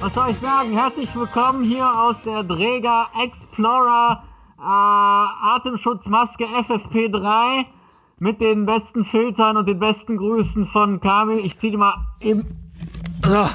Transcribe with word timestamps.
was 0.00 0.14
soll 0.14 0.30
ich 0.30 0.38
sagen? 0.38 0.74
Herzlich 0.74 1.14
willkommen 1.14 1.64
hier 1.64 1.86
aus 1.86 2.20
der 2.20 2.42
Dräger 2.42 3.08
Explorer 3.22 4.22
äh, 4.58 4.62
Atemschutzmaske 4.62 6.44
FFP3 6.44 7.64
mit 8.18 8.40
den 8.40 8.66
besten 8.66 9.04
Filtern 9.04 9.56
und 9.56 9.66
den 9.66 9.78
besten 9.78 10.16
Grüßen 10.18 10.66
von 10.66 11.00
Kamil. 11.00 11.44
Ich 11.44 11.58
zieh 11.58 11.70
die 11.70 11.76
mal 11.76 11.94
eben. 12.20 12.70
So, 13.24 13.48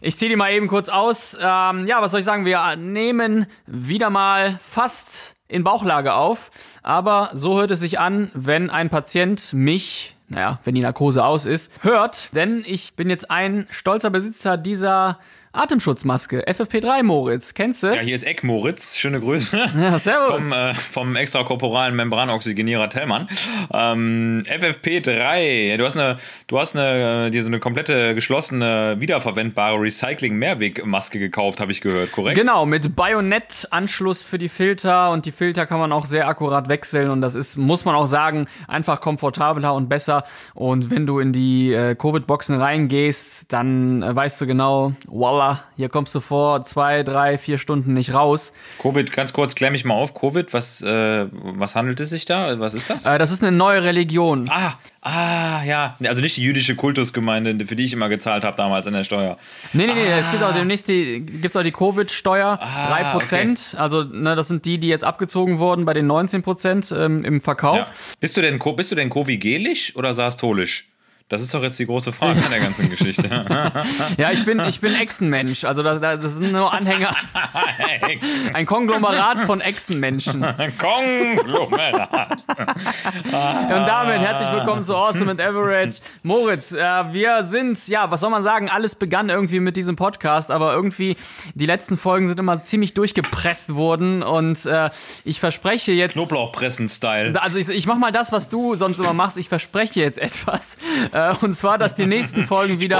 ich 0.00 0.16
ziehe 0.16 0.28
die 0.28 0.36
mal 0.36 0.52
eben 0.52 0.68
kurz 0.68 0.88
aus. 0.88 1.34
Ähm, 1.40 1.86
ja, 1.86 2.02
was 2.02 2.10
soll 2.10 2.20
ich 2.20 2.26
sagen? 2.26 2.44
Wir 2.44 2.76
nehmen 2.76 3.46
wieder 3.66 4.10
mal 4.10 4.58
fast 4.60 5.34
in 5.48 5.64
Bauchlage 5.64 6.14
auf. 6.14 6.50
Aber 6.82 7.30
so 7.32 7.58
hört 7.58 7.70
es 7.70 7.80
sich 7.80 7.98
an, 7.98 8.30
wenn 8.34 8.70
ein 8.70 8.90
Patient 8.90 9.52
mich, 9.54 10.16
naja, 10.28 10.60
wenn 10.64 10.74
die 10.74 10.82
Narkose 10.82 11.24
aus 11.24 11.46
ist, 11.46 11.72
hört. 11.82 12.34
Denn 12.34 12.64
ich 12.66 12.94
bin 12.94 13.08
jetzt 13.10 13.30
ein 13.30 13.66
stolzer 13.70 14.10
Besitzer 14.10 14.56
dieser 14.56 15.18
Atemschutzmaske. 15.52 16.44
FFP3 16.46 17.02
Moritz, 17.02 17.54
kennst 17.54 17.82
du? 17.82 17.88
Ja, 17.88 18.00
hier 18.02 18.14
ist 18.14 18.22
Eck 18.22 18.44
Moritz. 18.44 18.96
Schöne 18.96 19.18
Grüße. 19.18 19.58
Ja, 19.76 19.98
servus. 19.98 20.44
Vom, 20.44 20.52
äh, 20.52 20.74
vom 20.74 21.16
extrakorporalen 21.16 21.96
Membranoxygenierer 21.96 22.88
Tellmann. 22.88 23.28
Ähm, 23.72 24.44
FFP3. 24.46 25.76
Du 25.76 25.84
hast 25.84 25.96
eine, 25.96 26.18
du 26.46 26.58
hast 26.58 26.76
eine, 26.76 27.32
dir 27.32 27.42
so 27.42 27.48
eine 27.48 27.58
komplette 27.58 28.14
geschlossene, 28.14 28.96
wiederverwendbare 29.00 29.80
Recycling-Mehrwegmaske 29.80 31.18
gekauft, 31.18 31.58
habe 31.58 31.72
ich 31.72 31.80
gehört, 31.80 32.12
korrekt? 32.12 32.38
Genau, 32.38 32.64
mit 32.64 32.94
Bajonett-Anschluss 32.94 34.22
für 34.22 34.38
die 34.38 34.48
Filter 34.48 35.10
und 35.10 35.26
die 35.26 35.32
Filter 35.32 35.66
kann 35.66 35.80
man 35.80 35.90
auch 35.90 36.06
sehr 36.06 36.28
akkurat 36.28 36.68
wechseln 36.68 37.10
und 37.10 37.22
das 37.22 37.34
ist, 37.34 37.56
muss 37.56 37.84
man 37.84 37.96
auch 37.96 38.06
sagen, 38.06 38.46
einfach 38.68 39.00
komfortabler 39.00 39.74
und 39.74 39.88
besser. 39.88 40.22
Und 40.54 40.90
wenn 40.90 41.06
du 41.06 41.18
in 41.18 41.32
die 41.32 41.72
äh, 41.72 41.96
Covid-Boxen 41.96 42.54
reingehst, 42.60 43.52
dann 43.52 44.04
äh, 44.04 44.14
weißt 44.14 44.40
du 44.40 44.46
genau, 44.46 44.92
voila, 45.40 45.64
hier 45.76 45.88
kommst 45.88 46.14
du 46.14 46.20
vor 46.20 46.62
zwei, 46.64 47.02
drei, 47.02 47.38
vier 47.38 47.58
Stunden 47.58 47.94
nicht 47.94 48.12
raus. 48.12 48.52
Covid, 48.80 49.10
ganz 49.12 49.32
kurz, 49.32 49.54
klär 49.54 49.70
mich 49.70 49.84
mal 49.84 49.94
auf. 49.94 50.14
Covid, 50.14 50.52
was, 50.52 50.82
äh, 50.82 51.26
was 51.32 51.74
handelt 51.74 52.00
es 52.00 52.10
sich 52.10 52.24
da? 52.24 52.58
Was 52.60 52.74
ist 52.74 52.90
das? 52.90 53.06
Äh, 53.06 53.18
das 53.18 53.30
ist 53.30 53.42
eine 53.42 53.56
neue 53.56 53.82
Religion. 53.82 54.46
Ah, 54.50 54.74
ah, 55.00 55.62
ja. 55.64 55.96
Also 56.04 56.20
nicht 56.20 56.36
die 56.36 56.42
jüdische 56.42 56.76
Kultusgemeinde, 56.76 57.64
für 57.64 57.76
die 57.76 57.84
ich 57.84 57.92
immer 57.92 58.08
gezahlt 58.08 58.44
habe 58.44 58.56
damals 58.56 58.86
an 58.86 58.92
der 58.92 59.04
Steuer. 59.04 59.38
Nee, 59.72 59.86
nee, 59.86 59.94
nee, 59.94 60.00
es 60.18 60.30
gibt 60.30 60.42
auch 60.42 60.54
demnächst 60.54 60.88
die, 60.88 61.20
gibt's 61.20 61.56
auch 61.56 61.62
die 61.62 61.72
Covid-Steuer, 61.72 62.58
Ah, 62.60 63.16
3%. 63.16 63.76
Also, 63.76 64.04
ne, 64.04 64.34
das 64.34 64.48
sind 64.48 64.64
die, 64.64 64.78
die 64.78 64.88
jetzt 64.88 65.04
abgezogen 65.04 65.58
wurden 65.58 65.84
bei 65.84 65.94
den 65.94 66.10
19% 66.10 66.96
ähm, 66.96 67.24
im 67.24 67.40
Verkauf. 67.40 67.78
Ja. 67.78 67.86
Bist 68.20 68.36
du 68.36 68.42
denn, 68.42 68.58
bist 68.76 68.90
du 68.90 68.94
denn 68.94 69.10
Covid-gelisch 69.10 69.96
oder 69.96 70.14
sarstolisch? 70.14 70.89
Das 71.30 71.42
ist 71.42 71.54
doch 71.54 71.62
jetzt 71.62 71.78
die 71.78 71.86
große 71.86 72.12
Frage 72.12 72.42
an 72.44 72.50
der 72.50 72.58
ganzen 72.58 72.90
Geschichte. 72.90 73.28
Ja, 74.18 74.32
ich 74.32 74.44
bin, 74.44 74.58
ich 74.68 74.80
bin 74.80 74.96
Echsenmensch. 74.96 75.62
Also 75.62 75.84
das, 75.84 76.00
das 76.00 76.34
sind 76.34 76.50
nur 76.50 76.72
Anhänger, 76.72 77.14
ein 78.52 78.66
Konglomerat 78.66 79.42
von 79.42 79.60
Echsenmenschen. 79.60 80.44
Konglomerat. 80.76 82.42
Und 82.48 83.86
damit 83.86 84.18
herzlich 84.18 84.50
willkommen 84.50 84.82
zu 84.82 84.96
Awesome 84.96 85.30
and 85.30 85.40
Average. 85.40 86.00
Moritz, 86.24 86.72
äh, 86.72 86.82
wir 87.12 87.44
sind, 87.44 87.86
ja, 87.86 88.10
was 88.10 88.22
soll 88.22 88.30
man 88.30 88.42
sagen, 88.42 88.68
alles 88.68 88.96
begann 88.96 89.28
irgendwie 89.28 89.60
mit 89.60 89.76
diesem 89.76 89.94
Podcast, 89.94 90.50
aber 90.50 90.72
irgendwie 90.72 91.16
die 91.54 91.66
letzten 91.66 91.96
Folgen 91.96 92.26
sind 92.26 92.40
immer 92.40 92.60
ziemlich 92.60 92.94
durchgepresst 92.94 93.76
worden 93.76 94.24
und 94.24 94.66
äh, 94.66 94.90
ich 95.24 95.38
verspreche 95.38 95.92
jetzt... 95.92 96.14
Knoblauchpressen-Style. 96.14 97.40
Also 97.40 97.60
ich, 97.60 97.68
ich 97.68 97.86
mach 97.86 97.98
mal 97.98 98.10
das, 98.10 98.32
was 98.32 98.48
du 98.48 98.74
sonst 98.74 98.98
immer 98.98 99.12
machst. 99.12 99.36
Ich 99.36 99.48
verspreche 99.48 100.00
jetzt 100.00 100.18
etwas. 100.18 100.76
Äh, 101.12 101.19
und 101.40 101.54
zwar, 101.54 101.78
dass 101.78 101.94
die 101.94 102.06
nächsten 102.06 102.44
Folgen 102.44 102.80
wieder... 102.80 102.98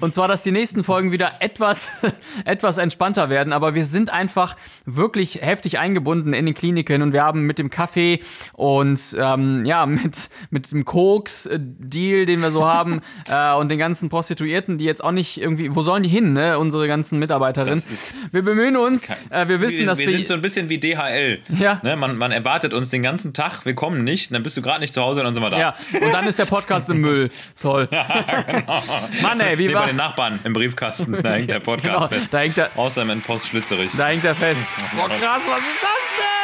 Und 0.00 0.12
zwar, 0.12 0.28
dass 0.28 0.42
die 0.42 0.52
nächsten 0.52 0.84
Folgen 0.84 1.12
wieder 1.12 1.32
etwas, 1.40 1.90
etwas 2.44 2.78
entspannter 2.78 3.30
werden. 3.30 3.52
Aber 3.52 3.74
wir 3.74 3.84
sind 3.84 4.10
einfach 4.10 4.56
wirklich 4.86 5.40
heftig 5.42 5.78
eingebunden 5.78 6.32
in 6.32 6.46
den 6.46 6.54
Kliniken 6.54 7.02
und 7.02 7.12
wir 7.12 7.22
haben 7.22 7.42
mit 7.42 7.58
dem 7.58 7.70
Kaffee 7.70 8.20
und 8.52 9.16
ähm, 9.18 9.64
ja, 9.64 9.86
mit, 9.86 10.30
mit 10.50 10.70
dem 10.70 10.84
Koks-Deal, 10.84 12.26
den 12.26 12.40
wir 12.40 12.50
so 12.50 12.66
haben, 12.66 13.00
äh, 13.28 13.54
und 13.54 13.68
den 13.70 13.78
ganzen 13.78 14.08
Prostituierten, 14.08 14.78
die 14.78 14.84
jetzt 14.84 15.02
auch 15.02 15.12
nicht 15.12 15.40
irgendwie, 15.40 15.74
wo 15.74 15.82
sollen 15.82 16.02
die 16.02 16.08
hin, 16.08 16.32
ne? 16.32 16.58
Unsere 16.58 16.86
ganzen 16.86 17.18
Mitarbeiterinnen. 17.18 17.82
Wir 18.30 18.42
bemühen 18.42 18.76
uns, 18.76 19.08
äh, 19.30 19.48
wir 19.48 19.60
wissen, 19.60 19.80
wir, 19.80 19.86
dass 19.86 19.98
wir 19.98 20.08
wir. 20.08 20.16
sind 20.16 20.28
so 20.28 20.34
ein 20.34 20.42
bisschen 20.42 20.68
wie 20.68 20.78
DHL. 20.78 21.40
Ja. 21.58 21.80
Ne, 21.82 21.96
man, 21.96 22.16
man 22.16 22.32
erwartet 22.32 22.74
uns 22.74 22.90
den 22.90 23.02
ganzen 23.02 23.32
Tag, 23.32 23.64
wir 23.64 23.74
kommen 23.74 24.04
nicht, 24.04 24.32
dann 24.34 24.42
bist 24.42 24.56
du 24.56 24.62
gerade 24.62 24.80
nicht 24.80 24.94
zu 24.94 25.02
Hause 25.02 25.20
und 25.20 25.26
dann 25.26 25.34
sind 25.34 25.42
wir 25.42 25.50
da. 25.50 25.58
ja, 25.58 25.74
und 26.00 26.12
dann 26.12 26.26
ist 26.26 26.38
der 26.38 26.46
Podcast 26.46 26.88
im 26.88 27.00
Müll. 27.00 27.28
Toll. 27.60 27.88
Mann, 29.22 29.40
ey, 29.40 29.58
wie 29.58 29.68
Nee, 29.68 29.74
war. 29.74 29.82
bei 29.82 29.86
den 29.88 29.96
Nachbarn 29.96 30.40
im 30.44 30.52
Briefkasten, 30.52 31.22
da 31.22 31.32
hängt 31.34 31.50
der 31.50 31.60
Podcast 31.60 31.94
Genau, 31.94 32.08
fest. 32.08 32.32
da 32.34 32.38
hängt 32.38 32.58
er. 32.58 32.70
Außer 32.76 33.04
mit 33.04 33.24
Post 33.24 33.48
Schlitzerich. 33.48 33.90
Da 33.96 34.08
hängt 34.08 34.24
er 34.24 34.34
fest. 34.34 34.64
Boah, 34.96 35.08
krass, 35.08 35.42
was 35.46 35.58
ist 35.58 35.78
das 35.80 36.06
denn? 36.16 36.41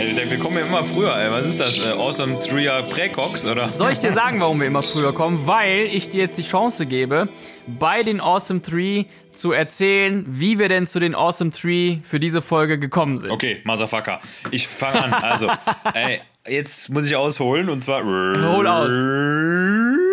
Wir 0.00 0.38
kommen 0.38 0.56
ja 0.56 0.66
immer 0.66 0.84
früher, 0.84 1.16
ey. 1.16 1.30
Was 1.30 1.46
ist 1.46 1.60
das? 1.60 1.78
Äh, 1.78 1.92
awesome 1.92 2.38
Trier 2.38 2.82
Präcox, 2.88 3.46
oder? 3.46 3.72
Soll 3.72 3.92
ich 3.92 3.98
dir 3.98 4.12
sagen, 4.12 4.40
warum 4.40 4.60
wir 4.60 4.66
immer 4.66 4.82
früher 4.82 5.12
kommen? 5.12 5.46
Weil 5.46 5.88
ich 5.92 6.08
dir 6.08 6.20
jetzt 6.20 6.38
die 6.38 6.42
Chance 6.42 6.86
gebe, 6.86 7.28
bei 7.66 8.02
den 8.02 8.20
Awesome 8.20 8.60
3 8.60 9.06
zu 9.32 9.52
erzählen, 9.52 10.24
wie 10.26 10.58
wir 10.58 10.68
denn 10.68 10.86
zu 10.86 10.98
den 11.00 11.14
Awesome 11.14 11.50
3 11.50 12.00
für 12.02 12.20
diese 12.20 12.42
Folge 12.42 12.78
gekommen 12.78 13.18
sind. 13.18 13.30
Okay, 13.30 13.60
Motherfucker. 13.64 14.20
Ich 14.50 14.66
fange 14.66 15.04
an. 15.04 15.12
Also, 15.12 15.48
ey, 15.94 16.20
jetzt 16.48 16.90
muss 16.90 17.06
ich 17.06 17.16
ausholen 17.16 17.68
und 17.68 17.84
zwar. 17.84 18.02
Hol 18.02 18.66
aus. 18.66 20.09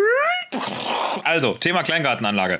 Also, 1.28 1.52
Thema 1.52 1.82
Kleingartenanlage. 1.82 2.58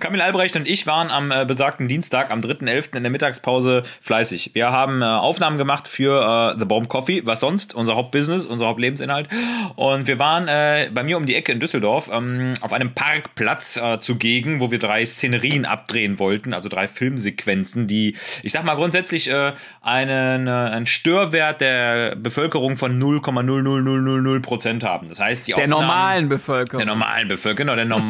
Kamil 0.00 0.20
Albrecht 0.20 0.56
und 0.56 0.66
ich 0.66 0.88
waren 0.88 1.08
am 1.12 1.30
äh, 1.30 1.44
besagten 1.44 1.86
Dienstag, 1.86 2.32
am 2.32 2.40
3.11. 2.40 2.96
in 2.96 3.04
der 3.04 3.12
Mittagspause 3.12 3.84
fleißig. 4.00 4.50
Wir 4.54 4.72
haben 4.72 5.02
äh, 5.02 5.04
Aufnahmen 5.04 5.56
gemacht 5.56 5.86
für 5.86 6.54
äh, 6.56 6.58
The 6.58 6.64
Bomb 6.64 6.88
Coffee, 6.88 7.22
was 7.24 7.38
sonst, 7.38 7.76
unser 7.76 7.94
Hauptbusiness, 7.94 8.44
unser 8.44 8.66
Hauptlebensinhalt. 8.66 9.28
Und 9.76 10.08
wir 10.08 10.18
waren 10.18 10.48
äh, 10.48 10.90
bei 10.92 11.04
mir 11.04 11.16
um 11.16 11.26
die 11.26 11.36
Ecke 11.36 11.52
in 11.52 11.60
Düsseldorf 11.60 12.10
ähm, 12.12 12.54
auf 12.60 12.72
einem 12.72 12.92
Parkplatz 12.92 13.76
äh, 13.76 14.00
zugegen, 14.00 14.58
wo 14.58 14.72
wir 14.72 14.80
drei 14.80 15.06
Szenerien 15.06 15.64
abdrehen 15.64 16.18
wollten, 16.18 16.54
also 16.54 16.68
drei 16.68 16.88
Filmsequenzen, 16.88 17.86
die, 17.86 18.16
ich 18.42 18.50
sag 18.50 18.64
mal 18.64 18.74
grundsätzlich, 18.74 19.30
äh, 19.30 19.52
einen, 19.80 20.48
einen 20.48 20.86
Störwert 20.88 21.60
der 21.60 22.16
Bevölkerung 22.16 22.76
von 22.76 23.00
0,00000 23.00 24.40
Prozent 24.40 24.82
haben. 24.82 25.08
Das 25.08 25.20
heißt, 25.20 25.46
die 25.46 25.52
Der 25.52 25.66
Aufnahmen, 25.66 25.82
normalen 25.82 26.28
Bevölkerung. 26.28 26.78
der 26.84 26.86
normalen 26.92 27.28
Bevölkerung, 27.28 27.68
genau, 27.68 27.76
der 27.76 27.84
normalen, 27.84 28.07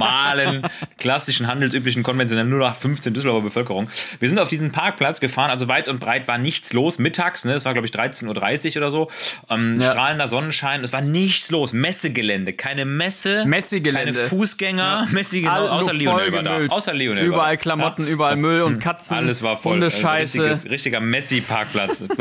klassischen, 0.99 1.47
handelsüblichen, 1.47 2.03
konventionellen 2.03 2.51
0815 2.53 3.15
Düsseldorfer 3.15 3.43
Bevölkerung. 3.45 3.89
Wir 4.21 4.29
sind 4.29 4.39
auf 4.39 4.49
diesen 4.49 4.73
Parkplatz 4.73 5.21
gefahren, 5.21 5.51
also 5.51 5.69
weit 5.69 5.89
und 5.89 6.01
breit 6.01 6.29
war 6.29 6.39
nichts 6.39 6.73
los, 6.73 6.99
mittags, 6.99 7.45
ne, 7.45 7.55
es 7.55 7.65
war 7.65 7.73
glaube 7.73 7.87
ich 7.87 7.93
13.30 7.95 8.71
Uhr 8.73 8.77
oder 8.79 8.91
so, 8.91 9.11
ähm, 9.51 9.81
Ja. 9.81 9.93
strahlender 9.93 10.29
Sonnenschein, 10.29 10.83
es 10.85 10.93
war 10.93 11.01
nichts 11.01 11.51
los, 11.51 11.73
Messegelände, 11.73 12.53
keine 12.53 12.85
Messe, 12.85 13.45
Messegelände. 13.47 14.13
keine 14.15 14.29
Fußgänger, 14.29 15.07
Messegelände, 15.13 15.61
All- 15.61 15.69
außer 15.69 15.93
voll 15.95 16.33
war 16.33 16.43
da, 16.43 16.67
außer 16.69 16.93
war 16.93 16.99
Überall. 17.23 17.57
Klamotten, 17.57 18.05
Ja. 18.05 18.11
überall 18.13 18.37
Müll 18.37 18.63
und 18.63 18.81
Katzen. 18.81 19.17
Alles 19.17 19.43
war 19.43 19.57
voll. 19.57 19.83
Also 19.83 19.97
Hundescheiße. 19.99 20.43
richtiges- 20.45 20.71
richtiger 20.71 21.01
Messi-Parkplatz. 21.01 22.03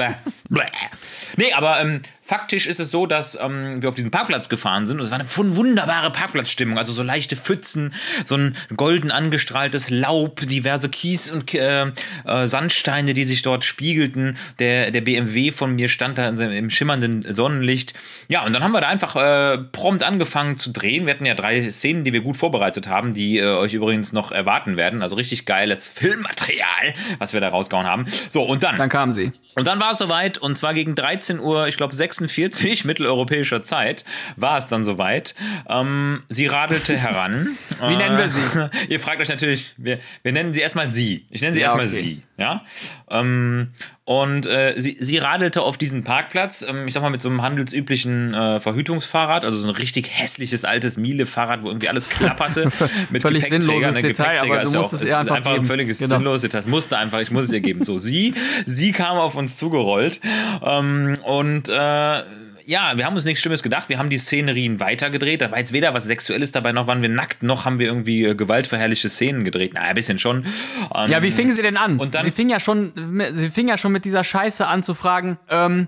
Nee, 1.38 1.54
aber 1.54 1.80
ähm, 1.82 2.02
faktisch 2.28 2.68
ist 2.68 2.80
es 2.80 2.92
so, 2.92 3.06
dass 3.08 3.38
ähm, 3.42 3.82
wir 3.82 3.90
auf 3.90 3.96
diesen 3.96 4.12
Parkplatz 4.12 4.50
gefahren 4.50 4.86
sind 4.86 4.98
und 5.00 5.06
es 5.06 5.12
war 5.12 5.20
eine 5.20 5.28
wun- 5.28 5.56
wunderbare 5.56 6.12
Parkplatzstimmung. 6.12 6.78
Also 6.78 6.92
so 6.94 7.04
leichte 7.04 7.36
Pfützen, 7.36 7.94
so 8.24 8.36
ein 8.36 8.56
golden 8.76 9.12
angestrahltes 9.12 9.90
Laub, 9.90 10.42
diverse 10.48 10.90
Kies 10.90 11.32
und 11.32 11.54
äh, 11.54 11.86
äh, 12.26 12.48
Sandsteine, 12.48 13.14
die 13.14 13.24
sich 13.24 13.42
dort 13.42 13.64
spiegelten. 13.64 14.38
Der, 14.60 14.92
der 14.92 15.02
BMW 15.02 15.52
von 15.52 15.76
mir 15.76 15.88
stand 15.88 16.18
da 16.18 16.28
in 16.30 16.38
im 16.40 16.70
schimmernden 16.70 17.26
Sonnenlicht. 17.34 17.94
Ja, 18.28 18.44
und 18.46 18.54
dann 18.54 18.64
haben 18.64 18.72
wir 18.74 18.82
da 18.82 18.88
einfach 18.88 19.16
äh, 19.16 19.58
prompt 19.58 20.04
angefangen 20.04 20.58
zu 20.58 20.72
drehen. 20.72 21.06
Wir 21.06 21.14
hatten 21.14 21.26
ja 21.26 21.34
drei 21.36 21.72
Szenen, 21.72 22.04
die 22.04 22.14
wir 22.14 22.22
gut 22.22 22.38
vorbereitet 22.38 22.88
haben, 22.88 23.14
die 23.14 23.38
äh, 23.40 23.46
euch 23.56 23.74
übrigens 23.74 24.12
noch 24.14 24.32
erwarten 24.32 24.76
werden. 24.78 25.02
Also 25.02 25.16
richtig 25.16 25.46
geiles 25.46 25.92
Filmmaterial, 25.96 26.94
was 27.20 27.34
wir 27.34 27.42
da 27.42 27.50
rausgehauen 27.50 27.88
haben. 27.88 28.06
So, 28.30 28.44
und 28.44 28.64
dann. 28.64 28.76
Dann 28.76 28.90
kamen 28.90 29.12
sie. 29.12 29.32
Und 29.56 29.66
dann 29.66 29.80
war 29.80 29.94
es 29.94 29.98
soweit, 29.98 30.38
und 30.38 30.56
zwar 30.56 30.74
gegen 30.76 30.94
13 30.94 31.40
Uhr, 31.40 31.68
ich 31.68 31.78
glaube 31.78 31.96
46 32.18 32.86
mitteleuropäischer 32.86 33.62
Zeit, 33.62 34.06
war 34.36 34.58
es 34.58 34.68
dann 34.68 34.84
soweit. 34.84 35.36
Ähm, 35.70 36.24
sie 36.30 36.48
radelte 36.48 36.98
heran. 36.98 37.58
Wie 37.80 37.96
nennen 37.96 38.18
wir 38.18 38.30
sie? 38.30 38.70
Ihr 38.90 39.00
fragt 39.00 39.22
euch 39.22 39.30
natürlich, 39.30 39.74
wir, 39.78 40.00
wir 40.24 40.32
nennen 40.32 40.54
sie 40.54 40.62
erstmal 40.62 40.90
sie. 40.90 41.26
Ich 41.32 41.42
nenne 41.42 41.54
sie 41.56 41.62
Ja, 41.62 41.68
erstmal 41.68 41.88
okay. 41.88 41.96
sie. 41.96 42.22
Ja. 42.38 42.66
Ähm, 43.10 43.72
und 44.08 44.46
äh, 44.46 44.74
sie, 44.78 44.96
sie 44.98 45.18
radelte 45.18 45.62
auf 45.64 45.78
diesen 45.78 46.06
Parkplatz, 46.06 46.66
ähm, 46.66 46.88
ich 46.88 46.94
sag 46.94 47.02
mal 47.04 47.10
mit 47.10 47.20
so 47.20 47.28
einem 47.28 47.42
handelsüblichen 47.42 48.34
äh, 48.34 48.60
Verhütungsfahrrad, 48.62 49.44
also 49.44 49.60
so 49.60 49.68
ein 49.68 49.76
richtig 49.76 50.10
hässliches 50.18 50.64
altes 50.64 50.96
Miele-Fahrrad, 50.96 51.62
wo 51.64 51.68
irgendwie 51.68 51.90
alles 51.90 52.08
klapperte. 52.10 52.70
mit 53.10 53.22
Völlig 53.22 53.44
sinnloses 53.50 53.96
Ne, 53.96 54.02
Detail, 54.04 54.24
Gepäckträger 54.30 54.54
aber 54.54 54.64
du 54.64 54.78
musst 54.78 54.90
auch- 54.96 55.00
es 55.02 55.04
ihr 55.04 55.18
einfach 55.18 55.36
einfach 55.36 55.52
ein 55.52 55.56
geben. 55.58 55.68
völliges 55.68 55.98
Genau. 56.00 56.16
sinnloses 56.16 56.42
Detail. 56.44 56.60
Das 56.60 56.68
musste 56.68 56.98
einfach, 56.98 57.20
ich 57.20 57.32
muss 57.32 57.44
es 57.44 57.52
ihr 57.52 57.60
geben. 57.60 57.84
So, 57.84 57.98
sie, 57.98 58.34
sie 58.66 58.94
kam 58.94 59.18
auf 59.18 59.36
uns 59.36 59.58
zugerollt 59.58 60.22
ähm, 60.64 61.18
und 61.26 61.68
äh, 61.68 62.24
ja, 62.70 62.98
wir 62.98 63.06
haben 63.06 63.16
uns 63.16 63.24
nichts 63.24 63.40
Schlimmes 63.42 63.64
gedacht. 63.64 63.88
Wir 63.88 63.98
haben 63.98 64.10
die 64.10 64.18
Szenerien 64.18 64.80
weitergedreht. 64.82 65.42
Da 65.42 65.50
war 65.52 65.58
jetzt 65.58 65.72
weder 65.72 65.94
was 65.94 66.04
Sexuelles 66.06 66.52
dabei, 66.52 66.74
noch 66.74 66.86
waren 66.86 67.02
wir 67.02 67.08
nackt, 67.10 67.42
noch 67.42 67.64
haben 67.64 67.80
wir 67.80 67.88
irgendwie 67.88 68.26
äh, 68.26 68.36
gewaltverherrliche 68.36 69.08
Szenen 69.10 69.46
gedreht. 69.46 69.72
Na, 69.74 69.82
ein 69.82 69.96
bisschen 69.96 70.20
schon. 70.20 70.46
Ähm, 70.94 71.10
Ja, 71.10 71.24
wie 71.24 71.32
fingen 71.32 71.54
sie 71.54 71.62
denn 71.62 71.78
an? 71.78 71.98
Und 71.98 72.14
dann- 72.14 72.26
sie 72.26 72.32
fing 72.32 72.50
ja 72.50 72.60
schon, 72.60 72.92
sie 73.34 73.50
fing 73.52 73.70
ja 73.70 73.78
schon 73.78 73.94
mit 73.94 74.04
dieser 74.04 74.24
Scheiße 74.26 74.68
an 74.68 74.84
zu 74.84 74.94
fragen, 74.96 75.38
ähm, 75.50 75.88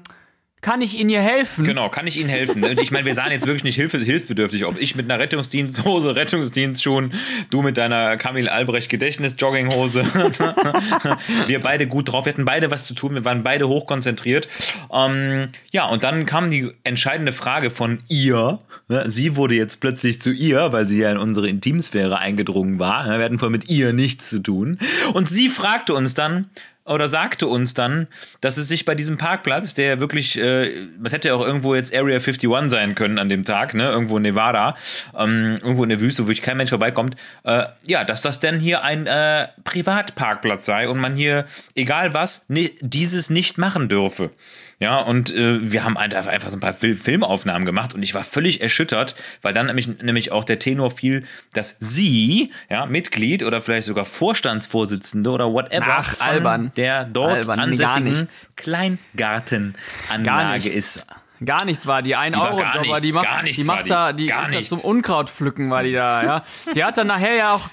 kann 0.62 0.82
ich 0.82 1.00
Ihnen 1.00 1.10
hier 1.10 1.22
helfen? 1.22 1.64
Genau, 1.64 1.90
kann 1.90 2.06
ich 2.08 2.18
Ihnen 2.18 2.30
helfen? 2.30 2.64
Und 2.64 2.80
ich 2.80 2.92
meine, 2.92 3.06
wir 3.06 3.14
sahen 3.14 3.32
jetzt 3.32 3.48
wirklich 3.48 3.64
nicht 3.64 3.76
hilf 3.76 3.92
hilfsbedürftig 3.92 4.66
aus. 4.66 4.76
Ich 4.80 4.96
mit 4.96 5.10
einer 5.10 5.20
Rettungsdiensthose, 5.20 6.16
Rettungsdienstschuhen, 6.16 7.14
du 7.50 7.62
mit 7.62 7.78
deiner 7.78 8.18
Kamil 8.18 8.50
Albrecht 8.50 8.90
Gedächtnis-Jogginghose. 8.90 10.04
wir 11.48 11.62
beide 11.62 11.88
gut 11.88 12.12
drauf, 12.12 12.26
wir 12.26 12.34
hatten 12.34 12.46
beide 12.46 12.72
was 12.72 12.86
zu 12.86 12.94
tun, 12.94 13.16
wir 13.16 13.26
waren 13.26 13.44
beide 13.44 13.68
hochkonzentriert. 13.68 14.48
Ähm, 14.92 15.48
ja, 15.72 15.88
und 15.88 16.04
dann 16.04 16.26
kam 16.26 16.52
die 16.52 16.72
entscheidende 16.84 17.32
Frage 17.32 17.70
von 17.70 18.00
ihr. 18.08 18.60
Ja, 18.90 19.08
Sie 19.10 19.36
wurde 19.36 19.56
jetzt 19.56 19.82
plötzlich 19.82 20.22
zu 20.22 20.32
ihr, 20.32 20.72
weil 20.72 20.88
sie 20.88 21.00
ja 21.00 21.12
in 21.12 21.18
unsere 21.18 21.48
Intimsphäre 21.48 22.20
eingedrungen 22.20 22.80
war. 22.80 23.06
Wir 23.06 23.26
hatten 23.26 23.40
vorher 23.40 23.52
mit 23.52 23.70
ihr 23.70 23.94
nichts 23.94 24.30
zu 24.30 24.40
tun. 24.40 24.78
Und 25.14 25.30
sie 25.30 25.50
fragte 25.50 25.94
uns 25.94 26.14
dann, 26.14 26.50
oder 26.90 27.08
sagte 27.08 27.48
uns 27.48 27.74
dann, 27.74 28.08
dass 28.42 28.58
es 28.58 28.68
sich 28.68 28.86
bei 28.86 28.96
diesem 28.96 29.18
Parkplatz, 29.18 29.74
der 29.74 30.00
wirklich, 30.00 30.38
äh, 30.40 30.88
das 31.00 31.14
hätte 31.14 31.30
ja 31.30 31.36
auch 31.36 31.46
irgendwo 31.46 31.76
jetzt 31.76 31.94
Area 31.94 32.18
51 32.18 32.50
sein 32.70 32.96
können 32.96 33.20
an 33.20 33.30
dem 33.30 33.46
Tag, 33.46 33.74
ne, 33.74 33.90
irgendwo 33.90 34.18
in 34.18 34.24
Nevada, 34.24 34.76
ähm, 35.18 35.58
irgendwo 35.62 35.84
in 35.84 35.90
der 35.90 36.00
Wüste, 36.00 36.24
wo 36.24 36.28
wirklich 36.28 36.42
kein 36.42 36.58
Mensch 36.58 36.70
vorbeikommt, 36.70 37.16
äh, 37.44 37.66
ja, 37.86 38.04
dass 38.04 38.22
das 38.22 38.40
denn 38.40 38.60
hier 38.60 38.84
ein 38.84 39.08
äh, 39.08 39.48
Privatparkplatz 39.64 40.66
sei 40.66 40.90
und 40.90 41.00
man 41.00 41.16
hier, 41.16 41.46
egal 41.76 42.14
was, 42.14 42.46
ni 42.50 42.76
dieses 42.82 43.30
nicht 43.30 43.58
machen 43.58 43.90
dürfe. 43.90 44.32
Ja, 44.82 45.00
und 45.00 45.36
äh, 45.36 45.72
wir 45.72 45.84
haben 45.84 45.98
einfach 45.98 46.28
einfach 46.28 46.50
so 46.50 46.56
ein 46.56 46.62
paar 46.62 46.72
Fil 46.72 46.96
Filmaufnahmen 46.96 47.66
gemacht 47.66 47.94
und 47.94 48.02
ich 48.02 48.14
war 48.14 48.24
völlig 48.24 48.62
erschüttert, 48.62 49.14
weil 49.42 49.54
dann 49.54 49.66
nämlich, 49.66 49.90
nämlich 50.02 50.32
auch 50.32 50.46
der 50.46 50.58
Tenor 50.58 50.90
fiel, 50.90 51.26
dass 51.54 51.76
sie, 51.80 52.54
ja, 52.70 52.86
Mitglied 52.86 53.44
oder 53.44 53.62
vielleicht 53.62 53.88
sogar 53.88 54.06
Vorstandsvorsitzende 54.06 55.32
oder 55.32 55.52
whatever 55.52 55.86
Ach, 55.90 56.16
von 56.16 56.28
albern. 56.28 56.72
der 56.78 57.04
dort 57.04 57.40
Albern, 57.40 57.60
ansässigen. 57.60 58.26
Kleingartenanlage 58.56 60.70
ist. 60.70 61.06
Gar 61.44 61.66
nichts 61.66 61.88
war 61.88 62.02
die 62.02 62.16
ein 62.16 62.34
war 62.34 62.52
Euro 62.52 62.64
Jobber, 62.64 63.00
die 63.00 63.08
nichts, 63.08 63.16
macht, 63.16 63.58
die 63.58 63.64
macht 63.64 63.86
die. 63.86 63.90
da, 63.90 64.14
die 64.14 64.28
ist 64.28 64.54
da 64.54 64.64
zum 64.64 64.80
Unkrautpflücken 64.82 65.70
war 65.70 65.84
die 65.84 65.94
da, 65.94 66.24
ja. 66.24 66.44
Die 66.76 66.84
hat 66.84 66.98
dann 66.98 67.08
nachher 67.08 67.36
ja 67.36 67.54
auch, 67.54 67.70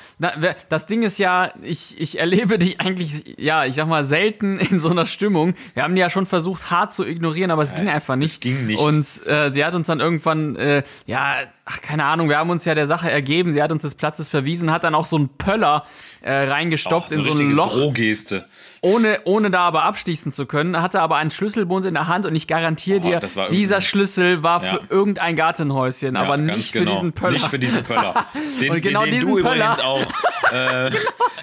das 0.69 0.87
Ding 0.87 1.03
ist 1.03 1.19
ja, 1.19 1.53
ich, 1.63 2.01
ich 2.01 2.19
erlebe 2.19 2.59
dich 2.59 2.81
eigentlich, 2.81 3.37
ja, 3.39 3.65
ich 3.65 3.75
sag 3.75 3.89
mal 3.89 4.05
selten 4.05 4.59
in 4.71 4.81
so 4.81 4.91
einer 4.91 5.07
Stimmung. 5.07 5.55
Wir 5.75 5.83
haben 5.83 5.95
die 5.95 6.01
ja 6.01 6.11
schon 6.11 6.27
versucht 6.27 6.71
hart 6.71 6.93
zu 6.93 7.05
ignorieren, 7.05 7.51
aber 7.51 7.63
es 7.63 7.75
ging 7.75 7.89
einfach 7.89 8.17
nicht. 8.17 8.41
ging 8.41 8.67
nicht. 8.67 8.79
Und 8.79 9.05
äh, 9.27 9.51
sie 9.51 9.65
hat 9.65 9.75
uns 9.75 9.89
dann 9.89 10.01
irgendwann, 10.01 10.57
äh, 10.57 10.83
ja, 11.07 11.35
ach 11.65 11.81
keine 11.81 12.05
Ahnung, 12.05 12.29
wir 12.29 12.39
haben 12.39 12.51
uns 12.51 12.65
ja 12.65 12.75
der 12.75 12.87
Sache 12.87 13.11
ergeben. 13.11 13.53
Sie 13.53 13.63
hat 13.63 13.73
uns 13.73 13.83
des 13.83 13.97
Platzes 13.97 14.29
verwiesen, 14.29 14.71
hat 14.71 14.85
dann 14.85 14.95
auch 14.95 15.07
so 15.07 15.17
einen 15.17 15.29
Pöller 15.29 15.85
äh, 16.23 16.33
reingestopft 16.33 17.13
in 17.13 17.23
so 17.23 17.33
ein 17.33 17.51
Loch 17.51 17.73
Drohgeste. 17.73 18.47
Ohne, 18.81 19.21
ohne 19.25 19.51
da 19.51 19.61
aber 19.61 19.85
abschließen 19.85 20.33
zu 20.33 20.47
können, 20.47 20.81
hatte 20.81 21.01
aber 21.01 21.17
einen 21.17 21.31
Schlüsselbund 21.31 21.87
in 21.87 21.95
der 21.95 22.07
Hand 22.07 22.27
und 22.27 22.35
ich 22.35 22.47
garantiere 22.47 22.99
Oh, 22.99 23.21
dir, 23.21 23.49
dieser 23.51 23.81
Schlüssel 23.81 24.43
war 24.43 24.61
für 24.61 24.67
Ja. 24.67 24.81
irgendein 24.91 25.37
Gartenhäuschen, 25.37 26.15
Ja, 26.15 26.23
aber 26.23 26.37
nicht 26.37 26.73
genau. 26.73 26.91
für 26.91 26.95
diesen 26.97 27.13
Pöller. 27.13 27.33
Nicht 27.33 27.47
für 27.47 27.59
diesen 27.59 27.85
Pöller. 27.85 28.27
Den, 28.61 28.71
Und 28.73 28.81
genau 28.83 29.03
den, 29.05 29.11
den 29.11 29.21
diesen 29.21 29.35
du 29.37 29.43
Pöller- 29.43 29.57
übrigens 29.57 29.81
auch. 29.81 30.01
Äh, 30.53 30.91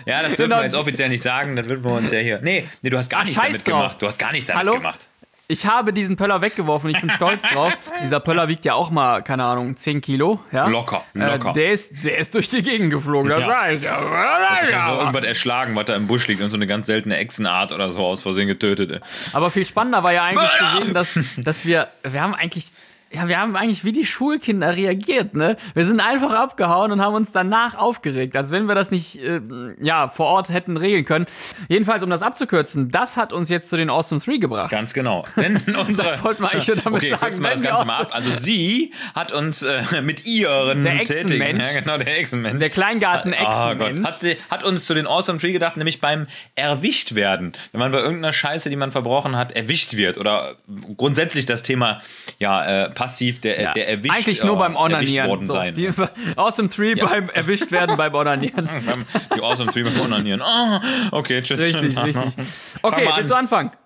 ja, 0.05 0.21
das 0.21 0.35
dürfen 0.35 0.43
Genau. 0.43 0.57
wir 0.59 0.63
jetzt 0.63 0.75
offiziell 0.75 1.09
nicht 1.09 1.21
sagen, 1.21 1.57
das 1.57 1.67
würden 1.67 1.83
wir 1.83 1.91
uns 1.91 2.09
ja 2.11 2.19
hier. 2.19 2.39
Nee, 2.41 2.65
nee, 2.81 2.89
du 2.89 2.97
hast 2.97 3.09
gar 3.09 3.19
Ach, 3.21 3.25
nichts 3.25 3.41
damit 3.41 3.57
drauf. 3.67 3.79
gemacht. 3.81 3.95
Du 4.01 4.07
hast 4.07 4.17
gar 4.17 4.31
nichts 4.31 4.47
damit 4.47 4.65
Hallo? 4.65 4.77
gemacht. 4.77 5.09
Ich 5.53 5.65
habe 5.67 5.93
diesen 5.93 6.15
Pöller 6.15 6.41
weggeworfen, 6.41 6.89
ich 6.89 6.99
bin 6.99 7.09
stolz 7.09 7.41
drauf. 7.53 7.73
Dieser 8.01 8.19
Pöller 8.19 8.47
wiegt 8.47 8.65
ja 8.65 8.73
auch 8.73 8.89
mal, 8.89 9.21
keine 9.21 9.43
Ahnung, 9.45 9.75
10 9.77 10.01
Kilo. 10.01 10.39
Ja? 10.51 10.67
Locker, 10.67 11.03
locker. 11.13 11.49
Äh, 11.51 11.53
der, 11.53 11.71
ist, 11.71 12.03
der 12.03 12.17
ist 12.17 12.33
durch 12.35 12.47
die 12.47 12.63
Gegend 12.63 12.91
geflogen. 12.91 13.29
Das 13.29 13.39
Ja. 13.39 13.47
weiß 13.47 13.79
ich. 13.79 13.83
Ich 13.85 14.75
hab 14.75 14.99
irgendwas 14.99 15.23
erschlagen, 15.23 15.75
was 15.75 15.85
da 15.85 15.95
im 15.95 16.07
Busch 16.07 16.27
liegt 16.27 16.41
und 16.41 16.49
so 16.49 16.57
eine 16.57 16.67
ganz 16.67 16.87
seltene 16.87 17.17
Echsenart 17.17 17.71
oder 17.71 17.91
so 17.91 18.05
aus 18.05 18.21
Versehen 18.21 18.47
getötet. 18.47 18.91
ey. 18.91 18.99
Aber 19.33 19.51
viel 19.51 19.65
spannender 19.65 20.03
war 20.03 20.11
ja 20.13 20.23
eigentlich 20.23 20.49
zu 20.49 20.77
sehen, 20.83 20.93
dass, 20.93 21.19
dass 21.37 21.65
wir, 21.65 21.87
wir 22.03 22.21
haben 22.21 22.33
eigentlich, 22.35 22.65
ja, 23.13 23.27
wir 23.27 23.39
haben 23.39 23.55
eigentlich 23.55 23.83
wie 23.83 23.91
die 23.91 24.05
Schulkinder 24.05 24.75
reagiert, 24.75 25.35
ne? 25.35 25.57
Wir 25.73 25.85
sind 25.85 25.99
einfach 25.99 26.33
abgehauen 26.33 26.91
und 26.91 27.01
haben 27.01 27.13
uns 27.15 27.31
danach 27.31 27.75
aufgeregt, 27.77 28.35
als 28.35 28.51
wenn 28.51 28.65
wir 28.65 28.75
das 28.75 28.91
nicht, 28.91 29.21
äh, 29.21 29.39
ja, 29.81 30.07
vor 30.07 30.27
Ort 30.27 30.49
hätten 30.49 30.77
regeln 30.77 31.05
können. 31.05 31.25
Jedenfalls, 31.67 32.03
um 32.03 32.09
das 32.09 32.23
abzukürzen, 32.23 32.89
das 32.89 33.17
hat 33.17 33.33
uns 33.33 33.49
jetzt 33.49 33.69
zu 33.69 33.77
den 33.77 33.89
Awesome 33.89 34.21
3 34.21 34.37
gebracht. 34.37 34.71
Ganz 34.71 34.93
genau. 34.93 35.25
Denn 35.35 35.57
unsere, 35.87 36.07
Das 36.09 36.23
wollten 36.23 36.43
wir 36.43 36.51
eigentlich 36.51 36.65
schon 36.65 36.81
damit 36.83 37.01
okay, 37.01 37.09
sagen, 37.09 37.21
kürzen 37.21 37.43
wir 37.43 37.51
das 37.51 37.61
Ganze 37.61 37.85
mal 37.85 38.01
ab. 38.01 38.09
Also 38.11 38.31
sie 38.31 38.93
hat 39.13 39.31
uns 39.31 39.61
äh, 39.61 40.01
mit 40.01 40.25
ihren 40.25 40.83
Der 40.83 41.03
tätigen, 41.03 41.59
ja, 41.59 41.79
genau, 41.79 41.97
der 41.97 42.19
Echsenmensch. 42.19 42.59
Der 42.59 42.69
Kleingarten 42.69 43.33
Oh 43.33 43.45
Gott, 43.45 43.47
Echsenmensch. 43.47 44.07
hat, 44.07 44.21
sie, 44.21 44.37
hat 44.49 44.63
uns 44.63 44.85
zu 44.85 44.93
den 44.93 45.07
Awesome 45.07 45.39
Tree 45.39 45.51
gedacht, 45.51 45.77
nämlich 45.77 46.01
beim 46.01 46.27
erwischt 46.55 47.15
werden. 47.15 47.53
Wenn 47.71 47.79
man 47.79 47.91
bei 47.91 47.99
irgendeiner 47.99 48.33
Scheiße, 48.33 48.69
die 48.69 48.75
man 48.75 48.91
verbrochen 48.91 49.35
hat, 49.37 49.51
erwischt 49.51 49.95
wird. 49.95 50.17
Oder 50.17 50.55
grundsätzlich 50.97 51.45
das 51.45 51.63
Thema, 51.63 52.01
ja, 52.39 52.85
äh, 52.85 52.89
passiv, 53.03 53.41
der, 53.41 53.61
Ja. 53.61 53.73
der 53.73 53.89
erwischt 53.89 54.15
Eigentlich 54.15 54.43
nur 54.43 54.55
äh, 54.55 54.59
beim 54.59 54.75
erwischt 54.75 54.85
Onanieren. 54.93 55.29
worden 55.29 55.45
So, 55.47 55.53
sein. 55.53 55.75
wie, 55.75 55.91
awesome 56.35 56.69
3 56.69 56.95
beim 56.95 57.29
erwischt 57.29 57.71
werden 57.71 57.97
beim 57.97 58.13
Onanieren. 58.15 58.69
Die 59.35 59.41
Awesome 59.41 59.71
Tree 59.71 59.83
beim 59.83 59.99
Onanieren. 60.01 60.41
Ah, 60.41 60.81
okay, 61.11 61.41
tschüss. 61.41 61.59
Richtig, 61.59 61.97
richtig. 62.03 62.33
Okay, 62.81 63.09
willst 63.15 63.31
du 63.31 63.35
an. 63.35 63.41
anfangen? 63.43 63.71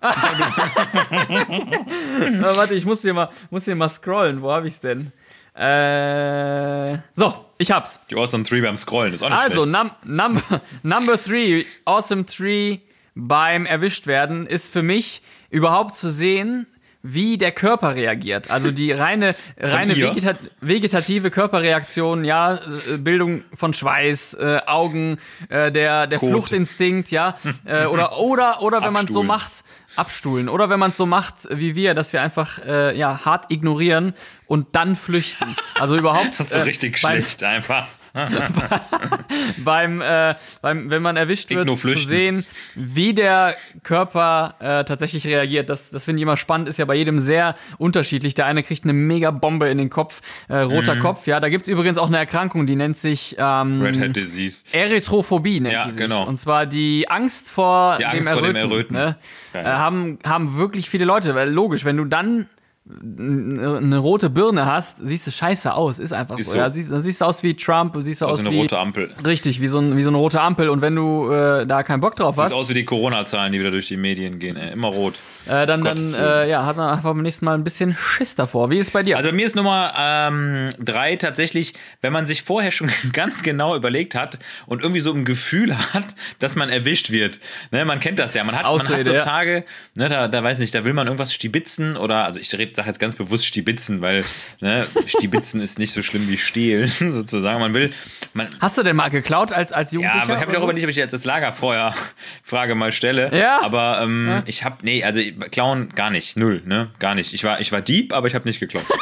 Na, 2.40 2.56
warte, 2.56 2.74
ich 2.74 2.84
muss 2.84 3.02
hier 3.02 3.14
mal, 3.14 3.28
muss 3.50 3.64
hier 3.64 3.74
mal 3.76 3.88
scrollen. 3.88 4.42
Wo 4.42 4.50
habe 4.52 4.68
ich's 4.68 4.80
denn? 4.80 5.12
Äh, 5.54 6.98
so, 7.16 7.44
ich 7.58 7.70
hab's. 7.70 8.00
Die 8.10 8.14
Awesome 8.14 8.44
Tree 8.44 8.60
beim 8.60 8.76
Scrollen, 8.76 9.12
ist 9.14 9.22
auch 9.22 9.30
nicht 9.30 9.38
Also, 9.38 9.64
schlecht. 9.64 9.84
num, 10.04 10.16
number, 10.16 10.60
number 10.82 11.20
three, 11.22 11.64
Awesome 11.84 12.24
Tree 12.26 12.78
beim 13.14 13.66
erwischt 13.66 14.06
werden, 14.06 14.46
ist 14.46 14.72
für 14.72 14.82
mich 14.82 15.22
überhaupt 15.50 15.96
zu 15.96 16.08
sehen, 16.10 16.66
wie 17.10 17.38
der 17.38 17.52
Körper 17.52 17.94
reagiert. 17.94 18.50
Also 18.50 18.70
die 18.70 18.92
reine, 18.92 19.34
reine 19.58 19.94
ihr? 19.94 20.10
vegeta 20.10 20.34
vegetative 20.60 21.30
Körperreaktion, 21.30 22.24
ja, 22.24 22.54
äh, 22.56 22.98
Bildung 22.98 23.44
von 23.54 23.72
Schweiß, 23.72 24.34
äh, 24.34 24.60
Augen, 24.66 25.18
äh, 25.48 25.72
der, 25.72 26.06
der 26.06 26.18
Kot. 26.18 26.30
Fluchtinstinkt, 26.30 27.10
ja, 27.10 27.36
äh, 27.64 27.86
oder, 27.86 28.18
oder, 28.18 28.62
oder 28.62 28.82
wenn 28.82 28.92
man 28.92 29.06
es 29.06 29.12
so 29.12 29.22
macht, 29.22 29.64
abstuhlen. 29.96 30.48
Oder 30.48 30.68
wenn 30.70 30.78
man 30.78 30.90
es 30.90 30.96
so 30.96 31.06
macht 31.06 31.48
wie 31.50 31.74
wir, 31.74 31.94
dass 31.94 32.12
wir 32.12 32.22
einfach 32.22 32.58
äh, 32.66 32.96
ja, 32.96 33.24
hart 33.24 33.50
ignorieren 33.50 34.14
und 34.46 34.68
dann 34.76 34.94
flüchten. 34.96 35.56
Also 35.74 35.96
überhaupt. 35.96 36.28
Das 36.38 36.40
ist 36.40 36.52
so 36.52 36.58
äh, 36.58 36.62
richtig 36.62 37.00
beim- 37.02 37.16
schlecht 37.22 37.42
einfach. 37.42 37.86
beim, 39.64 40.00
äh, 40.00 40.34
beim, 40.62 40.90
wenn 40.90 41.02
man 41.02 41.16
erwischt 41.16 41.50
wird, 41.50 41.68
zu 41.78 41.88
sehen, 41.96 42.44
wie 42.74 43.14
der 43.14 43.54
Körper 43.82 44.54
äh, 44.60 44.84
tatsächlich 44.84 45.26
reagiert. 45.26 45.68
Das, 45.70 45.90
das 45.90 46.04
finde 46.04 46.20
ich 46.20 46.22
immer 46.22 46.36
spannend, 46.36 46.68
ist 46.68 46.78
ja 46.78 46.84
bei 46.84 46.94
jedem 46.94 47.18
sehr 47.18 47.54
unterschiedlich. 47.78 48.34
Der 48.34 48.46
eine 48.46 48.62
kriegt 48.62 48.84
eine 48.84 48.92
mega 48.92 49.30
Bombe 49.30 49.68
in 49.68 49.78
den 49.78 49.90
Kopf, 49.90 50.20
äh, 50.48 50.56
roter 50.58 50.94
Mhm. 50.96 51.00
Kopf. 51.00 51.26
Ja, 51.26 51.40
da 51.40 51.48
gibt's 51.48 51.68
übrigens 51.68 51.98
auch 51.98 52.08
eine 52.08 52.18
Erkrankung, 52.18 52.66
die 52.66 52.76
nennt 52.76 52.96
sich 52.96 53.36
ähm, 53.38 53.82
Red 53.82 54.00
Hat 54.00 54.16
Disease. 54.16 54.64
Erythrophobie 54.72 55.60
nennt 55.60 55.74
Ja, 55.74 55.84
die 55.84 55.90
sich. 55.90 56.00
genau. 56.00 56.24
Und 56.26 56.36
zwar 56.36 56.66
die 56.66 57.08
Angst 57.08 57.50
vor, 57.50 57.96
Die 57.98 58.02
dem, 58.04 58.10
Angst 58.10 58.28
vor 58.28 58.38
Erröten, 58.38 58.54
dem 58.54 58.70
Erröten. 58.70 58.96
Ne? 58.96 59.16
Geil. 59.52 59.66
Äh, 59.66 59.68
haben, 59.68 60.18
haben 60.24 60.56
wirklich 60.56 60.88
viele 60.90 61.04
Leute, 61.04 61.34
weil 61.34 61.50
logisch, 61.50 61.84
wenn 61.84 61.96
du 61.96 62.04
dann 62.04 62.48
eine 62.90 63.76
eine 63.78 63.98
rote 63.98 64.30
Birne 64.30 64.66
hast, 64.66 64.98
siehst 65.06 65.26
du 65.26 65.30
scheiße 65.30 65.72
aus, 65.74 65.98
ist 65.98 66.12
einfach 66.12 66.38
Ist 66.38 66.46
so. 66.46 66.52
so. 66.52 66.58
Ja, 66.58 66.70
siehst, 66.70 66.90
dann 66.90 67.00
siehst 67.00 67.20
du 67.20 67.24
aus 67.26 67.42
wie 67.42 67.54
Trump, 67.54 67.94
siehst 67.98 68.20
du 68.20 68.26
aus 68.26 68.38
Also 68.38 68.48
eine 68.48 68.56
wie 68.56 68.60
rote 68.62 68.78
Ampel. 68.78 69.10
richtig, 69.26 69.60
wie 69.60 69.68
so, 69.68 69.78
ein, 69.78 69.96
wie 69.96 70.02
so 70.02 70.08
eine 70.08 70.16
rote 70.16 70.40
Ampel 70.40 70.68
und 70.70 70.80
wenn 70.80 70.94
du 70.94 71.30
äh, 71.30 71.66
da 71.66 71.82
keinen 71.82 72.00
Bock 72.00 72.16
drauf 72.16 72.36
Sieht 72.36 72.44
hast, 72.46 72.52
aus 72.52 72.68
wie 72.70 72.74
die 72.74 72.84
Corona-Zahlen, 72.84 73.52
die 73.52 73.60
wieder 73.60 73.70
durch 73.70 73.88
die 73.88 73.96
Medien 73.96 74.38
gehen. 74.38 74.56
Ey. 74.56 74.72
Immer 74.72 74.88
rot. 74.88 75.14
äh, 75.46 75.66
dann, 75.66 75.82
Gottes 75.82 76.12
dann 76.12 76.22
äh, 76.22 76.48
ja, 76.48 76.64
hat 76.64 76.76
man 76.76 76.88
einfach 76.90 77.10
beim 77.10 77.22
nächsten 77.22 77.44
Mal 77.44 77.54
ein 77.54 77.64
bisschen 77.64 77.96
Schiss 77.98 78.34
davor. 78.34 78.70
Wie 78.70 78.78
ist 78.78 78.86
es 78.86 78.92
bei 78.92 79.02
dir? 79.02 79.16
Also 79.16 79.28
bei 79.28 79.34
mir 79.34 79.46
ist 79.46 79.56
Nummer 79.56 79.92
ähm, 79.98 80.70
drei 80.78 81.16
tatsächlich, 81.16 81.74
wenn 82.00 82.12
man 82.12 82.26
sich 82.26 82.42
vorher 82.42 82.70
schon 82.70 82.90
ganz 83.12 83.42
genau 83.42 83.76
überlegt 83.76 84.14
hat 84.14 84.38
und 84.66 84.82
irgendwie 84.82 85.00
so 85.00 85.12
ein 85.12 85.24
Gefühl 85.24 85.76
hat, 85.94 86.04
dass 86.38 86.56
man 86.56 86.68
erwischt 86.70 87.10
wird. 87.10 87.38
Ne, 87.70 87.84
man 87.84 88.00
kennt 88.00 88.18
das 88.18 88.34
ja. 88.34 88.44
Man 88.44 88.54
hat, 88.54 88.62
man 88.64 88.72
hat 88.72 88.80
Ausrede, 88.80 89.18
so. 89.20 89.24
Tage, 89.24 89.64
ne, 89.94 90.08
da, 90.08 90.28
da 90.28 90.42
weiß 90.42 90.58
nicht, 90.58 90.74
da 90.74 90.84
will 90.84 90.94
man 90.94 91.06
irgendwas 91.06 91.34
stibitzen 91.34 91.96
oder, 91.96 92.24
also 92.24 92.40
ich 92.40 92.48
sage 92.78 92.88
jetzt 92.88 93.00
ganz 93.00 93.16
bewusst 93.16 93.44
stibitzen, 93.44 94.00
weil 94.00 94.24
ne, 94.60 94.86
stibitzen 95.06 95.60
ist 95.60 95.78
nicht 95.78 95.92
so 95.92 96.00
schlimm 96.00 96.28
wie 96.28 96.38
stehlen 96.38 96.88
sozusagen. 96.88 97.58
Man 97.60 97.74
will, 97.74 97.92
man, 98.34 98.48
Hast 98.60 98.78
du 98.78 98.84
denn 98.84 98.94
mal 98.94 99.08
geklaut 99.08 99.52
als, 99.52 99.72
als 99.72 99.90
ja, 99.90 99.96
Jugendlicher? 99.96 100.22
aber 100.24 100.34
ich 100.34 100.40
habe 100.40 100.52
so? 100.52 100.62
überlegt, 100.62 100.84
ob 100.84 100.90
ich 100.90 100.96
jetzt 100.96 101.12
das 101.12 101.24
Lagerfeuer-Frage 101.24 102.74
mal 102.76 102.92
stelle. 102.92 103.36
Ja. 103.36 103.60
Aber 103.62 104.00
ähm, 104.02 104.42
ich 104.46 104.64
habe, 104.64 104.76
nee, 104.82 105.02
also 105.02 105.20
klauen 105.50 105.88
gar 105.90 106.10
nicht, 106.10 106.36
null, 106.36 106.62
ne, 106.64 106.90
gar 107.00 107.16
nicht. 107.16 107.34
Ich 107.34 107.42
war, 107.42 107.60
ich 107.60 107.72
war 107.72 107.80
Dieb, 107.80 108.12
aber 108.12 108.28
ich 108.28 108.34
habe 108.34 108.46
nicht 108.46 108.60
geklaut. 108.60 108.84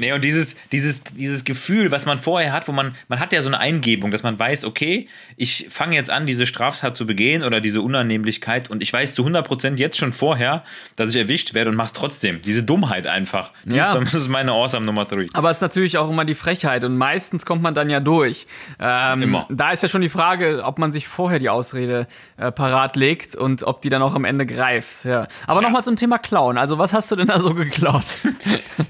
Nee, 0.00 0.12
und 0.12 0.24
dieses, 0.24 0.56
dieses, 0.72 1.04
dieses 1.04 1.44
Gefühl, 1.44 1.90
was 1.90 2.06
man 2.06 2.18
vorher 2.18 2.52
hat, 2.52 2.68
wo 2.68 2.72
man, 2.72 2.94
man 3.08 3.20
hat 3.20 3.32
ja 3.32 3.42
so 3.42 3.48
eine 3.48 3.58
Eingebung, 3.58 4.10
dass 4.10 4.22
man 4.22 4.38
weiß, 4.38 4.64
okay, 4.64 5.08
ich 5.36 5.66
fange 5.68 5.94
jetzt 5.94 6.10
an, 6.10 6.26
diese 6.26 6.46
Straftat 6.46 6.96
zu 6.96 7.06
begehen 7.06 7.42
oder 7.42 7.60
diese 7.60 7.82
Unannehmlichkeit 7.82 8.70
und 8.70 8.82
ich 8.82 8.92
weiß 8.92 9.14
zu 9.14 9.26
100% 9.26 9.76
jetzt 9.76 9.98
schon 9.98 10.12
vorher, 10.12 10.64
dass 10.96 11.10
ich 11.10 11.16
erwischt 11.16 11.54
werde 11.54 11.70
und 11.70 11.76
mach's 11.76 11.92
trotzdem. 11.92 12.40
Diese 12.42 12.62
Dummheit 12.62 13.06
einfach. 13.06 13.52
Die 13.64 13.76
Ja. 13.76 13.94
ist, 13.94 14.06
das 14.06 14.14
ist 14.14 14.28
meine 14.28 14.52
Awesome 14.52 14.84
Nummer 14.86 15.04
3. 15.04 15.26
Aber 15.32 15.50
es 15.50 15.58
ist 15.58 15.62
natürlich 15.62 15.98
auch 15.98 16.08
immer 16.10 16.24
die 16.24 16.34
Frechheit 16.34 16.84
und 16.84 16.96
meistens 16.96 17.46
kommt 17.46 17.62
man 17.62 17.74
dann 17.74 17.90
ja 17.90 18.00
durch. 18.00 18.46
Ähm, 18.78 19.22
Immer. 19.22 19.46
Da 19.50 19.70
ist 19.72 19.82
ja 19.82 19.88
schon 19.88 20.00
die 20.02 20.08
Frage, 20.08 20.62
ob 20.64 20.78
man 20.78 20.92
sich 20.92 21.08
vorher 21.08 21.38
die 21.38 21.48
Ausrede 21.50 22.06
äh, 22.36 22.50
parat 22.52 22.96
legt 22.96 23.36
und 23.36 23.62
ob 23.64 23.82
die 23.82 23.88
dann 23.88 24.02
auch 24.02 24.14
am 24.14 24.24
Ende 24.24 24.46
greift. 24.46 25.04
Ja. 25.04 25.26
Aber 25.46 25.62
nochmal 25.62 25.84
zum 25.84 25.96
Thema 25.96 26.18
Klauen. 26.18 26.58
Also 26.58 26.78
was 26.78 26.92
hast 26.92 27.10
du 27.10 27.16
denn 27.16 27.26
da 27.26 27.38
so 27.38 27.54
geklaut? 27.54 28.04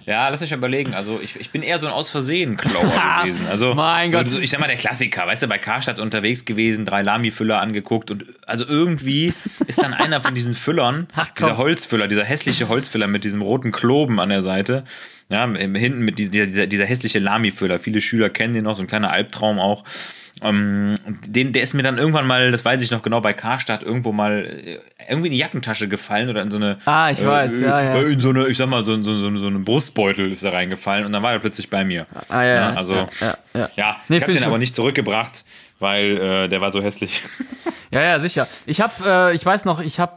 Ja, 0.07 0.29
lass 0.29 0.41
mich 0.41 0.51
überlegen. 0.51 0.95
Also 0.95 1.21
ich, 1.23 1.39
ich 1.39 1.51
bin 1.51 1.63
eher 1.63 1.79
so 1.79 1.87
ein 1.87 1.93
aus 1.93 2.11
Versehen 2.11 2.57
Klauer 2.57 2.91
gewesen. 3.23 3.47
Also 3.49 3.75
Mein 3.75 4.11
so, 4.11 4.17
Gott. 4.17 4.29
So, 4.29 4.39
ich 4.39 4.51
sag 4.51 4.59
mal 4.59 4.67
der 4.67 4.77
Klassiker, 4.77 5.27
weißt 5.27 5.43
du, 5.43 5.47
bei 5.47 5.59
Karstadt 5.59 6.01
unterwegs 6.01 6.45
gewesen, 6.45 6.85
drei 6.85 7.03
Lami-Füller 7.03 7.61
angeguckt 7.61 8.11
und 8.11 8.25
also 8.47 8.65
irgendwie 8.67 9.33
ist 9.69 9.81
dann 9.83 9.95
einer 9.95 10.21
von 10.21 10.35
diesen 10.35 10.55
Füllern, 10.55 11.07
Ach, 11.15 11.29
dieser 11.39 11.59
Holzfüller, 11.81 12.09
dieser 12.09 12.25
hässliche 12.25 12.69
Holzfüller 12.69 13.07
mit 13.07 13.25
diesem 13.25 13.41
roten 13.41 13.73
Kloben 13.73 14.21
an 14.21 14.29
der 14.29 14.43
Seite, 14.43 14.85
ja, 15.31 15.49
hinten 15.49 16.01
mit 16.01 16.19
dieser, 16.19 16.47
dieser, 16.47 16.67
dieser 16.67 16.85
hässliche 16.85 17.19
Lami-Füller. 17.19 17.79
Viele 17.79 18.01
Schüler 18.01 18.29
kennen 18.29 18.53
den 18.53 18.65
noch, 18.65 18.77
so 18.77 18.83
ein 18.83 18.87
kleiner 18.87 19.11
Albtraum 19.11 19.59
auch. 19.59 19.85
Ähm, 20.43 20.95
den, 21.27 21.53
der 21.53 21.63
ist 21.63 21.75
mir 21.75 21.83
dann 21.83 21.99
irgendwann 21.99 22.27
mal, 22.27 22.51
das 22.51 22.65
weiß 22.65 22.83
ich 22.83 22.91
noch 22.91 23.03
genau, 23.03 23.21
bei 23.21 23.33
Karstadt 23.33 23.83
irgendwo 23.83 24.13
mal 24.13 24.45
äh, 24.47 24.79
irgendwie 25.09 25.29
in 25.29 25.33
die 25.33 25.39
Jackentasche 25.39 25.89
gefallen 25.89 26.29
oder 26.29 26.43
in 26.43 26.51
so 26.51 26.57
eine. 26.57 26.79
Ah, 26.85 27.11
ich 27.11 27.25
weiß, 27.25 27.61
ja, 27.61 27.83
ja. 27.83 27.97
äh, 27.97 28.13
In 28.13 28.21
so 28.21 28.31
eine, 28.31 28.47
ich 28.47 28.57
sag 28.57 28.69
mal, 28.69 28.83
so, 28.85 29.03
so, 29.03 29.15
so, 29.15 29.37
so 29.37 29.47
einen 29.47 29.65
Brustbeutel 29.65 30.31
ist 30.31 30.43
er 30.43 30.53
reingefallen 30.53 31.05
und 31.05 31.13
dann 31.13 31.23
war 31.23 31.33
er 31.33 31.41
plötzlich 31.41 31.69
bei 31.69 31.85
mir. 31.85 32.07
Ah, 32.29 32.43
ja, 32.43 32.55
ja, 32.55 32.73
also, 32.75 32.95
ja, 32.95 33.09
ja, 33.21 33.39
ja. 33.55 33.71
ja, 33.77 33.97
Nee, 34.09 34.17
ich 34.19 34.23
habe 34.23 34.33
den 34.33 34.45
aber 34.45 34.59
nicht 34.59 34.75
zurückgebracht, 34.75 35.45
weil 35.81 36.17
äh, 36.19 36.49
der 36.49 36.61
war 36.61 36.73
so 36.73 36.83
hässlich. 36.83 37.23
Ja, 37.93 38.05
ja, 38.05 38.21
sicher. 38.21 38.47
Ich 38.67 38.81
habe, 38.81 38.93
äh, 39.05 39.35
ich 39.35 39.45
weiß 39.45 39.65
noch, 39.65 39.81
ich 39.81 39.99
habe 39.99 40.15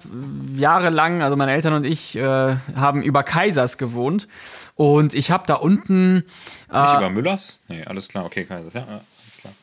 jahrelang, 0.56 1.24
also 1.24 1.36
meine 1.36 1.54
Eltern 1.54 1.74
und 1.74 1.86
ich 1.86 2.16
äh, 2.16 2.56
haben 2.76 3.02
über 3.02 3.24
Kaisers 3.24 3.80
gewohnt 3.80 4.28
und 4.76 5.16
ich 5.16 5.32
habe 5.32 5.46
da 5.48 5.56
unten, 5.56 6.14
Nicht 6.18 6.26
über 6.68 7.10
Müllers? 7.10 7.64
Nee, 7.68 7.84
alles 7.84 8.10
klar, 8.10 8.26
okay, 8.26 8.46
Kaisers, 8.46 8.76
ja, 8.76 8.82
ja, 8.82 8.88
alles 8.88 9.38
klar. 9.42 9.54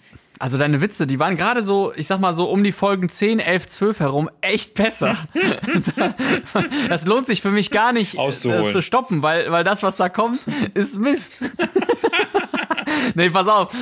also 0.41 0.59
deine 0.59 0.81
Witze, 0.81 1.07
die 1.07 1.21
waren 1.21 1.37
gerade 1.37 1.63
so, 1.63 1.93
ich 1.95 2.09
sag 2.09 2.19
mal 2.19 2.35
so 2.35 2.51
um 2.51 2.65
die 2.65 2.73
Folgen 2.73 3.09
10, 3.09 3.39
11, 3.39 3.69
12 3.69 4.01
herum 4.01 4.31
echt 4.41 4.75
besser. 4.75 5.17
das 6.89 7.07
lohnt 7.07 7.29
sich 7.29 7.43
für 7.43 7.53
mich 7.53 7.71
gar 7.71 7.93
nicht 7.93 8.17
äh, 8.17 8.19
Auszuholen. 8.19 8.73
zu 8.73 8.83
stoppen, 8.83 9.23
weil, 9.23 9.53
weil 9.53 9.63
das, 9.63 9.85
was 9.85 9.95
da 9.95 10.09
kommt, 10.09 10.41
ist 10.75 10.99
Mist. 10.99 11.49
nee, 13.15 13.31
pass 13.31 13.47
auf. 13.47 13.73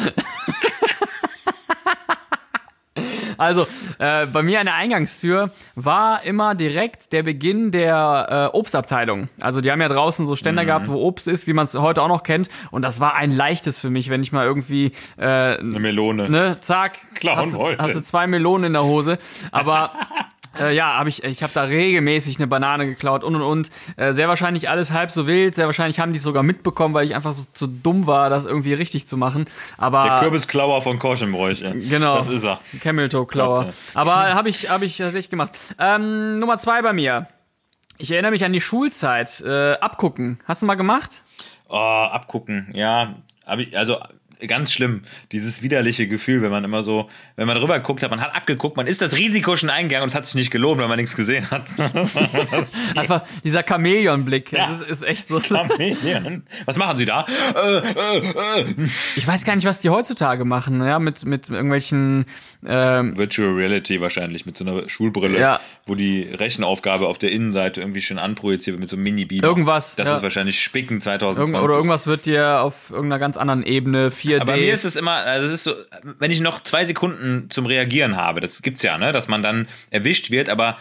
Also, 3.39 3.67
äh, 3.99 4.27
bei 4.27 4.43
mir 4.43 4.61
an 4.61 4.67
der 4.67 4.75
Eingangstür 4.75 5.51
war 5.75 6.25
immer 6.25 6.55
direkt 6.55 7.13
der 7.13 7.23
Beginn 7.23 7.71
der 7.71 8.51
äh, 8.53 8.57
Obstabteilung. 8.57 9.29
Also, 9.41 9.61
die 9.61 9.71
haben 9.73 9.81
ja 9.81 9.89
draußen 9.89 10.27
so 10.27 10.37
Ständer 10.37 10.65
gehabt, 10.65 10.89
wo 10.89 10.97
Obst 10.97 11.27
ist, 11.29 11.47
wie 11.47 11.53
man 11.55 11.65
es 11.65 11.75
heute 11.75 12.03
auch 12.03 12.09
noch 12.09 12.23
kennt. 12.25 12.49
Und 12.71 12.83
das 12.83 13.01
war 13.01 13.15
ein 13.15 13.31
leichtes 13.35 13.79
für 13.79 13.89
mich, 13.91 14.11
wenn 14.11 14.23
ich 14.23 14.33
mal 14.33 14.45
irgendwie, 14.45 14.93
äh, 15.17 15.25
Eine 15.59 15.79
Melone. 15.81 16.29
ne, 16.29 16.57
zack, 16.61 16.99
Klauen 17.15 17.39
hast, 17.39 17.53
du, 17.53 17.59
wollte. 17.59 17.83
hast 17.83 17.95
du 17.95 18.03
zwei 18.03 18.27
Melonen 18.27 18.67
in 18.67 18.73
der 18.75 18.85
Hose. 18.85 19.19
Aber 19.53 19.93
äh, 20.61 20.75
ja, 20.75 20.97
habe 20.97 21.09
ich, 21.09 21.25
ich 21.25 21.43
habe 21.43 21.53
da 21.55 21.63
regelmäßig 21.65 22.39
eine 22.39 22.47
Banane 22.47 22.87
geklaut 22.87 23.25
und 23.25 23.35
und 23.37 23.43
und. 23.43 23.69
Äh, 23.97 24.13
sehr 24.13 24.29
wahrscheinlich 24.29 24.71
alles 24.71 24.93
halb 24.93 25.11
so 25.11 25.27
wild. 25.27 25.55
Sehr 25.55 25.67
wahrscheinlich 25.67 26.01
haben 26.01 26.13
die 26.13 26.19
es 26.19 26.23
sogar 26.25 26.43
mitbekommen, 26.43 26.95
weil 26.95 27.07
ich 27.07 27.15
einfach 27.15 27.33
so 27.33 27.45
zu 27.53 27.67
dumm 27.67 28.07
war, 28.07 28.31
das 28.31 28.45
irgendwie 28.45 28.73
richtig 28.75 29.07
zu 29.07 29.17
machen. 29.17 29.47
Aber 29.77 30.05
Der 30.05 30.19
Kürbisklauer 30.21 30.83
von 30.83 30.99
Korschenbräuche. 30.99 31.73
Genau. 31.89 32.19
Das 32.19 32.29
ist 32.29 32.45
er. 32.45 32.61
Camel 32.81 33.09
Toe 33.09 33.27
Klauer. 33.27 33.65
Gott, 33.67 33.75
Aber 33.95 34.35
habe 34.35 34.49
ich, 34.49 34.71
hab 34.71 34.83
ich 34.83 34.97
tatsächlich 34.97 35.31
gemacht. 35.31 35.53
Ähm, 35.79 36.39
Nummer 36.39 36.59
zwei 36.59 36.83
bei 36.83 36.93
mir. 36.93 37.27
Ich 37.99 38.11
erinnere 38.11 38.31
mich 38.31 38.45
an 38.45 38.53
die 38.53 38.61
Schulzeit. 38.61 39.41
Äh, 39.41 39.73
abgucken. 39.75 40.39
Hast 40.47 40.63
du 40.63 40.67
mal 40.67 40.77
gemacht? 40.77 41.23
Oh, 41.69 41.77
abgucken, 41.77 42.71
ja. 42.73 43.17
Hab 43.45 43.59
ich, 43.59 43.77
also 43.77 43.99
ganz 44.47 44.73
schlimm, 44.73 45.03
dieses 45.33 45.63
widerliche 45.63 46.07
Gefühl, 46.07 46.43
wenn 46.43 46.51
man 46.51 46.65
immer 46.65 46.83
so, 46.83 47.09
wenn 47.37 47.47
man 47.47 47.57
rüber 47.57 47.81
guckt 47.81 48.03
hat, 48.03 48.11
man 48.11 48.21
hat 48.21 48.35
abgeguckt, 48.35 48.77
man 48.77 48.87
ist 48.87 49.03
das 49.03 49.17
Risiko 49.17 49.57
schon 49.57 49.71
eingegangen 49.71 50.05
und 50.05 50.09
es 50.09 50.15
hat 50.15 50.27
sich 50.27 50.35
nicht 50.35 50.51
gelohnt, 50.51 50.81
weil 50.81 50.89
man 50.89 50.99
nichts 50.99 51.17
gesehen 51.17 51.51
hat. 51.51 51.69
Einfach 52.97 53.23
dieser 53.45 53.63
Chamäleonblick. 53.63 54.51
Das 54.51 54.81
ist, 54.81 54.91
ist 54.91 55.03
echt 55.03 55.29
so. 55.29 55.41
Chameleon. 55.41 56.45
Was 56.65 56.77
machen 56.77 56.99
Sie 56.99 57.05
da? 57.05 57.27
Äh, 57.55 57.79
äh, 57.79 58.61
äh. 58.61 58.75
Ich 59.17 59.27
weiß 59.27 59.45
gar 59.45 59.57
nicht, 59.57 59.65
was 59.65 59.81
die 59.81 59.91
heutzutage 59.91 60.45
machen. 60.45 60.81
Ja, 60.85 60.99
mit, 60.99 61.25
mit 61.25 61.49
irgendwelchen. 61.49 62.27
Ähm, 62.67 63.17
Virtual 63.17 63.51
Reality 63.55 64.01
wahrscheinlich 64.01 64.45
mit 64.45 64.57
so 64.57 64.65
einer 64.65 64.89
Schulbrille, 64.89 65.39
Ja. 65.39 65.61
wo 65.87 65.95
die 65.95 66.23
Rechenaufgabe 66.23 67.07
auf 67.07 67.17
der 67.19 67.31
Innenseite 67.31 67.81
irgendwie 67.81 68.01
schön 68.01 68.19
anprojiziert 68.19 68.75
wird 68.75 68.81
mit 68.81 68.91
so 68.91 68.97
einem 68.97 69.05
Mini-Beamer. 69.05 69.45
Irgendwas, 69.45 69.95
Das 69.95 70.09
ja. 70.09 70.17
ist 70.17 70.23
wahrscheinlich 70.23 70.61
Spicken 70.61 71.01
2020. 71.01 71.55
irgend, 71.55 71.65
oder 71.65 71.75
irgendwas 71.77 72.07
wird 72.09 72.27
dir 72.27 72.61
auf 72.63 72.91
irgendeiner 72.91 73.21
ganz 73.21 73.37
anderen 73.37 73.63
Ebene 73.65 74.11
4D. 74.11 74.37
Aber 74.41 74.53
bei 74.55 74.59
mir 74.59 74.75
ist 74.75 74.85
es 74.85 74.97
immer, 74.97 75.13
also 75.13 75.47
es 75.47 75.53
ist 75.53 75.65
so, 75.65 75.73
wenn 76.19 76.31
ich 76.33 76.41
noch 76.41 76.63
zwei 76.65 76.85
Sekunden 76.85 77.49
zum 77.49 77.67
Reagieren 77.67 78.17
habe, 78.17 78.41
das 78.41 78.61
gibt's 78.63 78.83
ja, 78.83 78.99
ne, 78.99 79.13
dass 79.13 79.29
man 79.29 79.43
dann 79.43 79.69
erwischt 79.91 80.31
wird, 80.33 80.49
aber 80.49 80.77